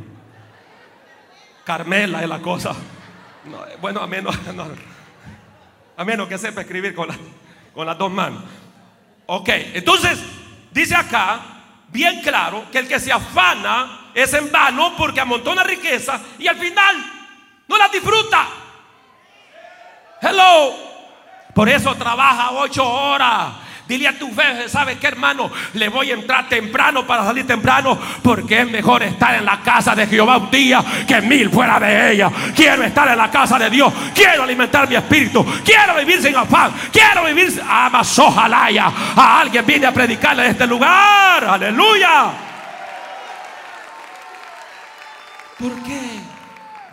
Carmela 1.64 2.22
es 2.22 2.28
la 2.28 2.38
cosa. 2.40 2.74
bueno, 3.80 4.00
a 4.00 4.06
menos, 4.06 4.38
a 5.96 6.04
menos 6.04 6.28
que 6.28 6.36
sepa 6.36 6.60
escribir 6.60 6.94
con, 6.94 7.08
con 7.74 7.86
las 7.86 7.96
dos 7.96 8.12
manos. 8.12 8.42
Ok, 9.26 9.48
entonces 9.74 10.22
Dice 10.72 10.96
acá, 10.96 11.40
bien 11.88 12.22
claro, 12.22 12.64
que 12.72 12.78
el 12.78 12.88
que 12.88 12.98
se 12.98 13.12
afana 13.12 14.08
es 14.14 14.32
en 14.32 14.50
vano 14.50 14.96
porque 14.96 15.20
amontona 15.20 15.62
riqueza 15.62 16.18
y 16.38 16.48
al 16.48 16.56
final 16.56 16.96
no 17.68 17.76
la 17.76 17.88
disfruta. 17.88 18.48
Hello. 20.20 20.92
Por 21.54 21.68
eso 21.68 21.94
trabaja 21.96 22.52
ocho 22.52 22.88
horas 22.90 23.52
Dile 23.86 24.08
a 24.08 24.18
tu 24.18 24.30
fe, 24.32 24.68
¿sabe 24.68 24.96
qué 24.96 25.08
hermano? 25.08 25.50
Le 25.74 25.88
voy 25.88 26.10
a 26.10 26.14
entrar 26.14 26.48
temprano 26.48 27.06
para 27.06 27.24
salir 27.24 27.46
temprano 27.46 27.98
porque 28.22 28.60
es 28.60 28.70
mejor 28.70 29.02
estar 29.02 29.34
en 29.34 29.44
la 29.44 29.60
casa 29.60 29.94
de 29.94 30.06
Jehová 30.06 30.38
un 30.38 30.50
día 30.50 30.82
que 31.06 31.20
mil 31.20 31.50
fuera 31.50 31.78
de 31.80 32.12
ella. 32.12 32.30
Quiero 32.54 32.84
estar 32.84 33.08
en 33.08 33.18
la 33.18 33.30
casa 33.30 33.58
de 33.58 33.68
Dios. 33.68 33.92
Quiero 34.14 34.44
alimentar 34.44 34.88
mi 34.88 34.94
espíritu. 34.94 35.44
Quiero 35.64 35.96
vivir 35.96 36.22
sin 36.22 36.36
afán. 36.36 36.72
Quiero 36.92 37.24
vivir 37.24 37.62
amas 37.68 38.18
ojalá 38.18 38.68
a 39.16 39.40
alguien 39.40 39.66
viene 39.66 39.86
a 39.86 39.92
predicarle 39.92 40.44
en 40.44 40.50
este 40.52 40.66
lugar. 40.66 41.44
Aleluya. 41.44 42.32
¿Por 45.58 45.82
qué 45.82 46.00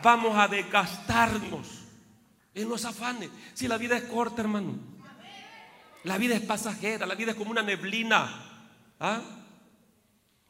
vamos 0.04 0.38
a 0.38 0.48
desgastarnos 0.48 1.68
en 2.54 2.70
los 2.70 2.86
afanes 2.86 3.30
si 3.54 3.68
la 3.68 3.78
vida 3.78 3.98
es 3.98 4.04
corta, 4.04 4.42
hermano? 4.42 4.89
La 6.04 6.18
vida 6.18 6.36
es 6.36 6.42
pasajera, 6.42 7.06
la 7.06 7.16
vida 7.16 7.32
es 7.32 7.38
como 7.38 7.52
una 7.52 7.62
neblina. 7.62 8.46
¿ah? 9.00 9.22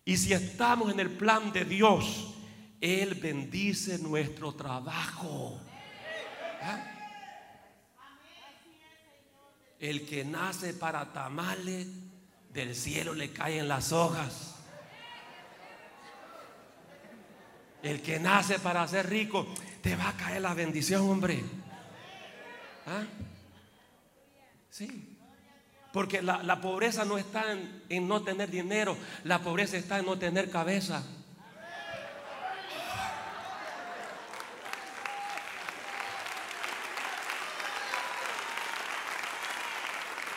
Y 0.06 0.18
si 0.18 0.34
estamos 0.34 0.92
en 0.92 1.00
el 1.00 1.10
plan 1.10 1.52
de 1.52 1.66
Dios, 1.66 2.36
Él 2.80 3.16
bendice 3.16 4.00
nuestro 4.00 4.54
trabajo. 4.54 5.60
¿Ah? 6.62 6.84
El 9.80 10.06
que 10.06 10.26
nace 10.26 10.74
para 10.74 11.12
tamales, 11.14 11.88
del 12.52 12.76
cielo 12.76 13.14
le 13.14 13.32
caen 13.32 13.68
las 13.68 13.92
hojas. 13.92 14.56
El 17.82 18.02
que 18.02 18.20
nace 18.20 18.60
para 18.60 18.86
ser 18.88 19.10
rico, 19.10 19.48
te 19.82 19.96
va 19.96 20.10
a 20.10 20.18
caer 20.18 20.42
la 20.42 20.54
bendición, 20.54 21.10
hombre. 21.10 21.42
¿Ah? 22.86 23.04
Sí. 24.70 25.09
Porque 25.92 26.22
la, 26.22 26.62
pobreza 26.62 27.04
no 27.04 27.18
está 27.18 27.46
en, 27.90 28.08
no 28.08 28.22
tener 28.22 28.52
dinero, 28.52 28.96
la 29.24 29.40
pobreza 29.40 29.78
está 29.78 30.00
en 30.00 30.06
no 30.06 30.20
tener 30.20 30.52
cabeza. 30.52 31.04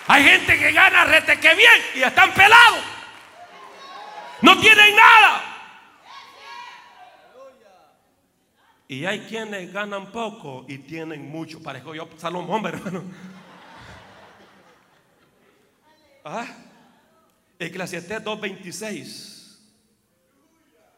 Hay 0.09 0.24
gente 0.24 0.59
que 0.59 0.72
gana 0.72 1.05
rete 1.05 1.38
que 1.38 1.55
bien 1.55 1.82
y 1.96 2.03
están 2.03 2.32
pelados. 2.32 2.80
No 4.40 4.59
tienen 4.59 4.96
nada. 4.96 5.42
Y 8.88 9.07
hay 9.07 9.20
quienes 9.20 9.72
ganan 9.72 10.12
poco 10.12 10.66
y 10.68 10.78
tienen 10.78 11.30
mucho. 11.30 11.62
Parejo 11.62 11.94
yo, 11.94 12.09
Salomón, 12.16 12.66
hermano. 12.66 13.05
¿Ah? 16.25 16.47
Eclesiastés 17.59 18.23
2.26. 18.23 19.33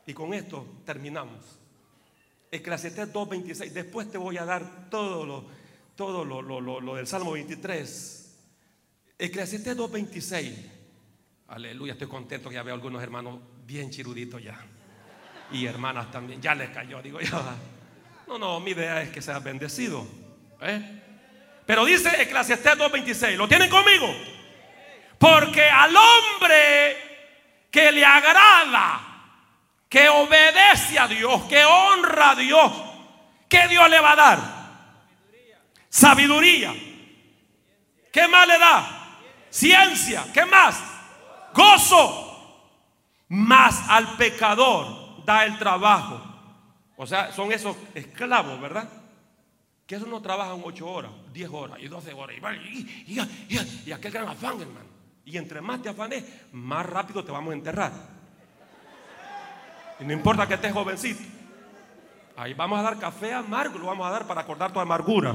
Y 0.07 0.14
con 0.14 0.35
esto 0.35 0.66
terminamos. 0.85 1.59
Eclesiastés 2.51 3.12
2.26. 3.12 3.70
Después 3.70 4.11
te 4.11 4.18
voy 4.18 4.39
a 4.39 4.45
dar 4.45 4.89
todo 4.91 5.25
lo, 5.25 5.45
todo 5.97 6.25
lo, 6.25 6.43
lo, 6.43 6.95
del 6.95 7.07
Salmo 7.07 7.33
23. 7.33 8.37
Eclesiastés 9.18 9.77
2.26. 9.77 10.55
Aleluya, 11.49 11.93
estoy 11.93 12.09
contento 12.09 12.49
que 12.49 12.55
ya 12.57 12.62
veo 12.62 12.75
algunos 12.75 13.03
hermanos 13.03 13.41
bien 13.66 13.91
chiruditos 13.91 14.43
ya. 14.43 14.59
Y 15.53 15.66
hermanas 15.66 16.11
también. 16.11 16.41
Ya 16.41 16.55
les 16.55 16.70
cayó, 16.70 17.01
digo. 17.03 17.18
No, 18.27 18.39
no, 18.39 18.59
mi 18.59 18.70
idea 18.70 19.03
es 19.03 19.11
que 19.11 19.20
seas 19.20 19.45
bendecido. 19.45 20.07
¿eh? 20.62 21.03
Pero 21.66 21.85
dice 21.85 22.11
Eclesiastés 22.22 22.72
2.26. 22.79 23.37
¿Lo 23.37 23.47
tienen 23.47 23.68
conmigo? 23.68 24.07
Porque 25.19 25.62
al 25.62 25.95
hombre 25.97 27.67
que 27.71 27.91
le 27.93 28.05
agrada, 28.05 29.01
que 29.89 30.09
obedece 30.09 30.99
a 30.99 31.09
Dios, 31.09 31.43
que 31.45 31.65
honra 31.65 32.31
a 32.31 32.35
Dios, 32.35 32.73
¿qué 33.49 33.69
Dios 33.69 33.89
le 33.89 34.01
va 34.01 34.12
a 34.12 34.17
dar? 34.17 34.39
Sabiduría. 35.89 36.75
¿Qué 38.12 38.29
más 38.29 38.47
le 38.47 38.59
da? 38.59 39.19
Ciencia. 39.51 40.25
¿Qué 40.33 40.45
más? 40.45 40.81
Gozo. 41.53 42.23
Más 43.29 43.89
al 43.89 44.17
pecador 44.17 45.25
da 45.25 45.45
el 45.45 45.59
trabajo. 45.59 46.21
O 46.97 47.07
sea, 47.07 47.33
son 47.33 47.53
esos 47.53 47.77
esclavos, 47.95 48.61
¿verdad? 48.61 48.89
Que 49.87 49.97
esos 49.97 50.09
no 50.09 50.23
trabajan 50.23 50.61
ocho 50.65 50.87
horas, 50.89 51.11
diez 51.33 51.49
horas 51.53 51.79
y 51.81 51.89
doce 51.89 52.12
horas. 52.12 52.37
Y, 52.65 53.19
y 53.87 53.93
aquel 53.93 54.12
gran 54.12 54.29
afán, 54.29 54.61
hermano. 54.61 54.93
Y 55.25 55.39
entre 55.39 55.61
más 55.61 55.81
te 55.81 55.89
afanes, 55.89 56.25
más 56.53 56.85
rápido 56.85 57.25
te 57.25 57.33
vamos 57.33 57.53
a 57.53 57.57
enterrar. 57.57 57.93
Y 60.01 60.05
no 60.05 60.12
importa 60.12 60.47
que 60.47 60.55
estés 60.55 60.72
jovencito. 60.72 61.22
Ahí 62.37 62.53
vamos 62.53 62.79
a 62.81 62.83
dar 62.83 62.99
café 62.99 63.33
amargo, 63.33 63.79
lo 63.79 63.87
vamos 63.87 64.07
a 64.07 64.11
dar 64.11 64.27
para 64.27 64.43
acordar 64.43 64.72
tu 64.72 64.81
amargura. 64.81 65.35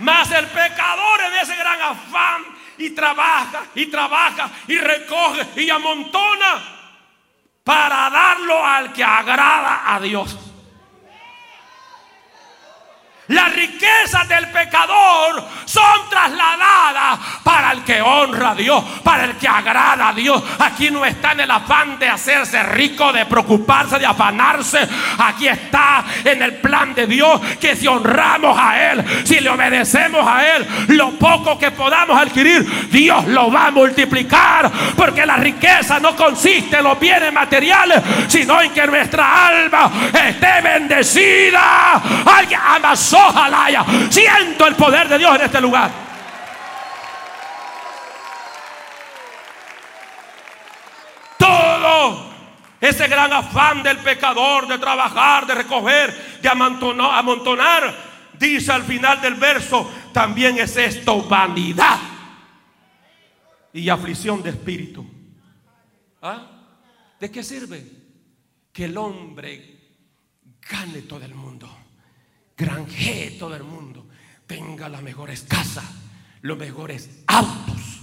Mas 0.00 0.30
el 0.30 0.46
pecador 0.46 1.20
en 1.20 1.34
ese 1.42 1.56
gran 1.56 1.82
afán 1.82 2.42
y 2.76 2.90
trabaja 2.90 3.64
y 3.74 3.86
trabaja 3.86 4.50
y 4.68 4.78
recoge 4.78 5.62
y 5.62 5.70
amontona 5.70 6.77
para 7.68 8.08
darlo 8.08 8.64
al 8.64 8.94
que 8.94 9.04
agrada 9.04 9.94
a 9.94 10.00
Dios. 10.00 10.47
Las 13.28 13.54
riquezas 13.54 14.26
del 14.26 14.48
pecador 14.48 15.44
son 15.66 16.08
trasladadas 16.08 17.18
para 17.42 17.72
el 17.72 17.84
que 17.84 18.00
honra 18.00 18.52
a 18.52 18.54
Dios, 18.54 18.82
para 19.04 19.26
el 19.26 19.36
que 19.36 19.46
agrada 19.46 20.08
a 20.08 20.12
Dios. 20.14 20.42
Aquí 20.58 20.90
no 20.90 21.04
está 21.04 21.32
en 21.32 21.40
el 21.40 21.50
afán 21.50 21.98
de 21.98 22.08
hacerse 22.08 22.62
rico, 22.62 23.12
de 23.12 23.26
preocuparse, 23.26 23.98
de 23.98 24.06
afanarse. 24.06 24.78
Aquí 25.18 25.46
está 25.46 26.04
en 26.24 26.42
el 26.42 26.54
plan 26.54 26.94
de 26.94 27.06
Dios 27.06 27.38
que 27.60 27.76
si 27.76 27.86
honramos 27.86 28.58
a 28.58 28.92
Él, 28.92 29.04
si 29.24 29.40
le 29.40 29.50
obedecemos 29.50 30.26
a 30.26 30.56
Él, 30.56 30.66
lo 30.88 31.10
poco 31.10 31.58
que 31.58 31.70
podamos 31.70 32.18
adquirir, 32.18 32.88
Dios 32.90 33.26
lo 33.26 33.52
va 33.52 33.66
a 33.66 33.70
multiplicar. 33.70 34.70
Porque 34.96 35.26
la 35.26 35.36
riqueza 35.36 36.00
no 36.00 36.16
consiste 36.16 36.78
en 36.78 36.84
los 36.84 36.98
bienes 36.98 37.32
materiales, 37.32 38.02
sino 38.26 38.62
en 38.62 38.72
que 38.72 38.86
nuestra 38.86 39.48
alma 39.48 39.90
esté 40.14 40.62
bendecida. 40.62 42.00
Alguien 42.24 42.60
Ojalá 43.18 43.84
Siento 44.10 44.66
el 44.66 44.74
poder 44.76 45.08
de 45.08 45.18
Dios 45.18 45.34
en 45.36 45.42
este 45.42 45.60
lugar. 45.60 45.90
Todo 51.36 52.30
ese 52.80 53.08
gran 53.08 53.32
afán 53.32 53.82
del 53.82 53.98
pecador 53.98 54.66
de 54.68 54.78
trabajar, 54.78 55.46
de 55.46 55.54
recoger, 55.54 56.40
de 56.40 56.48
amontonar, 56.48 57.94
dice 58.38 58.72
al 58.72 58.84
final 58.84 59.20
del 59.20 59.34
verso, 59.34 59.90
también 60.12 60.58
es 60.58 60.76
esto 60.76 61.22
vanidad 61.22 61.98
y 63.72 63.88
aflicción 63.88 64.42
de 64.42 64.50
espíritu. 64.50 65.06
¿Ah? 66.22 66.46
¿De 67.20 67.30
qué 67.30 67.42
sirve? 67.42 67.84
Que 68.72 68.84
el 68.86 68.96
hombre 68.96 69.76
gane 70.70 71.02
todo 71.02 71.24
el 71.24 71.34
mundo 71.34 71.68
granjee 72.58 73.30
todo 73.38 73.54
el 73.54 73.62
mundo, 73.62 74.08
tenga 74.46 74.88
las 74.88 75.00
mejores 75.00 75.42
casas, 75.42 75.84
los 76.42 76.58
mejores 76.58 77.22
autos, 77.28 78.00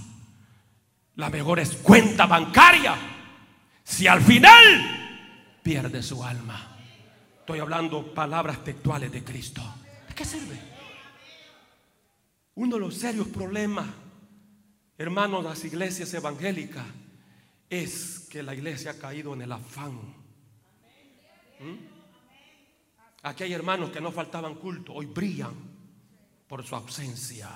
las 1.14 1.30
mejores 1.30 1.76
cuentas 1.76 2.26
bancarias, 2.26 2.98
si 3.84 4.06
al 4.06 4.22
final 4.22 5.60
pierde 5.62 6.02
su 6.02 6.24
alma. 6.24 6.78
Estoy 7.40 7.60
hablando 7.60 8.14
palabras 8.14 8.64
textuales 8.64 9.12
de 9.12 9.22
Cristo. 9.22 9.62
¿De 10.08 10.14
qué 10.14 10.24
sirve? 10.24 10.58
Uno 12.54 12.76
de 12.76 12.80
los 12.80 12.96
serios 12.96 13.28
problemas, 13.28 13.86
hermanos, 14.96 15.44
las 15.44 15.62
iglesias 15.64 16.12
evangélicas, 16.14 16.86
es 17.68 18.26
que 18.30 18.42
la 18.42 18.54
iglesia 18.54 18.92
ha 18.92 18.98
caído 18.98 19.34
en 19.34 19.42
el 19.42 19.52
afán. 19.52 19.92
¿Mm? 21.60 21.95
Aquí 23.26 23.42
hay 23.42 23.54
hermanos 23.54 23.90
que 23.90 24.00
no 24.00 24.12
faltaban 24.12 24.54
culto, 24.54 24.92
hoy 24.92 25.06
brillan 25.06 25.52
por 26.46 26.64
su 26.64 26.76
ausencia. 26.76 27.48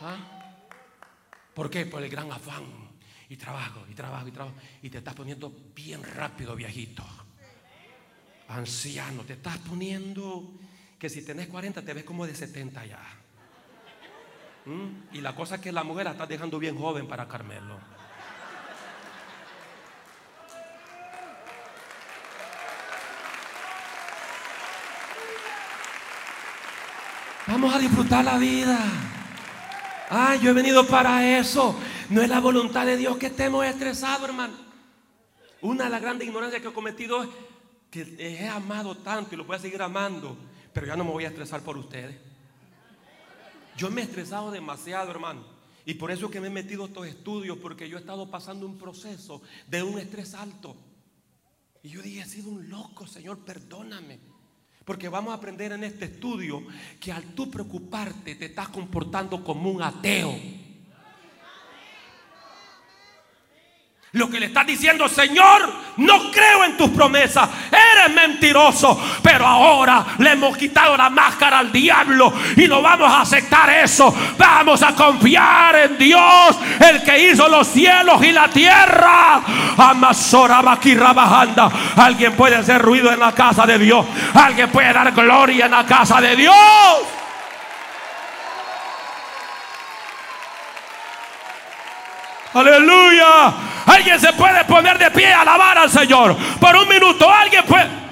¿Ah? 0.00 0.16
¿Por 1.52 1.68
qué? 1.68 1.84
Por 1.84 2.02
el 2.02 2.08
gran 2.08 2.32
afán. 2.32 2.64
Y 3.28 3.36
trabajo, 3.36 3.84
y 3.86 3.94
trabajo, 3.94 4.26
y 4.26 4.30
trabajo. 4.30 4.56
Y 4.80 4.88
te 4.88 4.98
estás 4.98 5.14
poniendo 5.14 5.52
bien 5.74 6.02
rápido, 6.02 6.56
viejito. 6.56 7.04
Anciano, 8.48 9.24
te 9.24 9.34
estás 9.34 9.58
poniendo 9.58 10.54
que 10.98 11.10
si 11.10 11.22
tenés 11.22 11.48
40 11.48 11.84
te 11.84 11.92
ves 11.92 12.04
como 12.04 12.26
de 12.26 12.34
70 12.34 12.86
ya. 12.86 13.02
¿Mm? 14.64 15.16
Y 15.16 15.20
la 15.20 15.34
cosa 15.34 15.56
es 15.56 15.60
que 15.60 15.70
la 15.70 15.84
mujer 15.84 16.06
la 16.06 16.12
está 16.12 16.26
dejando 16.26 16.58
bien 16.58 16.78
joven 16.78 17.06
para 17.06 17.28
Carmelo. 17.28 17.78
Vamos 27.48 27.74
a 27.74 27.78
disfrutar 27.78 28.26
la 28.26 28.36
vida. 28.36 28.78
Ah, 30.10 30.36
yo 30.36 30.50
he 30.50 30.52
venido 30.52 30.86
para 30.86 31.38
eso. 31.38 31.74
No 32.10 32.20
es 32.20 32.28
la 32.28 32.40
voluntad 32.40 32.84
de 32.84 32.98
Dios 32.98 33.16
que 33.16 33.28
estemos 33.28 33.64
estresados, 33.64 34.28
hermano. 34.28 34.52
Una 35.62 35.84
de 35.84 35.90
las 35.90 36.02
grandes 36.02 36.28
ignorancias 36.28 36.60
que 36.60 36.68
he 36.68 36.72
cometido 36.74 37.22
es 37.22 37.30
que 37.90 38.16
he 38.18 38.46
amado 38.46 38.98
tanto 38.98 39.34
y 39.34 39.38
lo 39.38 39.44
voy 39.44 39.56
a 39.56 39.60
seguir 39.60 39.80
amando, 39.80 40.36
pero 40.74 40.86
ya 40.86 40.94
no 40.94 41.04
me 41.04 41.10
voy 41.10 41.24
a 41.24 41.28
estresar 41.28 41.62
por 41.62 41.78
ustedes. 41.78 42.18
Yo 43.78 43.90
me 43.90 44.02
he 44.02 44.04
estresado 44.04 44.50
demasiado, 44.50 45.10
hermano. 45.10 45.42
Y 45.86 45.94
por 45.94 46.10
eso 46.10 46.30
que 46.30 46.42
me 46.42 46.48
he 46.48 46.50
metido 46.50 46.84
estos 46.84 47.06
estudios, 47.06 47.56
porque 47.56 47.88
yo 47.88 47.96
he 47.96 48.00
estado 48.00 48.30
pasando 48.30 48.66
un 48.66 48.76
proceso 48.76 49.40
de 49.66 49.82
un 49.82 49.98
estrés 49.98 50.34
alto. 50.34 50.76
Y 51.82 51.88
yo 51.88 52.02
dije, 52.02 52.20
he 52.20 52.26
sido 52.26 52.50
un 52.50 52.68
loco, 52.68 53.06
Señor, 53.06 53.38
perdóname. 53.38 54.20
Porque 54.88 55.10
vamos 55.10 55.32
a 55.32 55.36
aprender 55.36 55.72
en 55.72 55.84
este 55.84 56.06
estudio 56.06 56.62
que 56.98 57.12
al 57.12 57.22
tú 57.34 57.50
preocuparte 57.50 58.36
te 58.36 58.46
estás 58.46 58.70
comportando 58.70 59.44
como 59.44 59.70
un 59.70 59.82
ateo. 59.82 60.34
Lo 64.12 64.30
que 64.30 64.40
le 64.40 64.46
estás 64.46 64.66
diciendo, 64.66 65.06
Señor, 65.06 65.70
no 65.98 66.30
creo 66.30 66.64
en 66.64 66.78
tus 66.78 66.88
promesas. 66.88 67.46
Eres 67.70 68.14
mentiroso. 68.14 68.98
Pero 69.22 69.46
ahora 69.46 70.02
le 70.16 70.32
hemos 70.32 70.56
quitado 70.56 70.96
la 70.96 71.10
máscara 71.10 71.58
al 71.58 71.70
diablo 71.70 72.32
y 72.56 72.66
no 72.66 72.80
vamos 72.80 73.12
a 73.12 73.20
aceptar 73.20 73.68
eso. 73.68 74.14
Vamos 74.38 74.82
a 74.82 74.94
confiar 74.94 75.76
en 75.76 75.98
Dios, 75.98 76.56
el 76.80 77.02
que 77.02 77.30
hizo 77.30 77.50
los 77.50 77.68
cielos 77.68 78.24
y 78.24 78.32
la 78.32 78.48
tierra. 78.48 79.42
Amasora 79.76 80.62
bajanda. 80.62 81.70
Alguien 81.96 82.34
puede 82.34 82.56
hacer 82.56 82.80
ruido 82.80 83.12
en 83.12 83.20
la 83.20 83.32
casa 83.32 83.66
de 83.66 83.78
Dios. 83.78 84.06
Alguien 84.32 84.70
puede 84.70 84.90
dar 84.90 85.12
gloria 85.12 85.66
en 85.66 85.72
la 85.72 85.84
casa 85.84 86.18
de 86.18 86.34
Dios. 86.34 87.17
Aleluya. 92.58 93.52
Alguien 93.86 94.20
se 94.20 94.32
puede 94.32 94.64
poner 94.64 94.98
de 94.98 95.10
pie 95.10 95.32
a 95.32 95.42
alabar 95.42 95.78
al 95.78 95.90
Señor. 95.90 96.36
Por 96.60 96.76
un 96.76 96.88
minuto, 96.88 97.30
alguien 97.32 97.64
puede. 97.64 98.08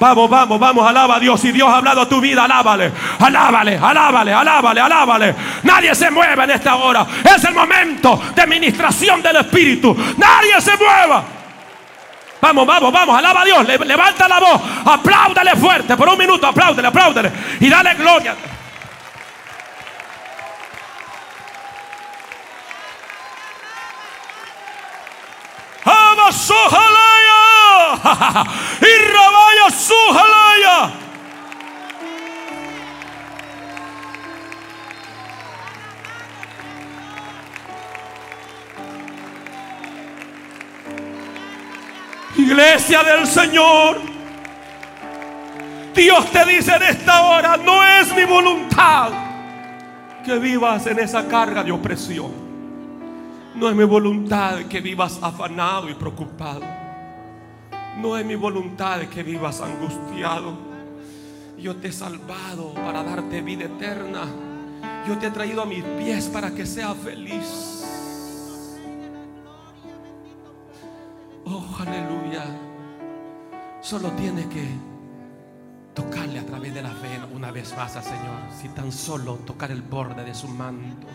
Vamos, 0.00 0.28
vamos, 0.28 0.58
vamos, 0.58 0.88
alaba 0.88 1.16
a 1.16 1.20
Dios. 1.20 1.40
Si 1.40 1.52
Dios 1.52 1.68
ha 1.68 1.76
hablado 1.76 2.00
a 2.00 2.08
tu 2.08 2.20
vida, 2.20 2.44
alábale, 2.44 2.90
alábale, 3.20 3.78
alábale, 3.78 4.32
alábale, 4.32 4.80
alábale. 4.80 5.34
Nadie 5.62 5.94
se 5.94 6.10
mueve 6.10 6.42
en 6.42 6.50
esta 6.50 6.74
hora. 6.74 7.06
Es 7.24 7.44
el 7.44 7.54
momento 7.54 8.20
de 8.34 8.46
ministración 8.48 9.22
del 9.22 9.36
Espíritu. 9.36 9.96
Nadie 10.16 10.60
se 10.60 10.76
mueva. 10.76 11.22
Vamos, 12.40 12.66
vamos, 12.66 12.92
vamos, 12.92 13.16
alaba 13.16 13.42
a 13.42 13.44
Dios. 13.44 13.64
Levanta 13.86 14.26
la 14.26 14.40
voz, 14.40 14.60
apláudale 14.84 15.54
fuerte. 15.54 15.96
Por 15.96 16.08
un 16.08 16.18
minuto, 16.18 16.48
apláudale, 16.48 16.88
apláudale. 16.88 17.32
Y 17.60 17.68
dale 17.68 17.94
gloria. 17.94 18.34
Y 28.80 28.84
Rabaya 29.12 29.70
Sujalaya. 29.70 30.92
Iglesia 42.36 43.02
del 43.02 43.26
Señor, 43.26 44.00
Dios 45.94 46.30
te 46.30 46.44
dice 46.46 46.74
en 46.74 46.82
esta 46.82 47.22
hora, 47.22 47.56
no 47.56 47.84
es 47.84 48.14
mi 48.14 48.24
voluntad 48.24 49.10
que 50.24 50.38
vivas 50.38 50.86
en 50.86 50.98
esa 50.98 51.26
carga 51.28 51.62
de 51.62 51.72
opresión. 51.72 52.41
No 53.54 53.68
es 53.68 53.76
mi 53.76 53.84
voluntad 53.84 54.60
que 54.64 54.80
vivas 54.80 55.18
afanado 55.22 55.90
y 55.90 55.94
preocupado. 55.94 56.62
No 58.00 58.16
es 58.16 58.24
mi 58.24 58.34
voluntad 58.34 59.00
que 59.02 59.22
vivas 59.22 59.60
angustiado. 59.60 60.56
Yo 61.58 61.76
te 61.76 61.88
he 61.88 61.92
salvado 61.92 62.72
para 62.74 63.04
darte 63.04 63.42
vida 63.42 63.64
eterna. 63.64 64.24
Yo 65.06 65.18
te 65.18 65.26
he 65.26 65.30
traído 65.30 65.62
a 65.62 65.66
mis 65.66 65.84
pies 65.84 66.28
para 66.28 66.50
que 66.50 66.64
seas 66.64 66.96
feliz. 66.96 67.84
Oh, 71.44 71.76
aleluya. 71.78 72.44
Solo 73.82 74.10
tiene 74.12 74.48
que 74.48 74.66
tocarle 75.92 76.38
a 76.38 76.46
través 76.46 76.72
de 76.72 76.82
la 76.82 76.90
fe 76.90 77.20
una 77.34 77.50
vez 77.50 77.76
más 77.76 77.96
al 77.96 78.04
Señor. 78.04 78.40
Si 78.58 78.68
tan 78.70 78.90
solo 78.90 79.36
tocar 79.44 79.70
el 79.70 79.82
borde 79.82 80.24
de 80.24 80.34
su 80.34 80.48
manto. 80.48 81.06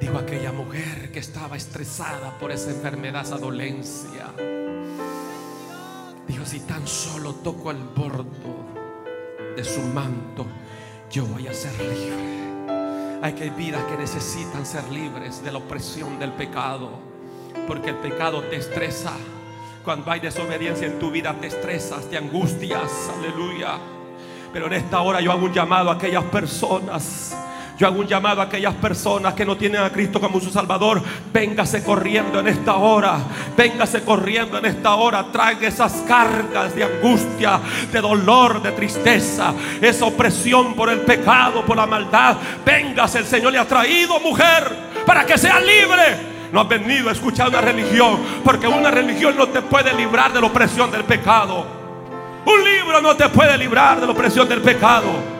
Digo 0.00 0.16
aquella 0.16 0.52
mujer 0.52 1.10
que 1.10 1.18
estaba 1.18 1.56
estresada 1.56 2.38
por 2.38 2.52
esa 2.52 2.70
enfermedad, 2.70 3.22
esa 3.22 3.36
dolencia. 3.36 4.26
Dijo, 6.26 6.46
si 6.46 6.60
tan 6.60 6.86
solo 6.86 7.34
toco 7.34 7.72
el 7.72 7.78
borde 7.78 8.24
de 9.56 9.64
su 9.64 9.80
manto, 9.80 10.46
yo 11.10 11.26
voy 11.26 11.48
a 11.48 11.52
ser 11.52 11.72
libre. 11.80 13.18
Hay 13.22 13.32
que 13.32 13.50
vidas 13.50 13.82
que 13.84 13.96
necesitan 13.96 14.64
ser 14.64 14.88
libres 14.88 15.42
de 15.42 15.50
la 15.50 15.58
opresión 15.58 16.20
del 16.20 16.32
pecado, 16.32 16.90
porque 17.66 17.90
el 17.90 17.96
pecado 17.96 18.42
te 18.42 18.56
estresa. 18.56 19.14
Cuando 19.84 20.12
hay 20.12 20.20
desobediencia 20.20 20.86
en 20.86 21.00
tu 21.00 21.10
vida, 21.10 21.34
te 21.40 21.48
estresas, 21.48 22.08
te 22.08 22.16
angustias. 22.16 23.10
Aleluya. 23.18 23.78
Pero 24.52 24.66
en 24.66 24.74
esta 24.74 25.00
hora 25.00 25.20
yo 25.20 25.32
hago 25.32 25.46
un 25.46 25.52
llamado 25.52 25.90
a 25.90 25.94
aquellas 25.94 26.24
personas 26.24 27.34
yo 27.78 27.86
hago 27.86 28.00
un 28.00 28.08
llamado 28.08 28.40
a 28.40 28.46
aquellas 28.46 28.74
personas 28.74 29.34
que 29.34 29.44
no 29.44 29.56
tienen 29.56 29.80
a 29.80 29.90
Cristo 29.90 30.20
como 30.20 30.40
su 30.40 30.50
Salvador. 30.50 31.00
Véngase 31.32 31.84
corriendo 31.84 32.40
en 32.40 32.48
esta 32.48 32.74
hora. 32.74 33.20
Véngase 33.56 34.02
corriendo 34.02 34.58
en 34.58 34.66
esta 34.66 34.96
hora. 34.96 35.24
Traiga 35.30 35.68
esas 35.68 35.92
cargas 36.08 36.74
de 36.74 36.82
angustia, 36.82 37.60
de 37.92 38.00
dolor, 38.00 38.60
de 38.60 38.72
tristeza. 38.72 39.54
Esa 39.80 40.06
opresión 40.06 40.74
por 40.74 40.90
el 40.90 41.02
pecado, 41.02 41.64
por 41.64 41.76
la 41.76 41.86
maldad. 41.86 42.36
Véngase, 42.66 43.20
el 43.20 43.26
Señor 43.26 43.52
le 43.52 43.58
ha 43.58 43.68
traído 43.68 44.18
mujer 44.18 44.64
para 45.06 45.24
que 45.24 45.38
sea 45.38 45.60
libre. 45.60 46.36
No 46.50 46.62
has 46.62 46.68
venido 46.68 47.08
a 47.08 47.12
escuchar 47.12 47.48
una 47.48 47.60
religión. 47.60 48.18
Porque 48.42 48.66
una 48.66 48.90
religión 48.90 49.36
no 49.36 49.46
te 49.46 49.62
puede 49.62 49.94
librar 49.94 50.32
de 50.32 50.40
la 50.40 50.48
opresión 50.48 50.90
del 50.90 51.04
pecado. 51.04 51.64
Un 52.44 52.64
libro 52.64 53.00
no 53.00 53.14
te 53.14 53.28
puede 53.28 53.56
librar 53.56 54.00
de 54.00 54.06
la 54.06 54.12
opresión 54.12 54.48
del 54.48 54.62
pecado. 54.62 55.38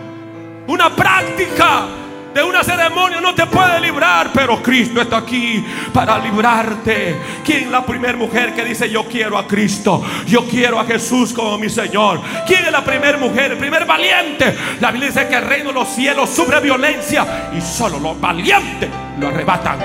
Una 0.69 0.95
práctica 0.95 1.98
de 2.35 2.43
una 2.43 2.63
ceremonia 2.63 3.21
no 3.21 3.35
te 3.35 3.47
puede 3.47 3.81
librar, 3.81 4.31
pero 4.33 4.63
Cristo 4.63 5.01
está 5.01 5.19
aquí 5.19 5.65
para 5.93 6.19
librarte. 6.19 7.17
¿Quién 7.45 7.65
es 7.65 7.71
la 7.71 7.85
primera 7.85 8.17
mujer 8.17 8.55
que 8.55 8.65
dice 8.65 8.89
yo 8.91 9.05
quiero 9.05 9.39
a 9.39 9.47
Cristo? 9.47 10.03
Yo 10.27 10.45
quiero 10.45 10.79
a 10.79 10.85
Jesús 10.85 11.33
como 11.33 11.59
mi 11.59 11.69
Señor. 11.69 12.21
¿Quién 12.47 12.65
es 12.65 12.73
la 12.73 12.85
primera 12.85 13.19
mujer? 13.19 13.53
El 13.53 13.59
primer 13.59 13.87
valiente. 13.87 14.57
La 14.81 14.91
Biblia 14.91 15.09
dice 15.09 15.27
que 15.29 15.37
el 15.37 15.47
reino 15.47 15.69
de 15.69 15.75
los 15.75 15.89
cielos 15.89 16.31
sufre 16.31 16.61
violencia 16.61 17.51
y 17.57 17.61
solo 17.61 17.99
los 17.99 18.21
valientes 18.21 18.89
lo 19.19 19.29
arrebatan. 19.29 19.79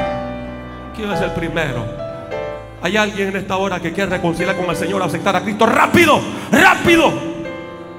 ¿Quién 0.96 1.12
es 1.12 1.22
el 1.22 1.32
primero? 1.32 1.86
Hay 2.82 2.98
alguien 2.98 3.30
en 3.30 3.38
esta 3.38 3.56
hora 3.56 3.80
que 3.80 3.94
quiere 3.94 4.10
reconciliar 4.10 4.58
con 4.58 4.70
el 4.70 4.76
Señor, 4.76 5.02
aceptar 5.02 5.36
a 5.38 5.42
Cristo 5.42 5.66
rápido, 5.66 6.22
rápido. 6.52 7.12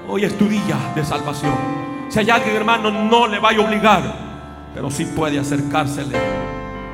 Hoy 0.06 0.24
es 0.24 0.36
tu 0.36 0.46
día 0.46 0.76
de 0.94 1.02
salvación. 1.02 1.54
Si 2.10 2.18
hay 2.18 2.28
alguien, 2.28 2.54
hermano, 2.54 2.90
no 2.90 3.26
le 3.26 3.38
vaya 3.38 3.58
a 3.58 3.66
obligar 3.66 4.23
pero 4.74 4.90
sí 4.90 5.06
puede 5.06 5.38
acercársele. 5.38 6.18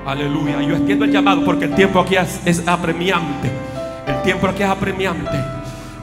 Aleluya. 0.07 0.61
Yo 0.63 0.77
entiendo 0.77 1.05
el 1.05 1.13
llamado 1.13 1.45
porque 1.45 1.65
el 1.65 1.75
tiempo 1.75 2.01
aquí 2.01 2.17
es, 2.17 2.63
apremiante. 2.67 3.51
El 4.07 4.23
tiempo 4.23 4.47
aquí 4.47 4.63
es 4.63 4.69
apremiante. 4.69 5.39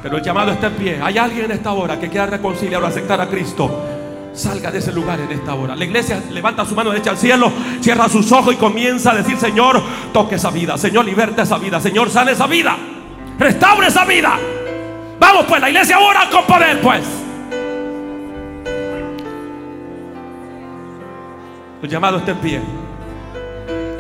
Pero 0.01 0.17
el 0.17 0.23
llamado 0.23 0.51
está 0.51 0.67
en 0.67 0.73
pie. 0.73 0.99
Hay 1.01 1.17
alguien 1.17 1.45
en 1.45 1.51
esta 1.51 1.71
hora 1.71 1.99
que 1.99 2.09
quiera 2.09 2.25
reconciliar 2.25 2.81
o 2.81 2.87
aceptar 2.87 3.21
a 3.21 3.27
Cristo. 3.27 3.85
Salga 4.33 4.71
de 4.71 4.79
ese 4.79 4.91
lugar 4.91 5.19
en 5.19 5.31
esta 5.31 5.53
hora. 5.53 5.75
La 5.75 5.85
iglesia 5.85 6.21
levanta 6.31 6.65
su 6.65 6.75
mano 6.75 6.91
derecha 6.91 7.11
al 7.11 7.17
cielo, 7.17 7.51
cierra 7.81 8.07
sus 8.07 8.31
ojos 8.31 8.53
y 8.53 8.57
comienza 8.57 9.11
a 9.11 9.15
decir, 9.15 9.37
Señor, 9.37 9.81
toque 10.13 10.35
esa 10.35 10.51
vida. 10.51 10.77
Señor, 10.77 11.05
liberta 11.05 11.41
esa 11.43 11.57
vida. 11.57 11.79
Señor, 11.79 12.09
sane 12.09 12.33
esa 12.33 12.47
vida. 12.47 12.77
Restaure 13.39 13.87
esa 13.87 14.05
vida. 14.05 14.37
Vamos 15.19 15.45
pues, 15.47 15.59
la 15.59 15.69
iglesia 15.69 15.99
ora 15.99 16.29
con 16.31 16.45
poder 16.45 16.81
pues. 16.81 17.26
El 21.81 21.89
llamado 21.89 22.17
está 22.17 22.31
en 22.31 22.37
pie. 22.37 22.61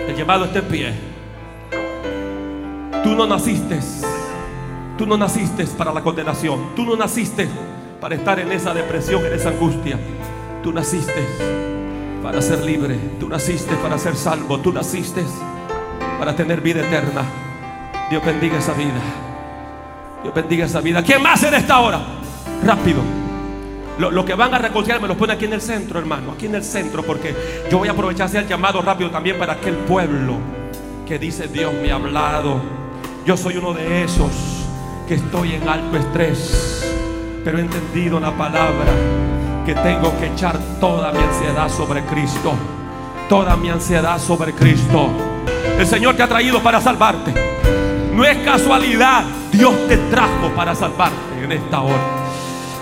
El 0.07 0.15
llamado 0.15 0.45
está 0.45 0.59
en 0.59 0.65
pie. 0.65 0.93
Tú 3.03 3.13
no 3.15 3.27
naciste. 3.27 3.79
Tú 4.97 5.05
no 5.05 5.15
naciste 5.15 5.65
para 5.77 5.93
la 5.93 6.01
condenación. 6.01 6.75
Tú 6.75 6.85
no 6.85 6.95
naciste 6.95 7.47
para 8.01 8.15
estar 8.15 8.39
en 8.39 8.51
esa 8.51 8.73
depresión, 8.73 9.23
en 9.25 9.33
esa 9.33 9.49
angustia. 9.49 9.99
Tú 10.63 10.73
naciste 10.73 11.23
para 12.23 12.41
ser 12.41 12.63
libre. 12.63 12.97
Tú 13.19 13.29
naciste 13.29 13.75
para 13.75 13.99
ser 13.99 14.15
salvo. 14.15 14.59
Tú 14.59 14.73
naciste 14.73 15.23
para 16.17 16.35
tener 16.35 16.61
vida 16.61 16.81
eterna. 16.81 17.21
Dios 18.09 18.25
bendiga 18.25 18.57
esa 18.57 18.73
vida. 18.73 19.01
Dios 20.23 20.33
bendiga 20.33 20.65
esa 20.65 20.81
vida. 20.81 21.03
¿Quién 21.03 21.21
más 21.21 21.43
en 21.43 21.53
esta 21.53 21.79
hora? 21.79 22.01
Rápido. 22.63 23.26
Lo, 23.99 24.23
que 24.23 24.35
van 24.35 24.53
a 24.53 24.59
reconciliar 24.59 25.01
me 25.01 25.07
lo 25.07 25.17
pone 25.17 25.33
aquí 25.33 25.45
en 25.45 25.53
el 25.53 25.61
centro, 25.61 25.99
hermano. 25.99 26.33
Aquí 26.33 26.45
en 26.45 26.55
el 26.55 26.63
centro, 26.63 27.03
porque 27.03 27.35
yo 27.69 27.79
voy 27.79 27.87
a 27.87 27.91
aprovechar 27.91 28.33
el 28.35 28.47
llamado 28.47 28.81
rápido 28.81 29.09
también 29.09 29.37
para 29.39 29.53
aquel 29.53 29.75
pueblo 29.75 30.35
que 31.07 31.17
dice: 31.17 31.47
Dios 31.47 31.73
me 31.73 31.91
ha 31.91 31.95
hablado. 31.95 32.61
Yo 33.25 33.35
soy 33.35 33.57
uno 33.57 33.73
de 33.73 34.03
esos 34.03 34.31
que 35.07 35.15
estoy 35.15 35.53
en 35.55 35.67
alto 35.67 35.97
estrés, 35.97 36.85
pero 37.43 37.57
he 37.57 37.61
entendido 37.61 38.19
la 38.19 38.31
palabra 38.31 38.93
que 39.65 39.73
tengo 39.73 40.17
que 40.19 40.27
echar 40.27 40.57
toda 40.79 41.11
mi 41.11 41.19
ansiedad 41.19 41.69
sobre 41.69 42.03
Cristo. 42.03 42.53
Toda 43.27 43.57
mi 43.57 43.69
ansiedad 43.69 44.19
sobre 44.19 44.53
Cristo. 44.53 45.09
El 45.77 45.85
Señor 45.85 46.15
te 46.15 46.23
ha 46.23 46.27
traído 46.27 46.61
para 46.61 46.79
salvarte. 46.79 47.33
No 48.13 48.23
es 48.23 48.37
casualidad. 48.37 49.25
Dios 49.51 49.73
te 49.87 49.97
trajo 49.97 50.49
para 50.55 50.73
salvarte 50.73 51.43
en 51.43 51.51
esta 51.51 51.81
hora. 51.81 52.16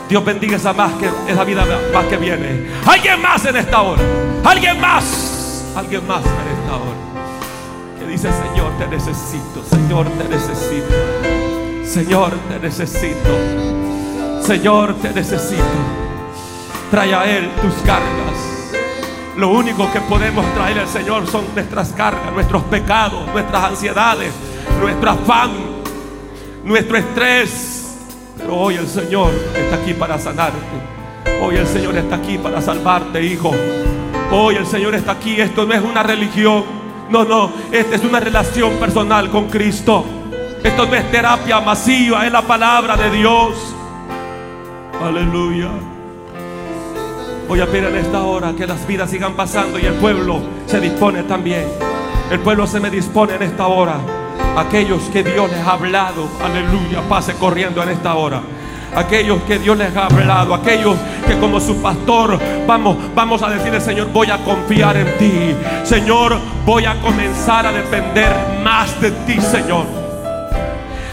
Dios 0.08 0.24
bendiga 0.24 0.58
esa, 0.58 0.72
más 0.74 0.94
que, 0.94 1.10
esa 1.28 1.44
vida 1.44 1.66
más 1.94 2.06
que 2.06 2.18
viene. 2.18 2.68
Alguien 2.86 3.22
más 3.22 3.44
en 3.46 3.56
esta 3.58 3.82
hora. 3.82 4.02
Alguien 4.44 4.80
más. 4.80 5.74
Alguien 5.76 6.08
más 6.08 6.24
en 6.24 6.60
esta 6.60 6.76
hora. 6.76 8.00
Que 8.00 8.06
dice, 8.06 8.30
Señor, 8.32 8.72
te 8.78 8.88
necesito. 8.88 9.64
Señor, 9.68 10.08
te 10.10 10.30
necesito. 10.30 10.94
Señor, 11.86 12.34
te 12.50 12.60
necesito. 12.60 14.44
Señor, 14.44 14.96
te 15.02 15.12
necesito. 15.12 15.64
Trae 16.92 17.16
a 17.16 17.26
Él 17.26 17.50
tus 17.62 17.74
cargas. 17.84 18.36
Lo 19.38 19.50
único 19.50 19.92
que 19.92 20.02
podemos 20.02 20.46
traer 20.54 20.80
al 20.80 20.88
Señor 20.88 21.28
son 21.28 21.46
nuestras 21.56 21.92
cargas, 21.94 22.32
nuestros 22.32 22.64
pecados, 22.64 23.28
nuestras 23.34 23.64
ansiedades, 23.66 24.32
nuestro 24.80 25.10
afán, 25.10 25.52
nuestro 26.64 26.98
estrés 26.98 27.85
pero 28.46 28.58
hoy 28.60 28.76
el 28.76 28.88
Señor 28.88 29.32
está 29.56 29.78
aquí 29.78 29.96
para 29.96 30.20
sanarte. 30.20 30.60
Hoy 31.42 31.56
el 31.56 31.66
Señor 31.66 31.98
está 31.98 32.18
aquí 32.18 32.38
para 32.38 32.62
salvarte, 32.62 33.24
hijo. 33.24 33.52
Hoy 34.32 34.56
el 34.56 34.68
Señor 34.68 34.94
está 34.94 35.14
aquí. 35.14 35.42
Esto 35.42 35.66
no 35.66 35.74
es 35.74 35.82
una 35.82 36.04
religión. 36.04 36.64
No, 37.10 37.26
no. 37.26 37.52
Esta 37.72 37.96
es 37.96 38.04
una 38.04 38.20
relación 38.20 38.74
personal 38.76 39.32
con 39.32 39.50
Cristo. 39.50 40.06
Esto 40.64 40.86
no 40.86 40.94
es 40.94 41.10
terapia 41.10 41.60
masiva. 41.60 42.24
Es 42.24 42.32
la 42.32 42.44
palabra 42.44 42.96
de 42.96 43.10
Dios. 43.10 43.56
Aleluya. 45.04 45.70
Voy 47.48 47.62
a 47.62 47.66
pedir 47.66 47.86
en 47.86 47.96
esta 47.96 48.22
hora 48.22 48.54
que 48.56 48.68
las 48.68 48.86
vidas 48.86 49.10
sigan 49.10 49.34
pasando 49.34 49.80
y 49.80 49.88
el 49.88 49.96
pueblo 49.96 50.40
se 50.68 50.80
dispone 50.80 51.24
también. 51.24 51.66
El 52.30 52.40
pueblo 52.42 52.68
se 52.68 52.80
me 52.80 52.92
dispone 52.92 53.34
en 53.36 53.42
esta 53.42 53.66
hora. 53.66 53.98
Aquellos 54.56 55.04
que 55.12 55.22
Dios 55.22 55.52
les 55.52 55.60
ha 55.60 55.74
hablado, 55.74 56.30
aleluya, 56.42 57.02
pase 57.10 57.34
corriendo 57.34 57.84
en 57.84 57.90
esta 57.90 58.16
hora. 58.16 58.42
Aquellos 58.96 59.42
que 59.44 59.60
Dios 59.60 59.78
les 59.78 59.96
ha 59.98 60.06
hablado, 60.06 60.54
aquellos 60.54 60.96
que 61.28 61.38
como 61.38 61.60
su 61.60 61.82
pastor 61.82 62.40
vamos, 62.66 62.96
vamos 63.14 63.42
a 63.42 63.50
decirle, 63.50 63.82
Señor, 63.82 64.08
voy 64.14 64.32
a 64.32 64.38
confiar 64.38 64.96
en 64.96 65.18
ti. 65.18 65.56
Señor, 65.84 66.40
voy 66.66 66.86
a 66.86 66.96
comenzar 67.02 67.66
a 67.66 67.74
depender 67.74 68.34
más 68.64 69.00
de 69.02 69.12
ti, 69.12 69.42
Señor. 69.42 69.86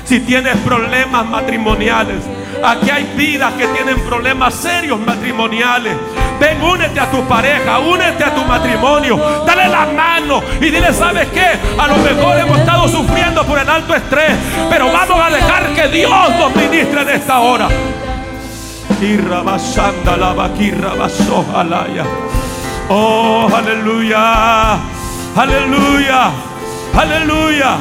Si 0.05 0.21
tienes 0.21 0.57
problemas 0.59 1.27
matrimoniales, 1.27 2.19
aquí 2.63 2.91
hay 2.91 3.13
vidas 3.17 3.55
que 3.55 3.67
tienen 3.67 3.99
problemas 4.03 4.55
serios 4.55 5.01
matrimoniales. 5.01 5.97
Ven, 6.43 6.61
únete 6.61 6.99
a 6.99 7.09
tu 7.09 7.23
pareja, 7.29 7.79
únete 7.79 8.25
a 8.25 8.35
tu 8.35 8.45
matrimonio, 8.45 9.17
dale 9.47 9.69
la 9.69 9.87
mano 9.87 10.43
y 10.61 10.71
dile, 10.71 10.93
¿sabes 10.93 11.29
qué? 11.29 11.57
A 11.79 11.87
lo 11.87 11.99
mejor 11.99 12.37
hemos 12.37 12.59
estado 12.59 12.89
sufriendo 12.89 13.45
por 13.47 13.61
el 13.61 13.69
alto 13.69 13.95
estrés, 13.95 14.33
pero 14.69 14.87
vamos 14.93 15.21
a 15.25 15.31
dejar 15.31 15.73
que 15.73 15.87
Dios 15.87 16.11
nos 16.41 16.57
ministre 16.57 17.03
en 17.03 17.09
esta 17.11 17.39
hora. 17.39 17.69
Oh, 22.89 23.49
aleluya, 23.55 24.79
aleluya, 25.37 26.31
aleluya. 26.93 27.77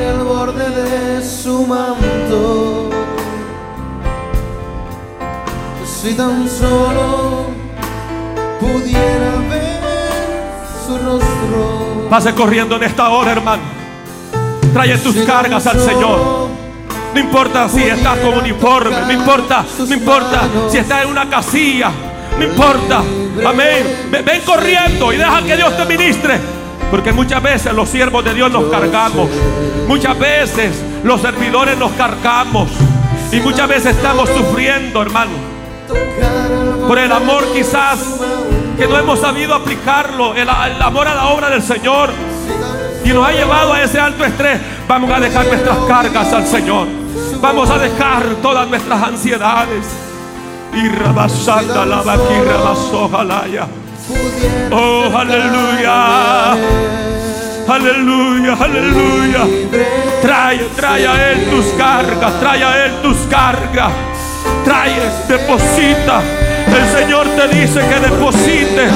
el 0.00 0.18
borde 0.24 0.70
de 0.70 1.05
su 1.26 1.66
manto. 1.66 2.90
Si 5.84 6.14
tan 6.14 6.48
solo 6.48 7.46
pudiera 8.60 9.32
ver 9.50 9.80
su 10.86 10.96
rostro. 10.98 12.08
Pase 12.08 12.32
corriendo 12.34 12.76
en 12.76 12.84
esta 12.84 13.08
hora, 13.08 13.32
hermano. 13.32 13.62
Trae 14.72 14.96
tus 14.98 15.16
cargas 15.24 15.66
al 15.66 15.80
Señor. 15.80 16.46
No 17.12 17.20
importa 17.20 17.68
si 17.68 17.82
estás 17.82 18.18
con 18.18 18.34
uniforme, 18.34 18.90
no 18.90 19.12
importa, 19.12 19.64
no 19.78 19.94
importa 19.94 20.42
si 20.68 20.78
estás 20.78 21.04
en 21.04 21.10
una 21.10 21.28
casilla, 21.28 21.90
no 22.38 22.44
importa. 22.44 23.02
Amén. 23.44 24.08
Ven, 24.10 24.24
ven 24.24 24.42
corriendo 24.44 25.12
y 25.12 25.16
deja 25.16 25.42
que 25.42 25.56
Dios 25.56 25.76
te 25.76 25.84
ministre. 25.86 26.38
Porque 26.90 27.12
muchas 27.12 27.42
veces 27.42 27.72
los 27.72 27.88
siervos 27.88 28.24
de 28.24 28.34
Dios 28.34 28.50
nos 28.52 28.70
cargamos. 28.70 29.28
Muchas 29.88 30.16
veces 30.18 30.72
los 31.06 31.20
servidores 31.20 31.78
nos 31.78 31.92
cargamos. 31.92 32.68
Y 33.32 33.38
muchas 33.40 33.68
veces 33.68 33.96
estamos 33.96 34.28
sufriendo, 34.28 35.00
hermano. 35.02 35.30
Por 36.86 36.98
el 36.98 37.12
amor 37.12 37.44
quizás 37.54 38.00
que 38.76 38.86
no 38.88 38.98
hemos 38.98 39.20
sabido 39.20 39.54
aplicarlo. 39.54 40.34
El, 40.34 40.48
amor 40.50 41.06
a 41.06 41.14
la 41.14 41.28
obra 41.28 41.48
del 41.48 41.62
Señor. 41.62 42.10
Y 43.04 43.10
nos 43.10 43.26
ha 43.26 43.32
llevado 43.32 43.72
a 43.72 43.82
ese 43.82 44.00
alto 44.00 44.24
estrés. 44.24 44.60
Vamos 44.88 45.10
a 45.12 45.20
dejar 45.20 45.46
nuestras 45.46 45.78
cargas 45.86 46.32
al 46.32 46.46
Señor. 46.46 46.88
Vamos 47.40 47.70
a 47.70 47.78
dejar 47.78 48.24
todas 48.42 48.68
nuestras 48.68 49.02
ansiedades. 49.02 49.86
Y 50.74 50.88
rabasanda 50.88 51.86
la 51.86 52.02
basojalaya. 52.02 53.68
Oh, 54.72 55.16
aleluya. 55.16 57.05
Aleluya, 57.68 58.56
aleluya. 58.60 59.44
Trae, 60.22 60.68
trae 60.76 61.06
a 61.06 61.32
Él 61.32 61.50
tus 61.50 61.66
cargas, 61.76 62.40
trae 62.40 62.62
a 62.62 62.86
Él 62.86 62.92
tus 63.02 63.16
cargas. 63.28 63.92
Trae, 64.64 64.94
deposita. 65.28 66.22
El 66.66 66.98
Señor 66.98 67.26
te 67.28 67.48
dice 67.48 67.80
que 67.80 68.00
deposites 68.00 68.92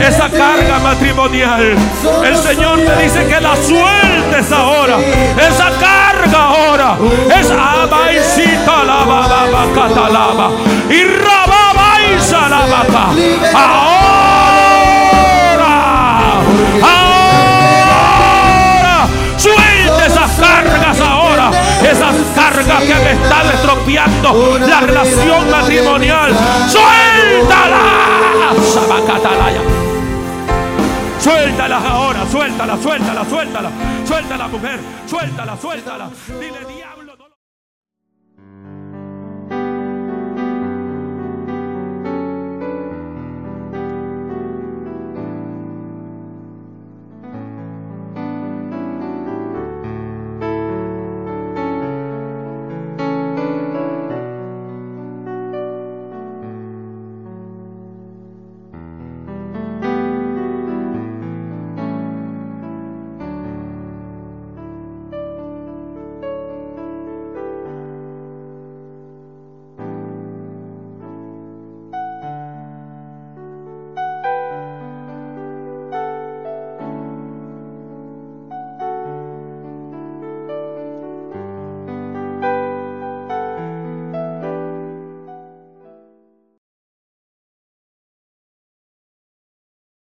esa 0.00 0.30
carga 0.30 0.78
matrimonial. 0.82 1.76
El 2.24 2.36
Señor 2.36 2.78
te 2.80 3.02
dice 3.02 3.26
que 3.26 3.40
la 3.40 3.56
sueltes 3.56 4.52
ahora. 4.52 4.98
Esa 4.98 5.70
carga 5.78 6.38
ahora. 6.38 6.96
Es 7.38 7.50
abaisita 7.50 8.84
la 8.84 9.04
baba 9.04 9.66
catalaba. 9.74 10.50
Y 10.88 11.04
rababaisa 11.04 12.48
la 12.48 12.66
baba. 12.66 13.12
Ahora. 13.54 14.24
Cargas 20.36 21.00
ahora. 21.00 21.50
Esas 21.82 22.14
cargas 22.34 22.82
que 22.82 22.92
han 22.92 23.06
estado 23.06 23.50
estropeando 23.50 24.58
la 24.58 24.80
relación 24.80 25.50
matrimonial. 25.50 26.32
Suéltala. 26.68 27.80
Sabacatalaya. 28.72 29.60
Suéltala 31.20 31.78
ahora, 31.78 32.26
suéltala, 32.30 32.76
suéltala, 32.76 33.24
suéltala, 33.24 33.70
suéltala 34.06 34.48
mujer, 34.48 34.78
suéltala, 35.06 35.56
suéltala. 35.56 36.10
Dile. 36.38 36.93